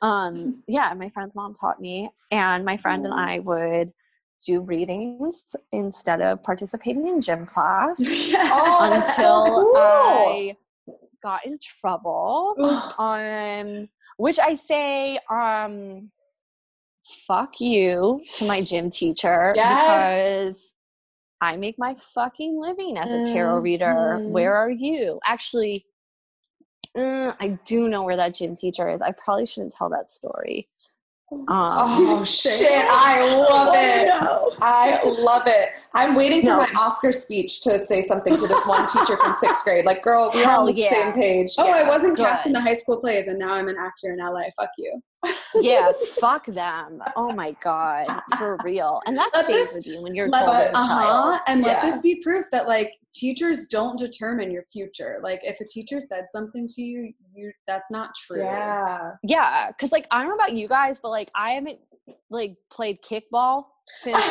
um 0.00 0.62
yeah, 0.68 0.92
my 0.94 1.10
friend's 1.10 1.34
mom 1.34 1.52
taught 1.52 1.80
me, 1.80 2.08
and 2.30 2.64
my 2.64 2.76
friend 2.78 3.04
and 3.04 3.14
I 3.14 3.38
would 3.40 3.92
do 4.46 4.60
readings 4.60 5.54
instead 5.72 6.20
of 6.20 6.42
participating 6.42 7.06
in 7.08 7.20
gym 7.20 7.46
class 7.46 8.00
Oh, 8.34 9.02
so 9.16 9.44
until 9.44 9.44
cool. 9.44 9.74
I 9.74 10.56
got 11.22 11.46
in 11.46 11.58
trouble. 11.62 12.54
Oops. 12.60 12.98
Um 12.98 13.88
which 14.16 14.38
I 14.38 14.54
say, 14.54 15.18
um 15.30 16.10
fuck 17.26 17.60
you 17.60 18.20
to 18.36 18.44
my 18.46 18.60
gym 18.62 18.90
teacher 18.90 19.52
Yes. 19.56 19.76
because 19.76 20.74
I 21.40 21.56
make 21.56 21.76
my 21.78 21.96
fucking 22.14 22.60
living 22.60 22.96
as 22.96 23.12
a 23.12 23.32
tarot 23.32 23.58
reader. 23.58 24.20
Mhm. 24.22 24.28
Where 24.28 24.54
are 24.54 24.70
you? 24.70 25.18
Actually, 25.24 25.84
mm, 26.96 27.34
I 27.40 27.48
do 27.66 27.88
know 27.88 28.04
where 28.04 28.16
that 28.16 28.34
gym 28.34 28.54
teacher 28.54 28.88
is. 28.88 29.02
I 29.02 29.10
probably 29.12 29.46
shouldn't 29.46 29.72
tell 29.72 29.88
that 29.90 30.08
story. 30.08 30.68
Um, 31.32 31.46
Oh 31.48 32.24
shit! 32.26 32.84
I 32.88 33.20
love 33.36 33.74
it. 33.74 34.56
I 34.60 35.02
love 35.04 35.42
it. 35.46 35.70
I'm 35.94 36.14
waiting 36.14 36.42
for 36.42 36.48
No. 36.48 36.56
my 36.58 36.68
Oscar 36.78 37.10
speech 37.12 37.60
to 37.62 37.78
say 37.78 38.02
something 38.02 38.36
to 38.36 38.46
this 38.46 38.66
one 38.66 38.86
teacher 38.86 39.16
from 39.16 39.34
sixth 39.40 39.64
grade. 39.64 39.84
Like, 39.84 40.02
girl, 40.02 40.30
we're 40.32 40.44
Hell 40.44 40.60
on 40.60 40.66
the 40.66 40.72
yeah. 40.74 40.90
same 40.90 41.12
page. 41.14 41.54
Oh, 41.58 41.70
I 41.70 41.88
wasn't 41.88 42.16
cast 42.16 42.46
in 42.46 42.52
good. 42.52 42.58
the 42.58 42.62
high 42.62 42.74
school 42.74 42.98
plays, 42.98 43.28
and 43.28 43.38
now 43.38 43.54
I'm 43.54 43.68
an 43.68 43.76
actor 43.78 44.12
in 44.12 44.18
LA. 44.18 44.44
Fuck 44.56 44.70
you. 44.78 45.02
Yeah, 45.56 45.90
fuck 46.20 46.46
them. 46.46 47.02
Oh 47.16 47.32
my 47.32 47.52
god, 47.62 48.06
for 48.38 48.58
real. 48.64 49.00
And 49.06 49.16
that 49.16 49.30
Let 49.34 49.44
stays 49.44 49.56
this- 49.68 49.74
with 49.76 49.86
you 49.86 50.02
when 50.02 50.14
you're 50.14 50.28
let 50.28 50.44
told 50.46 50.56
it- 50.56 50.68
as 50.68 50.74
a 50.74 50.78
Uh 50.78 50.82
huh. 50.84 51.02
child. 51.02 51.40
And 51.48 51.62
let 51.62 51.82
this 51.82 52.00
be 52.00 52.16
proof 52.22 52.46
that 52.52 52.66
like 52.66 52.92
teachers 53.14 53.66
don't 53.66 53.98
determine 53.98 54.50
your 54.50 54.64
future. 54.64 55.20
Like 55.22 55.40
if 55.42 55.60
a 55.60 55.64
teacher 55.66 56.00
said 56.00 56.24
something 56.28 56.66
to 56.68 56.82
you, 56.82 57.12
you 57.34 57.52
that's 57.66 57.90
not 57.90 58.14
true. 58.14 58.42
Yeah. 58.42 59.12
Yeah, 59.22 59.68
because 59.68 59.92
like 59.92 60.06
I 60.10 60.20
don't 60.20 60.28
know 60.28 60.34
about 60.34 60.54
you 60.54 60.68
guys, 60.68 60.98
but 60.98 61.10
like 61.10 61.30
I 61.34 61.50
haven't 61.50 61.78
like 62.30 62.56
played 62.70 63.02
kickball 63.02 63.66
since 63.96 64.16
like 64.16 64.24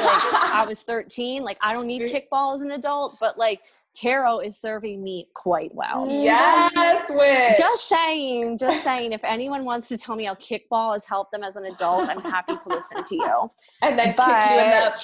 I 0.53 0.65
was 0.67 0.81
13. 0.81 1.43
Like 1.43 1.57
I 1.61 1.73
don't 1.73 1.87
need 1.87 2.01
kickball 2.03 2.55
as 2.55 2.61
an 2.61 2.71
adult, 2.71 3.17
but 3.19 3.37
like 3.37 3.61
tarot 3.93 4.39
is 4.39 4.59
serving 4.59 5.03
me 5.03 5.27
quite 5.33 5.73
well. 5.73 6.05
Yes, 6.09 7.09
witch. 7.09 7.57
Just 7.57 7.87
saying, 7.87 8.57
just 8.57 8.83
saying. 8.83 9.13
If 9.13 9.23
anyone 9.23 9.65
wants 9.65 9.87
to 9.89 9.97
tell 9.97 10.15
me 10.15 10.25
how 10.25 10.35
kickball 10.35 10.93
has 10.93 11.05
helped 11.05 11.31
them 11.31 11.43
as 11.43 11.55
an 11.55 11.65
adult, 11.65 12.09
I'm 12.09 12.21
happy 12.21 12.55
to 12.55 12.69
listen 12.69 13.03
to 13.03 13.15
you. 13.15 13.49
and 13.81 13.97
then 13.97 14.13
kick 14.13 14.17
you 14.17 14.25
in 14.25 14.71
that 14.71 14.97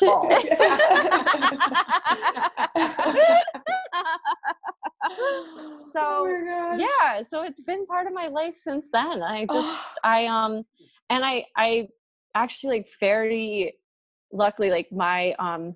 so 5.92 6.00
oh 6.00 6.76
yeah, 6.78 7.24
so 7.28 7.44
it's 7.44 7.62
been 7.62 7.86
part 7.86 8.08
of 8.08 8.14
my 8.14 8.28
life 8.28 8.56
since 8.64 8.88
then. 8.92 9.24
I 9.24 9.46
just 9.52 9.84
I 10.04 10.26
um 10.26 10.64
and 11.10 11.26
I 11.26 11.46
I 11.56 11.90
actually 12.36 12.78
like 12.78 12.90
very 13.00 13.74
luckily 14.32 14.70
like 14.70 14.92
my 14.92 15.34
um 15.40 15.76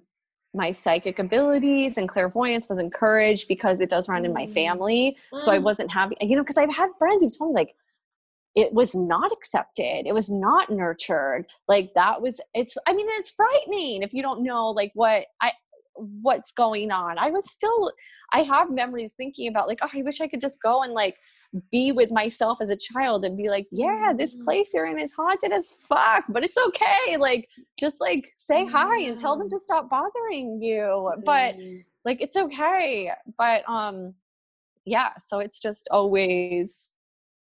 my 0.53 0.71
psychic 0.71 1.17
abilities 1.19 1.97
and 1.97 2.09
clairvoyance 2.09 2.67
was 2.67 2.77
encouraged 2.77 3.47
because 3.47 3.79
it 3.79 3.89
does 3.89 4.09
run 4.09 4.25
in 4.25 4.33
my 4.33 4.45
Mm. 4.45 4.53
family. 4.53 5.17
So 5.39 5.51
I 5.51 5.59
Mm. 5.59 5.63
wasn't 5.63 5.91
having 5.91 6.17
you 6.21 6.35
know 6.35 6.43
because 6.43 6.57
I've 6.57 6.73
had 6.73 6.89
friends 6.97 7.23
who've 7.23 7.37
told 7.37 7.53
me 7.53 7.61
like 7.61 7.75
it 8.55 8.73
was 8.73 8.93
not 8.93 9.31
accepted. 9.31 10.05
It 10.05 10.13
was 10.13 10.29
not 10.29 10.69
nurtured. 10.69 11.45
Like 11.69 11.93
that 11.95 12.21
was 12.21 12.41
it's 12.53 12.77
I 12.85 12.93
mean 12.93 13.07
it's 13.11 13.31
frightening 13.31 14.03
if 14.03 14.13
you 14.13 14.21
don't 14.21 14.43
know 14.43 14.69
like 14.69 14.91
what 14.93 15.27
I 15.41 15.53
what's 15.95 16.51
going 16.51 16.91
on. 16.91 17.17
I 17.17 17.29
was 17.31 17.49
still 17.49 17.91
I 18.33 18.43
have 18.43 18.69
memories 18.69 19.13
thinking 19.15 19.47
about 19.47 19.67
like 19.67 19.79
oh 19.81 19.89
I 19.93 20.01
wish 20.01 20.19
I 20.21 20.27
could 20.27 20.41
just 20.41 20.61
go 20.61 20.83
and 20.83 20.93
like 20.93 21.15
be 21.71 21.91
with 21.91 22.11
myself 22.11 22.59
as 22.61 22.69
a 22.69 22.75
child 22.77 23.25
and 23.25 23.35
be 23.35 23.49
like 23.49 23.67
yeah 23.71 24.13
this 24.15 24.37
Mhm. 24.37 24.45
place 24.45 24.73
you're 24.73 24.85
in 24.85 24.97
is 24.97 25.13
haunted 25.13 25.51
as 25.51 25.69
fuck 25.69 26.23
but 26.29 26.43
it's 26.45 26.57
okay 26.57 27.17
like 27.17 27.49
just 27.79 27.99
like 27.99 28.31
say 28.35 28.65
hi 28.65 29.01
and 29.01 29.17
tell 29.17 29.37
them 29.37 29.49
to 29.49 29.59
stop 29.59 29.89
bothering 29.89 30.61
you 30.61 31.11
but 31.25 31.55
Mm. 31.57 31.83
like 32.05 32.21
it's 32.21 32.37
okay 32.37 33.11
but 33.37 33.67
um 33.69 34.13
yeah 34.85 35.09
so 35.27 35.39
it's 35.39 35.59
just 35.59 35.87
always 35.91 36.89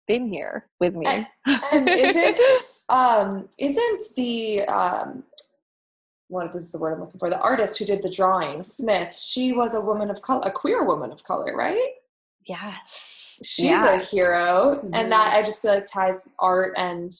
been 0.07 0.27
here 0.27 0.67
with 0.79 0.95
me 0.95 1.05
And- 1.05 1.27
and 1.71 1.87
isn't 1.89 2.39
um 2.89 3.47
isn't 3.59 4.03
the 4.15 4.63
um 4.65 5.23
what 6.29 6.55
is 6.55 6.71
the 6.71 6.77
word 6.77 6.93
I'm 6.93 6.99
looking 6.99 7.17
for? 7.19 7.29
The 7.31 7.39
artist 7.39 7.79
who 7.79 7.85
did 7.85 8.03
the 8.03 8.09
drawing, 8.09 8.61
Smith. 8.61 9.15
She 9.17 9.51
was 9.51 9.73
a 9.73 9.81
woman 9.81 10.11
of 10.11 10.21
color, 10.21 10.43
a 10.45 10.51
queer 10.51 10.83
woman 10.85 11.11
of 11.11 11.23
color, 11.23 11.55
right? 11.55 11.93
yes 12.45 13.18
She's 13.43 13.65
Yeah. 13.65 13.93
a 13.95 13.97
hero, 13.99 14.81
Mhm. 14.83 14.89
and 14.93 15.11
that 15.11 15.33
I 15.35 15.41
just 15.43 15.61
feel 15.61 15.73
like 15.75 15.87
ties 15.87 16.29
art 16.39 16.73
and 16.77 17.11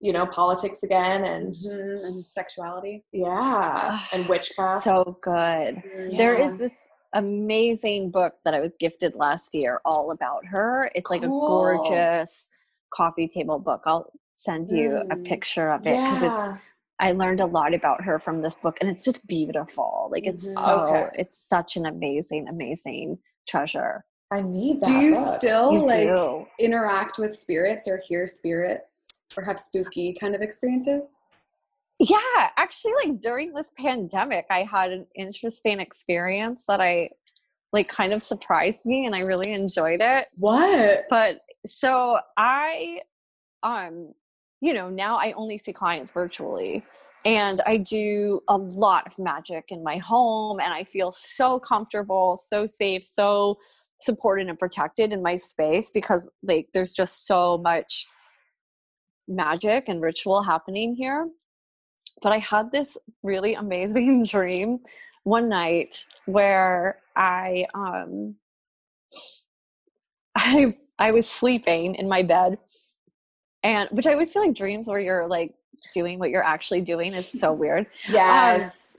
you 0.00 0.12
know 0.12 0.26
politics 0.26 0.82
again, 0.84 1.24
and 1.24 1.52
Mhm, 1.52 2.04
And 2.06 2.26
sexuality. 2.26 3.04
yeah, 3.12 3.98
and 4.12 4.28
witchcraft. 4.28 4.84
so 4.84 5.18
good 5.22 5.82
Mm. 5.84 6.16
there 6.16 6.38
Yeah. 6.38 6.46
is 6.46 6.58
this 6.58 6.88
amazing 7.14 8.10
book 8.10 8.34
that 8.44 8.52
i 8.52 8.60
was 8.60 8.74
gifted 8.78 9.14
last 9.14 9.54
year 9.54 9.80
all 9.86 10.10
about 10.10 10.44
her 10.44 10.90
it's 10.94 11.10
like 11.10 11.22
a 11.22 11.28
gorgeous 11.28 12.50
coffee 12.92 13.26
table 13.26 13.58
book 13.58 13.80
i'll 13.86 14.12
send 14.34 14.68
you 14.68 14.98
a 15.10 15.16
Mm. 15.16 15.24
picture 15.24 15.70
of 15.70 15.86
it 15.86 16.02
because 16.02 16.22
it's 16.22 16.52
I 17.00 17.12
learned 17.12 17.38
a 17.40 17.46
lot 17.46 17.74
about 17.74 18.02
her 18.02 18.18
from 18.18 18.42
this 18.42 18.56
book, 18.56 18.76
and 18.80 18.90
it's 18.90 19.04
just 19.04 19.24
beautiful. 19.28 20.08
Like 20.10 20.26
it's 20.26 20.44
Mhm. 20.44 20.64
so, 20.64 20.80
Okay. 20.80 21.10
it's 21.14 21.38
such 21.38 21.76
an 21.76 21.86
amazing, 21.86 22.48
amazing 22.48 23.18
treasure. 23.46 24.04
I 24.30 24.42
need 24.42 24.82
that. 24.82 24.86
Do 24.86 24.92
you 24.92 25.14
book. 25.14 25.34
still 25.38 25.72
you 25.72 25.86
like 25.86 26.08
do. 26.08 26.46
interact 26.58 27.18
with 27.18 27.34
spirits 27.34 27.88
or 27.88 27.98
hear 28.06 28.26
spirits 28.26 29.20
or 29.36 29.42
have 29.42 29.58
spooky 29.58 30.16
kind 30.20 30.34
of 30.34 30.42
experiences? 30.42 31.18
yeah, 32.00 32.50
actually, 32.56 32.92
like 33.04 33.20
during 33.20 33.52
this 33.52 33.72
pandemic, 33.76 34.46
I 34.50 34.62
had 34.62 34.92
an 34.92 35.06
interesting 35.16 35.80
experience 35.80 36.64
that 36.66 36.80
I 36.80 37.10
like 37.72 37.88
kind 37.88 38.12
of 38.12 38.22
surprised 38.22 38.84
me 38.84 39.06
and 39.06 39.14
I 39.14 39.20
really 39.20 39.52
enjoyed 39.52 40.00
it. 40.00 40.26
What? 40.38 41.04
But 41.10 41.38
so 41.66 42.18
I, 42.36 43.00
um, 43.62 44.14
you 44.60 44.72
know, 44.72 44.88
now 44.88 45.16
I 45.16 45.32
only 45.32 45.56
see 45.58 45.72
clients 45.72 46.12
virtually 46.12 46.84
and 47.24 47.60
I 47.66 47.78
do 47.78 48.40
a 48.48 48.56
lot 48.56 49.06
of 49.06 49.18
magic 49.18 49.66
in 49.68 49.82
my 49.82 49.96
home 49.98 50.60
and 50.60 50.72
I 50.72 50.84
feel 50.84 51.10
so 51.10 51.58
comfortable, 51.58 52.36
so 52.36 52.64
safe, 52.64 53.04
so 53.04 53.58
supported 54.00 54.48
and 54.48 54.58
protected 54.58 55.12
in 55.12 55.22
my 55.22 55.36
space 55.36 55.90
because 55.90 56.30
like 56.42 56.68
there's 56.72 56.92
just 56.94 57.26
so 57.26 57.58
much 57.58 58.06
magic 59.26 59.88
and 59.88 60.00
ritual 60.00 60.42
happening 60.42 60.94
here 60.94 61.28
but 62.22 62.32
I 62.32 62.38
had 62.38 62.72
this 62.72 62.96
really 63.22 63.54
amazing 63.54 64.24
dream 64.28 64.80
one 65.24 65.48
night 65.48 66.04
where 66.26 66.98
I 67.16 67.66
um 67.74 68.36
I 70.36 70.76
I 70.98 71.10
was 71.12 71.28
sleeping 71.28 71.94
in 71.94 72.08
my 72.08 72.22
bed 72.22 72.58
and 73.62 73.88
which 73.90 74.06
I 74.06 74.12
always 74.12 74.32
feel 74.32 74.42
like 74.42 74.54
dreams 74.54 74.88
where 74.88 75.00
you're 75.00 75.26
like 75.26 75.54
doing 75.94 76.18
what 76.18 76.30
you're 76.30 76.44
actually 76.44 76.80
doing 76.80 77.12
is 77.12 77.28
so 77.28 77.52
weird. 77.58 77.86
Yes. 78.08 78.96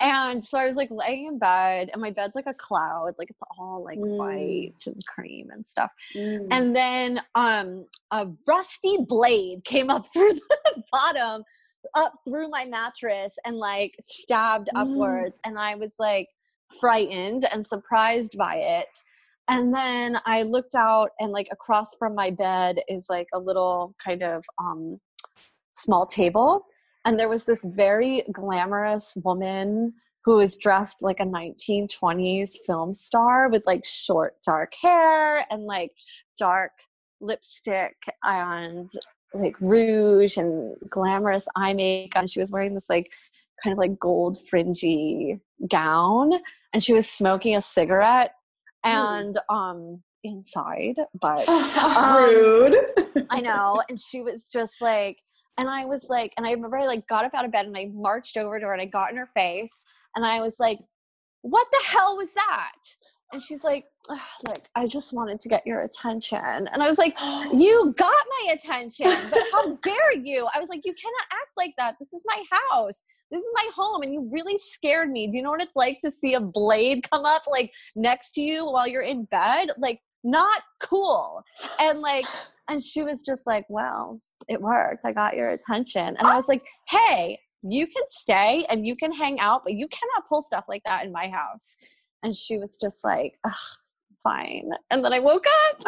And 0.00 0.42
so 0.42 0.58
I 0.58 0.66
was 0.66 0.76
like 0.76 0.88
laying 0.90 1.26
in 1.26 1.38
bed 1.38 1.90
and 1.92 2.00
my 2.00 2.10
bed's 2.10 2.34
like 2.34 2.46
a 2.46 2.54
cloud, 2.54 3.14
like 3.18 3.28
it's 3.30 3.42
all 3.58 3.84
like 3.84 3.98
Mm. 3.98 4.16
white 4.16 4.80
and 4.86 5.04
cream 5.06 5.50
and 5.52 5.66
stuff. 5.66 5.90
Mm. 6.16 6.48
And 6.50 6.74
then 6.74 7.20
um 7.34 7.86
a 8.10 8.26
rusty 8.48 8.96
blade 9.06 9.64
came 9.64 9.90
up 9.90 10.10
through 10.12 10.32
the 10.34 10.82
bottom, 10.90 11.44
up 11.94 12.12
through 12.26 12.48
my 12.48 12.64
mattress 12.64 13.36
and 13.44 13.56
like 13.56 13.94
stabbed 14.00 14.68
Mm. 14.74 14.80
upwards. 14.82 15.38
And 15.44 15.58
I 15.58 15.74
was 15.74 15.94
like 15.98 16.28
frightened 16.80 17.44
and 17.52 17.66
surprised 17.66 18.36
by 18.38 18.56
it. 18.56 18.88
And 19.48 19.74
then 19.74 20.18
I 20.26 20.42
looked 20.42 20.76
out 20.76 21.10
and 21.18 21.32
like 21.32 21.48
across 21.50 21.96
from 21.96 22.14
my 22.14 22.30
bed 22.30 22.80
is 22.88 23.06
like 23.10 23.26
a 23.34 23.38
little 23.38 23.94
kind 24.02 24.22
of 24.22 24.44
um 24.58 24.98
small 25.74 26.06
table. 26.06 26.64
And 27.04 27.18
there 27.18 27.28
was 27.28 27.44
this 27.44 27.64
very 27.64 28.24
glamorous 28.32 29.16
woman 29.24 29.94
who 30.24 30.36
was 30.36 30.56
dressed 30.56 31.02
like 31.02 31.18
a 31.20 31.24
1920s 31.24 32.56
film 32.66 32.92
star 32.92 33.48
with 33.48 33.66
like 33.66 33.84
short 33.84 34.34
dark 34.44 34.72
hair 34.80 35.46
and 35.50 35.64
like 35.64 35.92
dark 36.38 36.72
lipstick 37.20 37.96
and 38.22 38.90
like 39.32 39.56
rouge 39.60 40.36
and 40.36 40.76
glamorous 40.88 41.46
eye 41.56 41.72
makeup 41.72 42.22
and 42.22 42.30
she 42.32 42.40
was 42.40 42.50
wearing 42.50 42.74
this 42.74 42.90
like 42.90 43.12
kind 43.62 43.72
of 43.72 43.78
like 43.78 43.98
gold 43.98 44.36
fringy 44.48 45.38
gown 45.70 46.32
and 46.72 46.82
she 46.82 46.92
was 46.92 47.08
smoking 47.08 47.56
a 47.56 47.60
cigarette 47.60 48.34
and 48.84 49.38
um 49.48 50.02
inside 50.24 50.96
but 51.20 51.46
um, 51.78 52.16
Rude. 52.16 52.76
I 53.30 53.40
know. 53.40 53.82
And 53.88 53.98
she 53.98 54.22
was 54.22 54.48
just 54.52 54.74
like, 54.80 55.22
and 55.60 55.68
I 55.68 55.84
was 55.84 56.08
like, 56.08 56.32
and 56.38 56.46
I 56.46 56.52
remember 56.52 56.78
I 56.78 56.86
like 56.86 57.06
got 57.06 57.26
up 57.26 57.34
out 57.34 57.44
of 57.44 57.52
bed 57.52 57.66
and 57.66 57.76
I 57.76 57.90
marched 57.92 58.38
over 58.38 58.58
to 58.58 58.64
her 58.64 58.72
and 58.72 58.80
I 58.80 58.86
got 58.86 59.10
in 59.10 59.18
her 59.18 59.28
face 59.34 59.82
and 60.16 60.24
I 60.24 60.40
was 60.40 60.56
like, 60.58 60.78
what 61.42 61.66
the 61.70 61.82
hell 61.84 62.16
was 62.16 62.32
that? 62.32 62.72
And 63.32 63.42
she's 63.42 63.62
like, 63.62 63.84
"Ugh, 64.08 64.18
look, 64.48 64.62
I 64.74 64.86
just 64.86 65.12
wanted 65.12 65.38
to 65.38 65.48
get 65.50 65.66
your 65.66 65.82
attention. 65.82 66.38
And 66.40 66.82
I 66.82 66.88
was 66.88 66.96
like, 66.96 67.14
you 67.52 67.94
got 67.98 68.24
my 68.40 68.52
attention, 68.54 69.06
but 69.30 69.38
how 69.52 69.76
dare 69.84 70.16
you? 70.16 70.48
I 70.54 70.60
was 70.60 70.70
like, 70.70 70.80
you 70.84 70.94
cannot 70.94 71.26
act 71.30 71.50
like 71.58 71.74
that. 71.76 71.96
This 72.00 72.14
is 72.14 72.24
my 72.24 72.42
house. 72.50 73.04
This 73.30 73.44
is 73.44 73.50
my 73.52 73.68
home. 73.74 74.00
And 74.00 74.14
you 74.14 74.28
really 74.32 74.56
scared 74.56 75.10
me. 75.10 75.28
Do 75.28 75.36
you 75.36 75.42
know 75.42 75.50
what 75.50 75.62
it's 75.62 75.76
like 75.76 75.98
to 76.00 76.10
see 76.10 76.34
a 76.34 76.40
blade 76.40 77.06
come 77.08 77.26
up 77.26 77.42
like 77.46 77.70
next 77.94 78.30
to 78.30 78.42
you 78.42 78.64
while 78.64 78.88
you're 78.88 79.02
in 79.02 79.26
bed? 79.26 79.68
Like, 79.76 80.00
not 80.24 80.62
cool. 80.80 81.42
And 81.80 82.00
like, 82.00 82.26
and 82.68 82.82
she 82.82 83.02
was 83.02 83.24
just 83.24 83.46
like, 83.46 83.64
well, 83.68 84.20
it 84.48 84.60
worked. 84.60 85.04
I 85.04 85.12
got 85.12 85.36
your 85.36 85.50
attention. 85.50 86.16
And 86.16 86.26
I 86.26 86.36
was 86.36 86.48
like, 86.48 86.62
hey, 86.88 87.38
you 87.62 87.86
can 87.86 88.02
stay 88.06 88.64
and 88.68 88.86
you 88.86 88.96
can 88.96 89.12
hang 89.12 89.38
out, 89.40 89.62
but 89.64 89.74
you 89.74 89.86
cannot 89.88 90.26
pull 90.28 90.42
stuff 90.42 90.64
like 90.68 90.82
that 90.84 91.04
in 91.04 91.12
my 91.12 91.28
house. 91.28 91.76
And 92.22 92.36
she 92.36 92.58
was 92.58 92.78
just 92.80 93.04
like, 93.04 93.38
Ugh, 93.44 93.52
fine. 94.22 94.70
And 94.90 95.04
then 95.04 95.12
I 95.12 95.18
woke 95.18 95.44
up. 95.70 95.82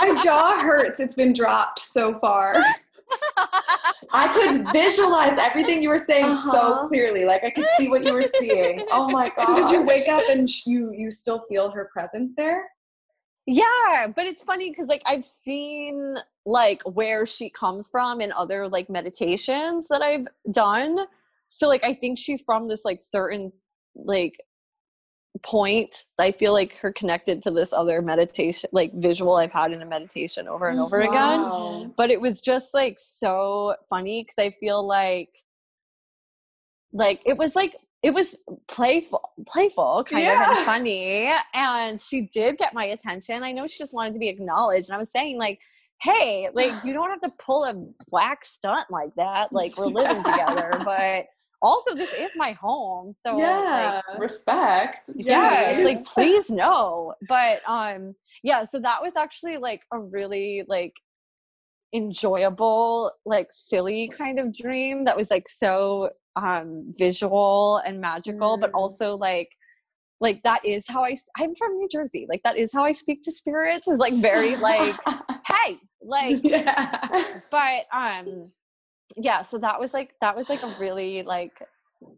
My 0.00 0.22
jaw 0.22 0.60
hurts. 0.60 1.00
It's 1.00 1.14
been 1.14 1.32
dropped 1.32 1.78
so 1.78 2.18
far. 2.18 2.56
I 4.12 4.28
could 4.32 4.72
visualize 4.72 5.38
everything 5.38 5.82
you 5.82 5.88
were 5.88 5.98
saying 5.98 6.26
Uh-huh. 6.26 6.50
so 6.52 6.88
clearly. 6.88 7.24
Like 7.24 7.44
I 7.44 7.50
could 7.50 7.66
see 7.78 7.88
what 7.88 8.04
you 8.04 8.12
were 8.12 8.22
seeing. 8.22 8.84
Oh 8.92 9.10
my 9.10 9.30
god. 9.36 9.46
So 9.46 9.56
did 9.56 9.70
you 9.70 9.82
wake 9.82 10.08
up 10.08 10.22
and 10.30 10.48
sh- 10.48 10.66
you 10.66 10.92
you 10.92 11.10
still 11.10 11.40
feel 11.40 11.70
her 11.70 11.88
presence 11.92 12.32
there? 12.36 12.68
Yeah, 13.46 14.06
but 14.14 14.26
it's 14.26 14.42
funny 14.42 14.70
because 14.70 14.86
like 14.88 15.02
I've 15.04 15.24
seen 15.24 16.16
like 16.46 16.82
where 16.84 17.26
she 17.26 17.50
comes 17.50 17.88
from 17.88 18.20
in 18.20 18.32
other 18.32 18.68
like 18.68 18.88
meditations 18.88 19.88
that 19.88 20.00
I've 20.02 20.26
done. 20.50 21.06
So 21.48 21.68
like 21.68 21.84
I 21.84 21.92
think 21.92 22.18
she's 22.18 22.42
from 22.42 22.68
this 22.68 22.84
like 22.84 23.02
certain 23.02 23.52
like 23.96 24.40
point. 25.42 26.04
I 26.18 26.32
feel 26.32 26.52
like 26.52 26.74
her 26.76 26.92
connected 26.92 27.42
to 27.42 27.50
this 27.50 27.72
other 27.72 28.00
meditation 28.02 28.70
like 28.72 28.92
visual 28.94 29.36
I've 29.36 29.52
had 29.52 29.72
in 29.72 29.82
a 29.82 29.86
meditation 29.86 30.48
over 30.48 30.68
and 30.68 30.78
over 30.78 31.00
again. 31.00 31.92
But 31.96 32.10
it 32.10 32.20
was 32.20 32.40
just 32.40 32.74
like 32.74 32.98
so 32.98 33.74
funny 33.90 34.22
because 34.22 34.38
I 34.38 34.56
feel 34.60 34.86
like 34.86 35.30
like 36.92 37.20
it 37.26 37.36
was 37.36 37.56
like 37.56 37.76
it 38.02 38.12
was 38.12 38.36
playful 38.68 39.32
playful 39.46 40.04
kind 40.08 40.28
of 40.28 40.56
and 40.56 40.66
funny 40.66 41.32
and 41.54 42.00
she 42.00 42.22
did 42.32 42.56
get 42.58 42.74
my 42.74 42.84
attention 42.84 43.42
i 43.42 43.50
know 43.50 43.66
she 43.66 43.78
just 43.78 43.94
wanted 43.94 44.12
to 44.12 44.18
be 44.18 44.28
acknowledged 44.28 44.88
and 44.88 44.94
i 44.94 44.98
was 44.98 45.10
saying 45.10 45.38
like 45.38 45.58
hey 46.00 46.48
like 46.52 46.72
you 46.84 46.92
don't 46.92 47.10
have 47.10 47.20
to 47.20 47.32
pull 47.38 47.64
a 47.64 47.74
black 48.10 48.44
stunt 48.44 48.86
like 48.90 49.14
that 49.16 49.52
like 49.52 49.76
we're 49.78 49.86
living 49.86 50.22
together 50.22 50.70
but 50.84 51.26
also 51.64 51.94
this 51.94 52.12
is 52.12 52.30
my 52.36 52.52
home 52.52 53.12
so 53.12 53.38
yeah. 53.38 54.00
like 54.10 54.18
Respect. 54.20 55.10
yes 55.16 55.78
Yes. 55.78 55.84
like 55.84 56.04
please 56.04 56.50
no 56.50 57.14
but 57.28 57.60
um 57.66 58.14
yeah 58.42 58.64
so 58.64 58.78
that 58.80 59.00
was 59.02 59.14
actually 59.16 59.56
like 59.56 59.80
a 59.92 59.98
really 59.98 60.62
like 60.68 60.92
enjoyable 61.94 63.10
like 63.24 63.48
silly 63.50 64.10
kind 64.16 64.38
of 64.38 64.52
dream 64.52 65.04
that 65.04 65.16
was 65.16 65.30
like 65.30 65.48
so 65.48 66.10
um 66.36 66.94
visual 66.98 67.80
and 67.86 68.00
magical 68.00 68.56
but 68.58 68.70
Mm. 68.72 68.78
also 68.80 69.16
like 69.16 69.48
like 70.20 70.42
that 70.42 70.64
is 70.64 70.86
how 70.88 71.04
I 71.04 71.16
I'm 71.38 71.54
from 71.54 71.76
new 71.78 71.88
jersey 71.88 72.26
like 72.28 72.42
that 72.44 72.56
is 72.56 72.72
how 72.72 72.84
i 72.84 72.92
speak 72.92 73.22
to 73.22 73.32
spirits 73.32 73.86
is 73.88 73.98
like 73.98 74.14
very 74.14 74.56
like 74.56 74.94
hey 75.46 75.78
like 76.02 76.40
yeah. 76.42 77.40
but 77.50 77.84
um 77.92 78.50
yeah 79.16 79.42
so 79.42 79.58
that 79.58 79.78
was 79.78 79.92
like 79.94 80.14
that 80.20 80.36
was 80.36 80.48
like 80.48 80.62
a 80.62 80.76
really 80.78 81.22
like 81.22 81.52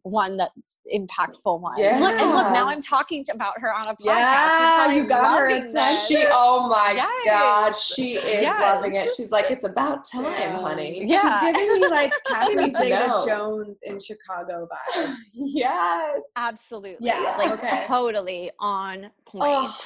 one 0.03 0.37
that's 0.37 0.79
impactful 0.93 1.61
one 1.61 1.79
look, 1.79 2.21
and 2.21 2.31
look 2.33 2.53
now 2.53 2.67
i'm 2.69 2.81
talking 2.81 3.23
to, 3.25 3.33
about 3.33 3.55
her 3.61 3.73
on 3.73 3.87
a 3.87 3.95
podcast 3.95 4.05
Yeah, 4.05 4.93
you 4.93 5.05
got 5.05 5.39
her 5.39 5.49
attention. 5.49 5.97
She, 6.09 6.25
oh 6.31 6.69
my 6.69 6.93
Yes. 6.97 7.25
god, 7.27 7.77
she 7.77 8.15
is 8.15 8.43
Yes. 8.43 8.61
loving 8.61 8.95
it. 8.95 9.09
She's 9.17 9.31
like, 9.31 9.51
it's 9.51 9.65
about 9.65 10.05
time, 10.05 10.25
Damn. 10.25 10.61
honey. 10.61 11.05
Yeah. 11.07 11.41
She's 11.41 11.53
giving 11.59 11.75
me 11.83 11.89
like 11.89 12.13
Catherine 12.27 12.73
Zeta. 12.73 13.23
Jones 13.27 13.83
in 13.85 14.01
Chicago 14.01 14.67
vibes. 14.97 15.21
Yes. 15.37 16.21
absolutely 16.37 17.07
Yeah, 17.07 17.35
like 17.39 17.53
okay. 17.53 17.85
totally 17.87 18.51
on 18.59 19.11
point 19.25 19.45
Oh, 19.47 19.77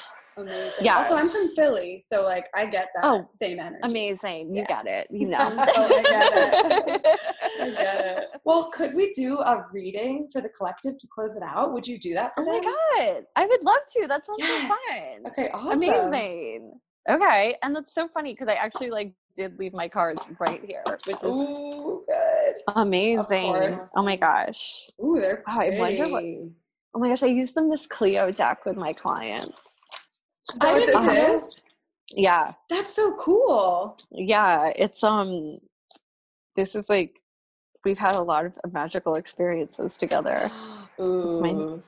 Amazing. 0.41 0.72
Yes. 0.82 0.99
Also, 1.11 1.16
I'm 1.16 1.28
from 1.28 1.49
Philly, 1.57 2.03
so 2.07 2.22
like 2.24 2.47
I 2.55 2.66
get 2.66 2.88
that 2.95 3.05
Oh, 3.05 3.26
same 3.30 3.59
energy. 3.59 3.80
amazing 3.82 4.55
you 4.55 4.62
Yeah. 4.62 4.66
got 4.66 4.86
it 4.86 5.07
you 5.11 5.28
know 5.34 5.38
Oh, 5.76 5.95
I 5.95 6.03
get 6.03 6.32
it. 6.32 7.05
I 7.61 7.70
get 7.76 8.01
it. 8.01 8.28
Well, 8.45 8.70
could 8.72 8.95
we 8.95 9.12
do 9.12 9.38
a 9.38 9.64
reading 9.72 10.28
for 10.32 10.41
the 10.41 10.49
collective 10.51 10.97
to 10.99 11.07
close 11.14 11.34
it 11.36 11.43
out? 11.43 11.72
Would 11.72 11.86
you 11.86 11.99
do 11.99 12.14
that 12.14 12.32
for 12.34 12.43
me? 12.43 12.51
oh 12.53 12.61
my 12.62 13.05
god 13.05 13.24
i 13.36 13.47
would 13.47 13.62
love 13.64 13.80
to 13.93 14.07
that 14.09 14.24
sounds 14.26 14.38
Yes. 14.38 14.49
so 14.49 14.68
fun 14.68 15.22
Okay, 15.32 15.51
awesome. 15.53 15.72
amazing 15.82 16.72
okay 17.09 17.57
and 17.62 17.74
that's 17.74 17.95
so 17.95 18.09
funny 18.09 18.32
because 18.32 18.49
i 18.49 18.55
actually 18.55 18.91
like 18.91 19.12
did 19.36 19.59
leave 19.59 19.72
my 19.72 19.88
cards 19.88 20.26
right 20.38 20.62
here 20.64 20.82
which 21.05 21.16
is 21.16 21.22
Ooh, 21.24 22.03
good. 22.07 22.55
amazing 22.76 23.78
oh 23.97 24.03
my 24.03 24.16
gosh 24.16 24.88
Ooh, 25.03 25.18
they're 25.20 25.43
pretty. 25.47 25.76
Oh, 25.76 25.76
I 25.76 25.78
wonder 25.78 26.05
what- 26.11 26.24
oh 26.95 26.99
my 26.99 27.09
gosh 27.09 27.22
i 27.22 27.26
use 27.26 27.53
them 27.53 27.70
this 27.70 27.86
clio 27.86 28.30
deck 28.30 28.64
with 28.66 28.76
my 28.76 28.93
clients 28.93 29.78
Is 30.55 30.59
that 30.61 30.68
I 30.68 30.72
what 30.72 30.78
didn't 30.86 31.07
this 31.07 31.14
know. 31.16 31.34
is? 31.34 31.62
yeah 32.12 32.53
That's 32.68 32.94
so 32.94 33.14
cool. 33.16 33.96
yeah 34.11 34.72
it's 34.74 35.03
um 35.05 35.59
this 36.57 36.74
is 36.74 36.88
like 36.88 37.20
we've 37.84 37.98
had 37.98 38.16
a 38.16 38.22
lot 38.22 38.44
of 38.46 38.72
magical 38.72 39.14
experiences 39.14 39.96
together 39.96 40.51
Ooh. 41.03 41.40
mine. 41.40 41.82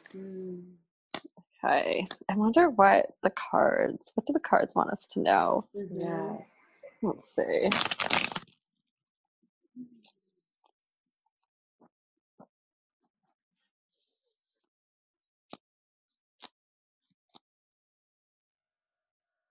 okay 1.64 2.04
i 2.30 2.34
wonder 2.36 2.70
what 2.70 3.06
the 3.22 3.30
cards 3.30 4.12
what 4.14 4.26
do 4.26 4.32
the 4.32 4.40
cards 4.40 4.74
want 4.76 4.90
us 4.90 5.06
to 5.08 5.20
know 5.20 5.66
Mm-hmm. 5.76 6.00
Yes. 6.00 6.56
let's 7.02 7.34
see 7.34 7.68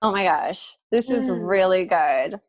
Oh 0.02 0.12
my 0.12 0.24
gosh, 0.24 0.78
this 0.92 1.10
is 1.12 1.30
Mm. 1.30 1.48
really 1.48 1.86
good. 1.86 2.40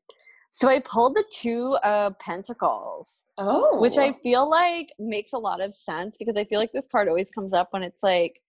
So 0.51 0.69
I 0.69 0.81
pulled 0.81 1.15
the 1.17 1.25
two 1.33 1.77
of 1.83 2.19
Pentacles, 2.19 3.25
Oh. 3.39 3.79
which 3.81 3.99
I 3.99 4.13
feel 4.23 4.49
like 4.49 4.93
makes 4.99 5.33
a 5.33 5.39
lot 5.39 5.61
of 5.61 5.75
sense 5.75 6.17
because 6.19 6.37
I 6.37 6.45
feel 6.45 6.59
like 6.61 6.73
this 6.73 6.87
card 6.87 7.09
always 7.09 7.31
comes 7.31 7.53
up 7.53 7.69
when 7.73 7.83
it's 7.83 8.03
like, 8.03 8.41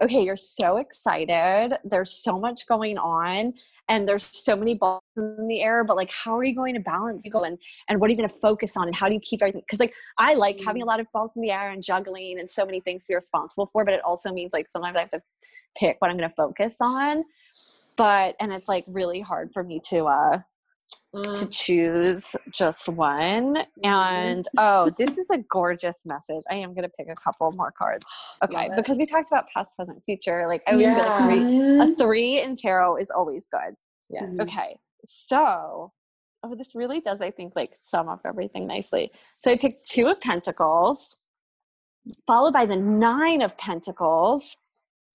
okay, 0.00 0.22
you're 0.22 0.36
so 0.36 0.76
excited, 0.76 1.76
there's 1.84 2.22
so 2.22 2.38
much 2.38 2.66
going 2.68 2.98
on, 2.98 3.52
and 3.88 4.08
there's 4.08 4.24
so 4.24 4.54
many 4.54 4.76
balls 4.78 5.02
in 5.16 5.48
the 5.48 5.60
air, 5.60 5.82
but 5.82 5.96
like, 5.96 6.10
how 6.12 6.36
are 6.36 6.44
you 6.44 6.54
going 6.54 6.74
to 6.74 6.80
balance 6.80 7.24
you 7.24 7.32
and 7.40 7.58
and 7.88 8.00
what 8.00 8.08
are 8.08 8.12
you 8.12 8.16
going 8.16 8.28
to 8.28 8.38
focus 8.40 8.76
on, 8.76 8.86
and 8.86 8.94
how 8.94 9.08
do 9.08 9.14
you 9.14 9.20
keep 9.20 9.42
everything? 9.42 9.62
Because 9.62 9.80
like, 9.80 9.94
I 10.18 10.34
like 10.34 10.60
having 10.60 10.82
a 10.82 10.84
lot 10.84 11.00
of 11.00 11.06
balls 11.12 11.34
in 11.36 11.42
the 11.42 11.50
air 11.50 11.70
and 11.70 11.82
juggling 11.82 12.38
and 12.38 12.48
so 12.48 12.64
many 12.64 12.80
things 12.80 13.04
to 13.04 13.12
be 13.12 13.14
responsible 13.16 13.66
for, 13.72 13.84
but 13.84 13.94
it 13.94 14.02
also 14.04 14.32
means 14.32 14.52
like 14.52 14.68
sometimes 14.68 14.96
I 14.96 15.00
have 15.00 15.10
to 15.10 15.22
pick 15.76 15.96
what 16.00 16.10
I'm 16.10 16.16
going 16.16 16.28
to 16.28 16.34
focus 16.36 16.76
on. 16.80 17.24
But 17.98 18.36
and 18.40 18.50
it's 18.52 18.68
like 18.68 18.84
really 18.86 19.20
hard 19.20 19.50
for 19.52 19.62
me 19.62 19.80
to 19.90 20.06
uh 20.06 20.40
to 21.14 21.18
Mm. 21.18 21.50
choose 21.50 22.36
just 22.52 22.88
one. 22.88 23.56
And 23.82 24.46
oh, 24.58 24.90
this 24.98 25.16
is 25.16 25.30
a 25.30 25.38
gorgeous 25.50 26.00
message. 26.04 26.42
I 26.50 26.56
am 26.56 26.74
gonna 26.74 26.90
pick 26.90 27.08
a 27.08 27.14
couple 27.14 27.50
more 27.52 27.72
cards. 27.76 28.06
Okay, 28.44 28.70
because 28.76 28.96
we 28.96 29.04
talked 29.04 29.26
about 29.26 29.46
past, 29.52 29.74
present, 29.74 30.00
future. 30.04 30.46
Like 30.46 30.62
I 30.68 30.72
always 30.72 30.90
feel 30.90 30.98
like 30.98 31.22
three, 31.24 31.80
a 31.80 31.86
three 31.96 32.40
in 32.40 32.54
tarot 32.54 32.96
is 32.98 33.10
always 33.10 33.48
good. 33.48 33.74
Yes. 34.10 34.38
Okay, 34.40 34.78
so 35.04 35.92
oh, 36.44 36.54
this 36.54 36.74
really 36.76 37.00
does 37.00 37.20
I 37.20 37.30
think 37.32 37.54
like 37.56 37.72
sum 37.80 38.08
up 38.08 38.20
everything 38.24 38.62
nicely. 38.66 39.10
So 39.38 39.50
I 39.50 39.56
picked 39.56 39.88
two 39.88 40.06
of 40.06 40.20
Pentacles, 40.20 41.16
followed 42.28 42.52
by 42.52 42.64
the 42.66 42.76
nine 42.76 43.42
of 43.42 43.58
Pentacles, 43.58 44.56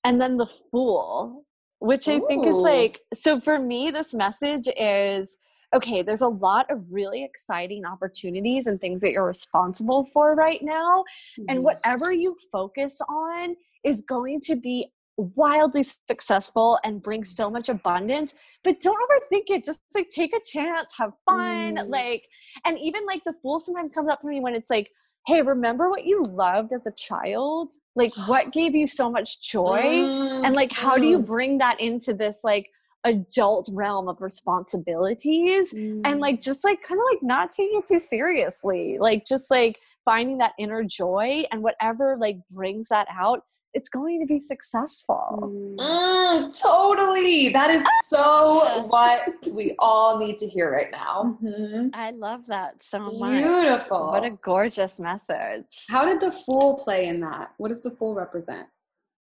and 0.04 0.20
then 0.20 0.36
the 0.38 0.48
Fool, 0.70 1.46
which 1.84 2.08
I 2.08 2.20
think 2.22 2.48
is 2.48 2.56
like 2.56 3.02
so 3.14 3.42
for 3.42 3.60
me. 3.60 3.92
This 3.92 4.14
message 4.14 4.68
is 4.78 5.38
okay. 5.76 6.02
There's 6.02 6.22
a 6.22 6.28
lot 6.30 6.72
of 6.72 6.82
really 6.90 7.24
exciting 7.26 7.84
opportunities 7.86 8.68
and 8.68 8.80
things 8.80 9.02
that 9.02 9.12
you're 9.12 9.26
responsible 9.26 10.06
for 10.14 10.34
right 10.34 10.62
now, 10.64 11.04
and 11.50 11.62
whatever 11.62 12.14
you 12.14 12.38
focus 12.52 13.02
on 13.10 13.56
is 13.84 14.00
going 14.00 14.40
to 14.46 14.56
be 14.56 14.94
wildly 15.18 15.84
successful 16.08 16.80
and 16.84 17.04
bring 17.04 17.24
so 17.24 17.48
much 17.48 17.70
abundance 17.70 18.34
but 18.64 18.82
don't 18.82 18.98
overthink 19.06 19.44
it 19.56 19.64
just 19.64 19.80
like 19.94 20.10
take 20.10 20.34
a 20.34 20.40
chance 20.44 20.92
have 20.98 21.12
fun 21.24 21.76
Mm. 21.76 21.88
like 21.88 22.24
and 22.66 22.80
even 22.80 23.06
like 23.06 23.24
the 23.24 23.34
fool 23.44 23.60
sometimes 23.60 23.94
comes 23.94 24.10
up 24.10 24.22
for 24.22 24.28
me 24.28 24.40
when 24.40 24.56
it's 24.56 24.72
like 24.72 24.90
hey 25.26 25.42
remember 25.42 25.90
what 25.90 26.06
you 26.06 26.22
loved 26.24 26.74
as 26.74 26.86
a 26.86 26.92
child? 26.92 27.72
Like 27.96 28.14
what 28.28 28.52
gave 28.52 28.76
you 28.76 28.88
so 28.88 29.10
much 29.10 29.42
joy? 29.42 30.10
And 30.44 30.56
like 30.56 30.72
how 30.74 30.98
do 30.98 31.08
you 31.08 31.20
Mm. 31.20 31.26
bring 31.26 31.58
that 31.60 31.80
into 31.80 32.14
this 32.14 32.42
like 32.44 32.70
adult 33.06 33.70
realm 33.72 34.08
of 34.08 34.22
responsibilities? 34.22 35.74
And 36.04 36.20
like 36.20 36.42
just 36.42 36.64
like 36.64 36.82
kind 36.84 37.00
of 37.00 37.06
like 37.12 37.24
not 37.24 37.52
taking 37.52 37.80
it 37.80 37.86
too 37.88 38.00
seriously. 38.00 38.98
Like 39.00 39.24
just 39.26 39.50
like 39.50 39.80
finding 40.06 40.38
that 40.40 40.54
inner 40.60 40.84
joy 40.84 41.44
and 41.52 41.64
whatever 41.64 42.18
like 42.18 42.38
brings 42.52 42.90
that 42.90 43.08
out 43.10 43.44
it's 43.74 43.90
going 43.90 44.20
to 44.20 44.26
be 44.26 44.40
successful 44.40 45.52
Mm, 45.80 46.60
totally. 46.60 47.50
That 47.50 47.70
is 47.70 47.84
so 48.06 48.86
what 48.88 49.22
we 49.52 49.76
all 49.80 50.18
need 50.20 50.38
to 50.40 50.48
hear 50.48 50.72
right 50.72 50.92
now. 50.92 51.38
Mhm. 51.44 51.90
i 51.94 52.12
love 52.12 52.46
that 52.48 52.82
so 52.84 53.00
much 53.00 53.44
Beautiful. 53.44 54.08
what 54.12 54.24
a 54.24 54.32
gorgeous 54.52 55.00
message 55.00 55.86
How 55.90 56.06
did 56.06 56.20
the 56.22 56.32
fool 56.32 56.76
play 56.76 57.08
in 57.08 57.20
that? 57.22 57.54
What 57.58 57.70
does 57.70 57.82
the 57.82 57.92
fool 57.92 58.14
represent? 58.16 58.68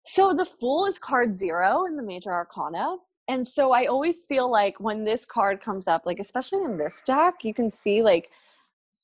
So 0.03 0.33
the 0.33 0.45
Fool 0.45 0.87
is 0.87 0.99
card 1.01 1.35
zero 1.35 1.85
in 1.87 1.97
the 1.97 2.03
Major 2.03 2.33
Arcana. 2.33 2.97
And 3.29 3.47
so 3.47 3.73
I 3.73 3.87
always 3.87 4.25
feel 4.25 4.49
like 4.49 4.79
when 4.79 5.05
this 5.05 5.27
card 5.27 5.61
comes 5.61 5.89
up, 5.89 6.07
like 6.07 6.21
especially 6.21 6.63
in 6.63 6.79
this 6.79 7.03
deck, 7.05 7.35
you 7.43 7.53
can 7.53 7.71
see 7.73 8.03
like 8.03 8.31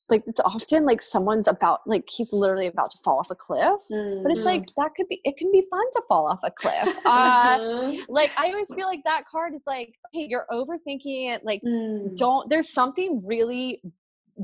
like 0.08 0.22
it's 0.26 0.40
often 0.40 0.84
like 0.84 1.00
someone's 1.00 1.48
about 1.48 1.80
like 1.86 2.08
he's 2.08 2.32
literally 2.32 2.66
about 2.66 2.90
to 2.90 2.98
fall 3.04 3.18
off 3.18 3.30
a 3.30 3.34
cliff. 3.34 3.74
But 3.88 4.32
it's 4.32 4.42
Mhm. 4.42 4.44
like 4.44 4.66
that 4.76 4.90
could 4.96 5.08
be 5.08 5.20
it 5.24 5.36
can 5.36 5.50
be 5.52 5.62
fun 5.70 5.84
to 5.92 6.02
fall 6.08 6.26
off 6.26 6.40
a 6.42 6.50
cliff. 6.50 6.88
Uh 7.06 7.58
Mhm. 7.58 7.98
like 8.08 8.32
I 8.38 8.46
always 8.48 8.72
feel 8.74 8.86
like 8.86 9.02
that 9.04 9.24
card 9.30 9.54
is 9.54 9.62
like, 9.66 9.94
hey, 10.12 10.26
you're 10.28 10.46
overthinking 10.50 11.34
it, 11.34 11.44
like 11.44 11.62
Mm. 11.62 12.16
don't 12.16 12.48
there's 12.48 12.68
something 12.68 13.22
really 13.24 13.82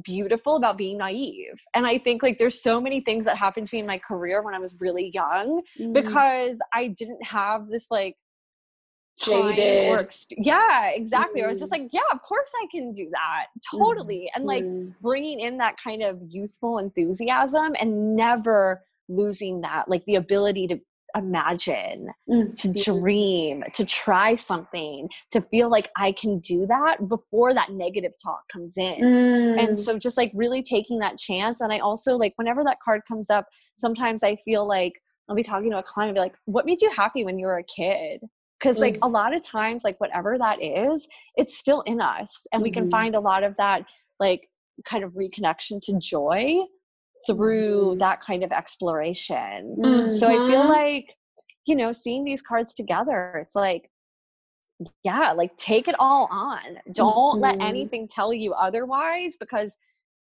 beautiful 0.05 0.57
about 0.57 0.77
being 0.77 0.99
naive 0.99 1.59
and 1.75 1.87
i 1.87 1.97
think 1.99 2.23
like 2.23 2.37
there's 2.37 2.63
so 2.63 2.79
many 2.79 3.01
things 3.01 3.25
that 3.25 3.39
happened 3.39 3.67
to 3.67 3.75
me 3.75 3.81
in 3.81 3.87
my 3.87 3.97
career 3.97 4.43
when 4.43 4.55
i 4.55 4.59
was 4.59 4.77
really 4.81 5.11
young 5.15 5.63
Mm. 5.81 5.95
because 5.95 6.59
I 6.75 6.89
didn't 6.89 7.25
have 7.25 7.69
this 7.69 7.91
like 7.91 8.17
Jaded. 9.25 9.91
or 9.91 9.99
exp- 9.99 10.33
yeah 10.39 10.91
exactly 10.91 11.43
I 11.43 11.49
was 11.49 11.59
just 11.59 11.73
Mm. 11.73 11.79
like 11.81 11.89
yeah 11.93 12.01
of 12.13 12.23
course 12.23 12.51
I 12.63 12.67
can 12.71 12.93
do 12.93 13.09
that 13.11 13.47
totally 13.71 14.31
and 14.35 14.45
like 14.45 14.65
Mm. 14.65 14.95
bringing 15.01 15.41
in 15.41 15.59
that 15.59 15.77
kind 15.83 16.03
of 16.03 16.21
youthful 16.29 16.79
enthusiasm 16.79 17.75
and 17.81 18.15
never 18.17 18.85
losing 19.09 19.61
that 19.63 19.89
like 19.89 20.05
the 20.05 20.15
ability 20.17 20.67
to 20.69 20.79
imagine 21.17 22.09
Mm. 22.29 22.53
to 22.61 22.85
dream 22.85 23.65
to 23.75 23.85
try 23.85 24.35
something 24.35 25.09
to 25.33 25.41
feel 25.41 25.71
like 25.71 25.91
I 25.97 26.13
can 26.13 26.39
do 26.41 26.67
that 26.67 27.09
before 27.09 27.55
that 27.55 27.73
negative 27.73 28.13
talk 28.23 28.43
comes 28.53 28.77
in 28.77 29.01
Mm. 29.01 29.59
and 29.59 29.79
so 29.79 29.99
just 29.99 30.17
like 30.19 30.31
really 30.35 30.63
taking 30.63 30.99
that 30.99 31.17
chance 31.19 31.61
and 31.63 31.73
i 31.73 31.79
also 31.79 32.17
like 32.17 32.35
whenever 32.37 32.63
that 32.65 32.79
card 32.85 33.01
comes 33.09 33.31
up 33.31 33.47
sometimes 33.75 34.23
i 34.23 34.37
feel 34.45 34.67
like 34.69 34.93
i'll 35.29 35.35
be 35.37 35.43
talking 35.43 35.71
to 35.71 35.79
a 35.79 35.83
client 35.83 36.11
and 36.11 36.15
be 36.17 36.21
like 36.21 36.35
what 36.45 36.67
made 36.67 36.83
you 36.83 36.91
happy 36.91 37.25
when 37.25 37.39
you 37.39 37.47
were 37.47 37.59
a 37.59 37.65
kid 37.65 38.21
because 38.59 38.79
like 38.81 38.99
a 39.03 39.09
lot 39.09 39.35
of 39.35 39.43
times 39.43 39.85
like 39.85 39.99
whatever 40.01 40.37
that 40.39 40.61
is 40.63 41.09
it's 41.37 41.57
still 41.57 41.81
in 41.83 42.01
us 42.01 42.47
and 42.53 42.63
we 42.63 42.71
can 42.71 42.87
Mhm. 42.87 42.91
find 42.91 43.15
a 43.15 43.21
lot 43.21 43.43
of 43.45 43.57
that 43.57 43.85
like 44.21 44.49
kind 44.85 45.05
of 45.05 45.13
reconnection 45.13 45.81
to 45.83 45.99
joy 45.99 46.57
through 47.27 47.95
Mhm. 47.95 47.99
that 48.01 48.21
kind 48.21 48.43
of 48.45 48.53
exploration 48.53 49.77
Mm. 49.79 50.11
so 50.19 50.29
i 50.29 50.39
feel 50.47 50.63
Mhm. 50.63 50.69
like 50.69 51.17
you 51.67 51.75
know 51.77 51.93
seeing 51.93 52.25
these 52.25 52.43
cards 52.43 52.75
together 52.75 53.39
it's 53.43 53.55
like 53.55 53.91
yeah 55.03 55.33
like 55.33 55.55
take 55.57 55.89
it 55.89 55.97
all 55.99 56.29
on 56.31 56.79
don't 56.93 57.41
let 57.41 57.57
Mhm. 57.59 57.63
anything 57.63 58.09
tell 58.09 58.33
you 58.33 58.55
otherwise 58.55 59.37
because 59.37 59.77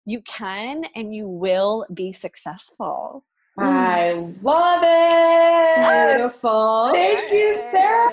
you 0.06 0.22
can 0.22 0.86
and 0.96 1.14
you 1.14 1.28
will 1.28 1.86
be 1.94 2.12
successful 2.12 3.24
I 3.58 4.14
mm. 4.16 4.43
love 4.43 4.82
it. 4.84 6.18
Beautiful. 6.18 6.91
Thank 6.93 7.32
you, 7.32 7.55
Sarah. 7.72 8.12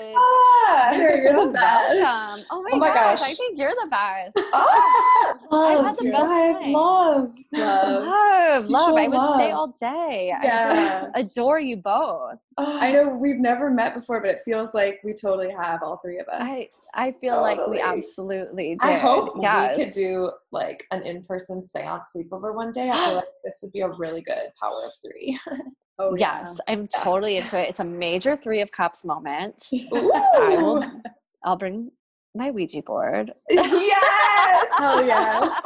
Sarah, 0.93 1.21
you're 1.21 1.45
the 1.45 1.51
best. 1.53 1.95
welcome. 1.95 2.45
oh 2.49 2.63
my, 2.63 2.69
Oh 2.73 2.77
my 2.77 2.93
gosh, 2.93 3.21
i 3.21 3.33
think 3.33 3.57
you're 3.57 3.75
the 3.81 3.87
best 3.89 4.33
oh, 4.53 5.39
I've 5.51 5.77
love, 5.77 5.85
had 5.85 5.95
the 5.97 6.11
best 6.11 6.25
guys, 6.25 6.57
love. 6.73 7.31
Love. 7.53 8.03
love 8.03 8.69
love 8.69 8.97
i 8.97 9.07
would 9.07 9.35
stay 9.35 9.51
all 9.51 9.67
day 9.79 10.31
i 10.31 10.43
Yeah. 10.43 10.73
just 10.73 11.11
adore 11.37 11.59
you 11.59 11.77
both 11.77 12.39
I 12.57 12.91
know 12.91 13.09
we've 13.09 13.39
never 13.39 13.69
met 13.69 13.93
before, 13.93 14.21
but 14.21 14.29
it 14.29 14.39
feels 14.45 14.73
like 14.73 15.01
we 15.03 15.13
totally 15.13 15.51
have 15.51 15.83
all 15.83 15.97
three 15.97 16.19
of 16.19 16.27
us. 16.29 16.41
i 16.41 16.67
i 16.93 17.11
feel 17.11 17.41
like 17.41 17.59
we 17.67 17.81
absolutely 17.81 18.77
did 18.81 18.89
I 18.89 18.93
hope 18.93 19.33
yes. 19.41 19.77
we 19.77 19.83
could 19.83 19.93
do 19.93 20.31
like 20.51 20.85
an 20.91 21.01
in-person 21.01 21.65
seance 21.65 22.11
sleepover 22.15 22.55
one 22.55 22.71
day. 22.71 22.89
I 22.89 23.05
feel 23.05 23.15
like 23.15 23.25
this 23.43 23.59
would 23.61 23.73
be 23.73 23.81
a 23.81 23.89
really 23.89 24.21
good 24.21 24.51
power 24.61 24.85
of 24.85 24.91
three. 25.01 25.37
oh, 25.99 26.15
yeah. 26.17 26.39
Yes, 26.39 26.57
I'm 26.67 26.87
totally 26.87 27.37
into 27.37 27.59
it. 27.59 27.69
It's 27.69 27.81
a 27.81 27.85
major 27.85 28.37
three 28.37 28.61
of 28.61 28.71
cups 28.71 29.03
moment. 29.03 29.61
I 29.73 30.57
will, 30.61 31.01
I'll 31.43 31.57
bring 31.57 31.91
my 32.35 32.51
Ouija 32.51 32.81
board. 32.81 33.33
yes. 33.49 34.67
Hell 34.77 35.05
yes. 35.05 35.61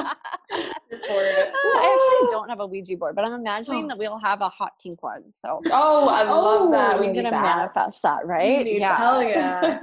I 0.92 2.22
actually 2.22 2.32
don't 2.32 2.50
have 2.50 2.60
a 2.60 2.66
Ouija 2.68 2.98
board, 2.98 3.16
but 3.16 3.26
I'm 3.26 3.34
imagining 3.34 3.88
that 3.88 3.98
we'll 3.98 4.18
have 4.20 4.42
a 4.42 4.50
hot 4.50 4.74
pink 4.82 5.04
one. 5.04 5.24
So 5.34 5.60
Oh, 5.72 6.10
I 6.10 6.24
love 6.24 6.62
Oh, 6.68 6.72
that. 6.72 7.00
We 7.00 7.08
need 7.08 7.16
gonna 7.24 7.32
that. 7.32 7.58
manifest 7.58 8.02
that, 8.04 8.26
right? 8.26 8.66
yeah, 8.66 8.96
Hell 8.98 9.24
yeah. 9.28 9.80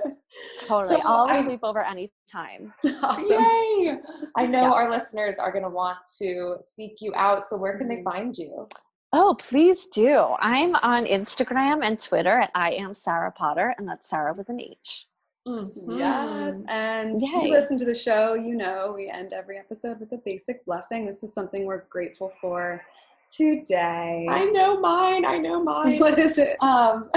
totally. 0.67 0.97
So 0.97 1.03
I'll 1.05 1.29
I- 1.29 1.43
sleep 1.45 1.61
over 1.63 1.85
anytime. 1.85 2.73
awesome. 3.03 3.27
Yay! 3.31 3.99
I 4.37 4.47
know 4.47 4.63
Yeah. 4.63 4.73
our 4.73 4.91
listeners 4.91 5.39
are 5.39 5.51
going 5.53 5.65
to 5.65 5.71
want 5.71 5.99
to 6.19 6.57
seek 6.61 6.97
you 7.01 7.13
out. 7.15 7.45
So 7.47 7.57
where 7.57 7.79
can 7.79 7.89
they 7.89 7.99
Mhm. 7.99 8.05
find 8.05 8.37
you? 8.37 8.69
Oh, 9.13 9.37
please 9.39 9.87
do. 9.87 10.19
I'm 10.41 10.75
on 10.77 11.05
Instagram 11.07 11.83
and 11.85 11.99
Twitter 11.99 12.41
at 12.41 12.51
I 12.55 12.73
am 12.73 12.93
Sarah 12.93 13.31
Potter, 13.33 13.75
and 13.79 13.89
that's 13.89 14.09
Sarah 14.11 14.35
with 14.35 14.49
an 14.49 14.61
H. 14.61 15.07
Yes. 15.47 16.63
And 16.69 17.21
Yay. 17.21 17.29
you 17.47 17.51
listen 17.53 17.79
to 17.79 17.85
the 17.85 17.95
show, 17.95 18.35
you 18.35 18.55
know 18.57 18.93
we 18.97 19.09
end 19.09 19.33
every 19.33 19.59
episode 19.59 20.01
with 20.01 20.13
a 20.13 20.19
basic 20.25 20.65
blessing. 20.67 21.07
This 21.07 21.23
is 21.23 21.33
something 21.33 21.65
we're 21.67 21.85
grateful 21.89 22.33
for 22.41 22.83
today. 23.31 24.27
I 24.29 24.47
know 24.47 24.81
mine. 24.81 25.25
I 25.25 25.39
know 25.39 25.63
mine. 25.73 25.99
what 25.99 26.19
is 26.19 26.39
it? 26.39 26.57
Um, 26.63 27.11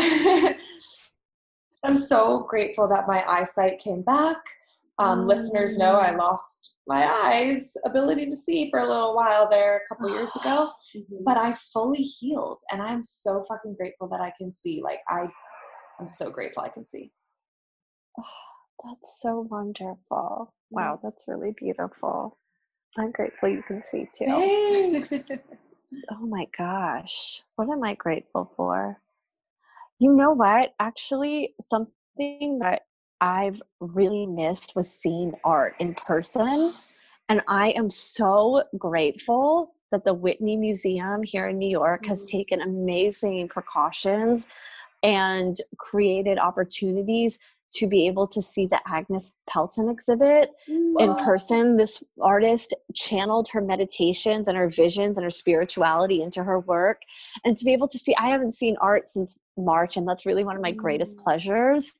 I'm 1.84 1.96
so 1.96 2.42
grateful 2.48 2.88
that 2.90 3.08
my 3.08 3.24
eyesight 3.28 3.80
came 3.80 4.02
back. 4.04 4.38
Um, 5.00 5.28
Listeners 5.28 5.78
know 5.78 5.96
I 5.96 6.14
lost 6.14 6.74
my 6.88 7.08
eyes 7.08 7.72
ability 7.86 8.26
to 8.26 8.36
see 8.36 8.70
for 8.70 8.80
a 8.80 8.88
little 8.88 9.16
while 9.16 9.48
there 9.50 9.78
a 9.78 9.88
couple 9.88 10.10
years 10.10 10.36
ago, 10.36 10.72
Mhm. 10.96 11.24
but 11.24 11.38
I 11.38 11.54
fully 11.54 12.02
healed, 12.02 12.60
and 12.70 12.82
I'm 12.82 13.04
so 13.06 13.44
fucking 13.48 13.76
grateful 13.76 14.10
that 14.10 14.20
I 14.20 14.34
can 14.38 14.52
see. 14.52 14.82
Like 14.84 15.00
I, 15.08 15.28
I'm 16.02 16.10
so 16.10 16.30
grateful 16.30 16.64
I 16.64 16.70
can 16.70 16.84
see. 16.86 17.12
That's 18.84 19.20
so 19.22 19.42
wonderful. 19.50 20.54
Wow, 20.72 21.00
that's 21.04 21.26
really 21.28 21.52
beautiful. 21.58 22.38
I'm 22.98 23.12
grateful 23.12 23.50
you 23.50 23.64
can 23.64 23.84
see 23.84 24.08
too. 24.14 25.36
Oh 26.12 26.26
my 26.26 26.46
gosh. 26.58 27.42
What 27.56 27.70
am 27.70 27.84
I 27.84 27.96
grateful 27.96 28.52
for? 28.56 29.00
You 30.00 30.14
know 30.14 30.32
what? 30.32 30.74
Actually, 30.80 31.56
something 31.60 32.60
that 32.60 32.84
I've 33.22 33.62
really 33.80 34.26
missed 34.26 34.76
was 34.76 34.90
seeing 34.90 35.34
art 35.44 35.76
in 35.80 35.94
person. 35.96 36.74
And 37.28 37.42
I 37.48 37.72
am 37.72 37.90
so 37.90 38.64
grateful 38.78 39.74
that 39.92 40.04
the 40.04 40.14
Whitney 40.14 40.56
Museum 40.56 41.22
here 41.24 41.48
in 41.48 41.58
New 41.58 41.70
York 41.70 42.06
has 42.06 42.24
Mhm. 42.24 42.30
taken 42.30 42.62
amazing 42.62 43.48
precautions 43.50 44.48
and 45.04 45.60
created 45.78 46.38
opportunities 46.38 47.40
to 47.72 47.88
be 47.88 48.08
able 48.08 48.28
to 48.28 48.42
see 48.42 48.66
the 48.66 48.80
Agnes 48.88 49.36
Pelton 49.48 49.90
exhibit 49.90 50.52
in 50.68 51.16
person. 51.16 51.78
This 51.78 52.04
artist 52.20 52.74
channeled 52.96 53.48
her 53.50 53.62
meditations 53.62 54.48
and 54.48 54.58
her 54.58 54.70
visions 54.70 55.18
and 55.18 55.24
her 55.24 55.30
spirituality 55.30 56.22
into 56.22 56.44
her 56.44 56.60
work. 56.60 57.02
And 57.44 57.56
to 57.58 57.66
be 57.66 57.74
able 57.74 57.88
to 57.90 57.98
see, 57.98 58.16
I 58.16 58.30
haven't 58.30 58.52
seen 58.52 58.76
art 58.82 59.08
since 59.08 59.38
March, 59.58 59.98
and 59.98 60.08
that's 60.08 60.26
really 60.26 60.44
one 60.44 60.56
of 60.56 60.62
my 60.62 60.72
greatest 60.72 61.18
Mm. 61.18 61.24
pleasures. 61.24 61.92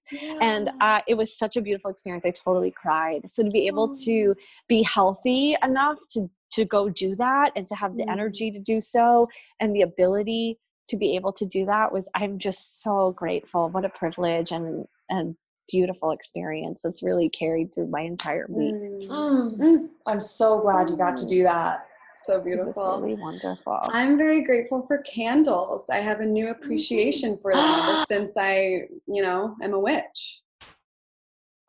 And 0.42 0.72
uh, 0.82 1.02
it 1.08 1.16
was 1.16 1.38
such 1.38 1.56
a 1.58 1.62
beautiful 1.62 1.92
experience. 1.92 2.26
I 2.26 2.32
totally 2.32 2.72
cried. 2.72 3.30
So 3.30 3.44
to 3.44 3.50
be 3.50 3.68
able 3.68 3.94
to 4.06 4.36
be 4.68 4.82
healthy 4.84 5.56
enough 5.64 6.00
to 6.14 6.30
to 6.52 6.66
go 6.66 6.90
do 6.90 7.14
that 7.14 7.52
and 7.56 7.68
to 7.68 7.76
have 7.76 7.96
the 7.96 8.04
Mm. 8.06 8.12
energy 8.12 8.50
to 8.50 8.58
do 8.60 8.80
so 8.80 9.28
and 9.60 9.76
the 9.76 9.84
ability 9.84 10.58
to 10.88 10.98
be 10.98 11.16
able 11.16 11.32
to 11.34 11.46
do 11.46 11.64
that 11.68 11.92
was 11.94 12.10
I'm 12.16 12.40
just 12.40 12.82
so 12.82 13.12
grateful. 13.12 13.70
What 13.70 13.86
a 13.86 13.90
privilege 13.90 14.52
and 14.52 14.88
and 15.10 15.36
beautiful 15.72 16.12
experience 16.12 16.82
that's 16.82 17.04
really 17.04 17.30
carried 17.30 17.74
through 17.74 17.88
my 17.88 18.02
entire 18.02 18.46
week. 18.50 18.74
Mm. 19.10 19.60
Mm. 19.60 19.90
I'm 20.06 20.20
so 20.20 20.60
glad 20.60 20.90
you 20.90 20.98
got 20.98 21.18
to 21.18 21.28
do 21.28 21.44
that. 21.44 21.86
So 22.24 22.34
It 22.36 22.38
was 22.40 22.46
beautiful. 22.46 23.00
really 23.02 23.16
wonderful. 23.16 23.80
I'm 23.92 24.18
very 24.18 24.44
grateful 24.44 24.82
for 24.82 25.00
candles. 25.00 25.90
I 25.90 25.98
have 25.98 26.20
a 26.20 26.26
new 26.26 26.50
appreciation 26.50 27.38
for 27.42 27.54
them 27.54 27.64
ever 27.74 27.98
since 28.06 28.38
I, 28.38 28.88
you 29.08 29.22
know, 29.22 29.56
am 29.62 29.74
a 29.74 29.80
witch. 29.80 30.42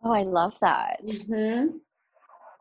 Oh, 0.02 0.12
I 0.12 0.22
love 0.22 0.58
that. 0.60 1.00
hmm 1.28 1.66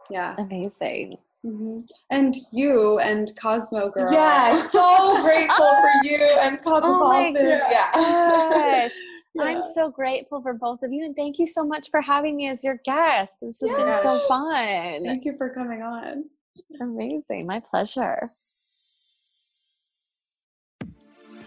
Yeah. 0.10 0.36
Amazing. 0.38 1.18
hmm 1.44 1.80
And 2.10 2.36
you 2.52 2.99
and 2.99 3.32
Cosmo 3.41 3.90
Girl. 3.90 4.11
Yeah, 4.14 4.56
so 4.57 5.22
grateful 5.22 5.78
for 5.82 5.91
you 6.03 6.18
and 6.41 6.61
Cosmopolitan. 6.61 7.48
Oh 7.48 7.70
yeah. 7.70 8.88
Gosh. 9.38 9.47
I'm 9.47 9.61
so 9.73 9.89
grateful 9.89 10.41
for 10.41 10.53
both 10.53 10.81
of 10.84 10.91
you 10.91 11.06
and 11.06 11.15
thank 11.15 11.39
you 11.39 11.45
so 11.45 11.64
much 11.64 11.89
for 11.91 12.01
having 12.01 12.35
me 12.35 12.47
as 12.47 12.64
your 12.64 12.80
guest. 12.84 13.38
This 13.41 13.61
has 13.61 13.72
been 13.72 14.01
so 14.01 14.18
fun. 14.27 15.03
Thank 15.03 15.26
you 15.26 15.35
for 15.38 15.53
coming 15.53 15.81
on. 15.81 16.26
Amazing. 16.81 17.45
My 17.45 17.60
pleasure. 17.60 18.31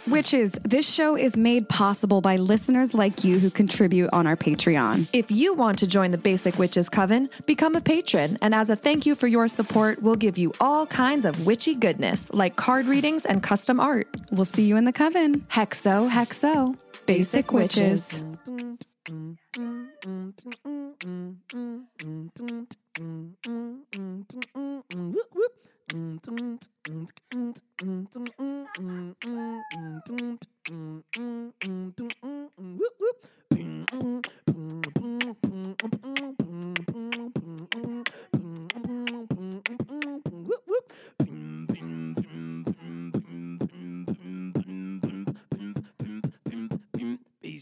Witches, 0.09 0.51
this 0.65 0.93
show 0.93 1.17
is 1.17 1.37
made 1.37 1.69
possible 1.69 2.21
by 2.21 2.35
listeners 2.35 2.93
like 2.93 3.23
you 3.23 3.39
who 3.39 3.51
contribute 3.51 4.11
on 4.13 4.27
our 4.27 4.35
Patreon. 4.35 5.07
If 5.13 5.31
you 5.31 5.55
want 5.55 5.79
to 5.79 5.87
join 5.87 6.11
the 6.11 6.19
Basic 6.19 6.59
Witches 6.59 6.89
Coven, 6.89 7.31
become 7.47 7.77
a 7.77 7.81
patron, 7.81 8.37
and 8.43 8.53
as 8.53 8.69
a 8.69 8.75
thank 8.75 9.07
you 9.07 9.15
for 9.15 9.29
your 9.29 9.47
support, 9.47 10.03
we'll 10.03 10.17
give 10.17 10.37
you 10.37 10.53
all 10.61 10.87
kinds 10.87 11.25
of 11.25 11.47
witchy 11.47 11.77
goodness 11.77 12.33
like 12.35 12.57
card 12.57 12.87
readings 12.87 13.25
and 13.25 13.45
custom 13.45 13.79
art. 13.79 14.09
We'll 14.33 14.45
see 14.45 14.65
you 14.65 14.77
in 14.77 14.87
the 14.87 14.93
coven. 14.93 15.43
Hexo, 15.43 16.11
hexo. 16.11 16.77
Basic 17.07 17.53
Witches. 17.53 18.23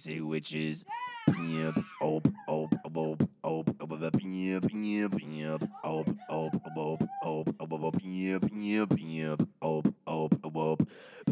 Basic 0.01 0.23
witches. 0.23 0.85
Yep. 1.29 1.85
Op, 2.01 2.27
op, 2.47 2.73
op, 2.83 2.97
op, 3.41 3.75
op, 3.79 4.21
yep, 4.21 4.65
yep, 4.73 5.15
yep. 5.19 5.63
Op, 5.83 6.09
op, 6.29 6.55
op, 6.55 6.77
op, 6.77 7.07
op, 7.21 7.55
op, 7.59 7.83
op, 7.83 7.97
yep, 8.03 8.45
yep, 8.55 8.93
yep. 8.97 9.43
Op, 9.59 9.87
op, 10.05 10.33
op, 10.41 10.57
op, 10.57 10.81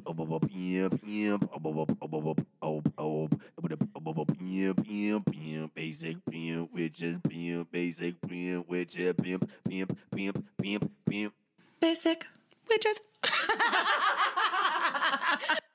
op, 0.02 0.18
op, 0.18 0.30
op. 0.30 0.44
Yep, 0.50 0.98
yep. 1.04 1.48
Op, 1.52 1.64
op, 1.64 1.76
op, 1.76 1.90
op, 1.98 2.14
op, 2.14 2.26
op, 2.58 2.86
op, 2.94 2.98
op. 2.98 4.18
Op, 4.18 4.30
yep, 4.40 4.78
yep, 4.86 5.22
yep. 5.30 5.70
Basic 5.74 6.16
pimp, 6.24 6.72
witches, 6.72 7.16
pimp, 7.22 7.70
basic 7.70 8.20
pimp, 8.20 8.68
witches, 8.68 9.12
pimp, 9.14 9.48
pimp, 9.62 9.96
pimp, 10.10 10.44
pimp, 10.56 10.87
pimp. 10.87 10.87
Basic 11.80 12.26
Witches. 12.68 13.00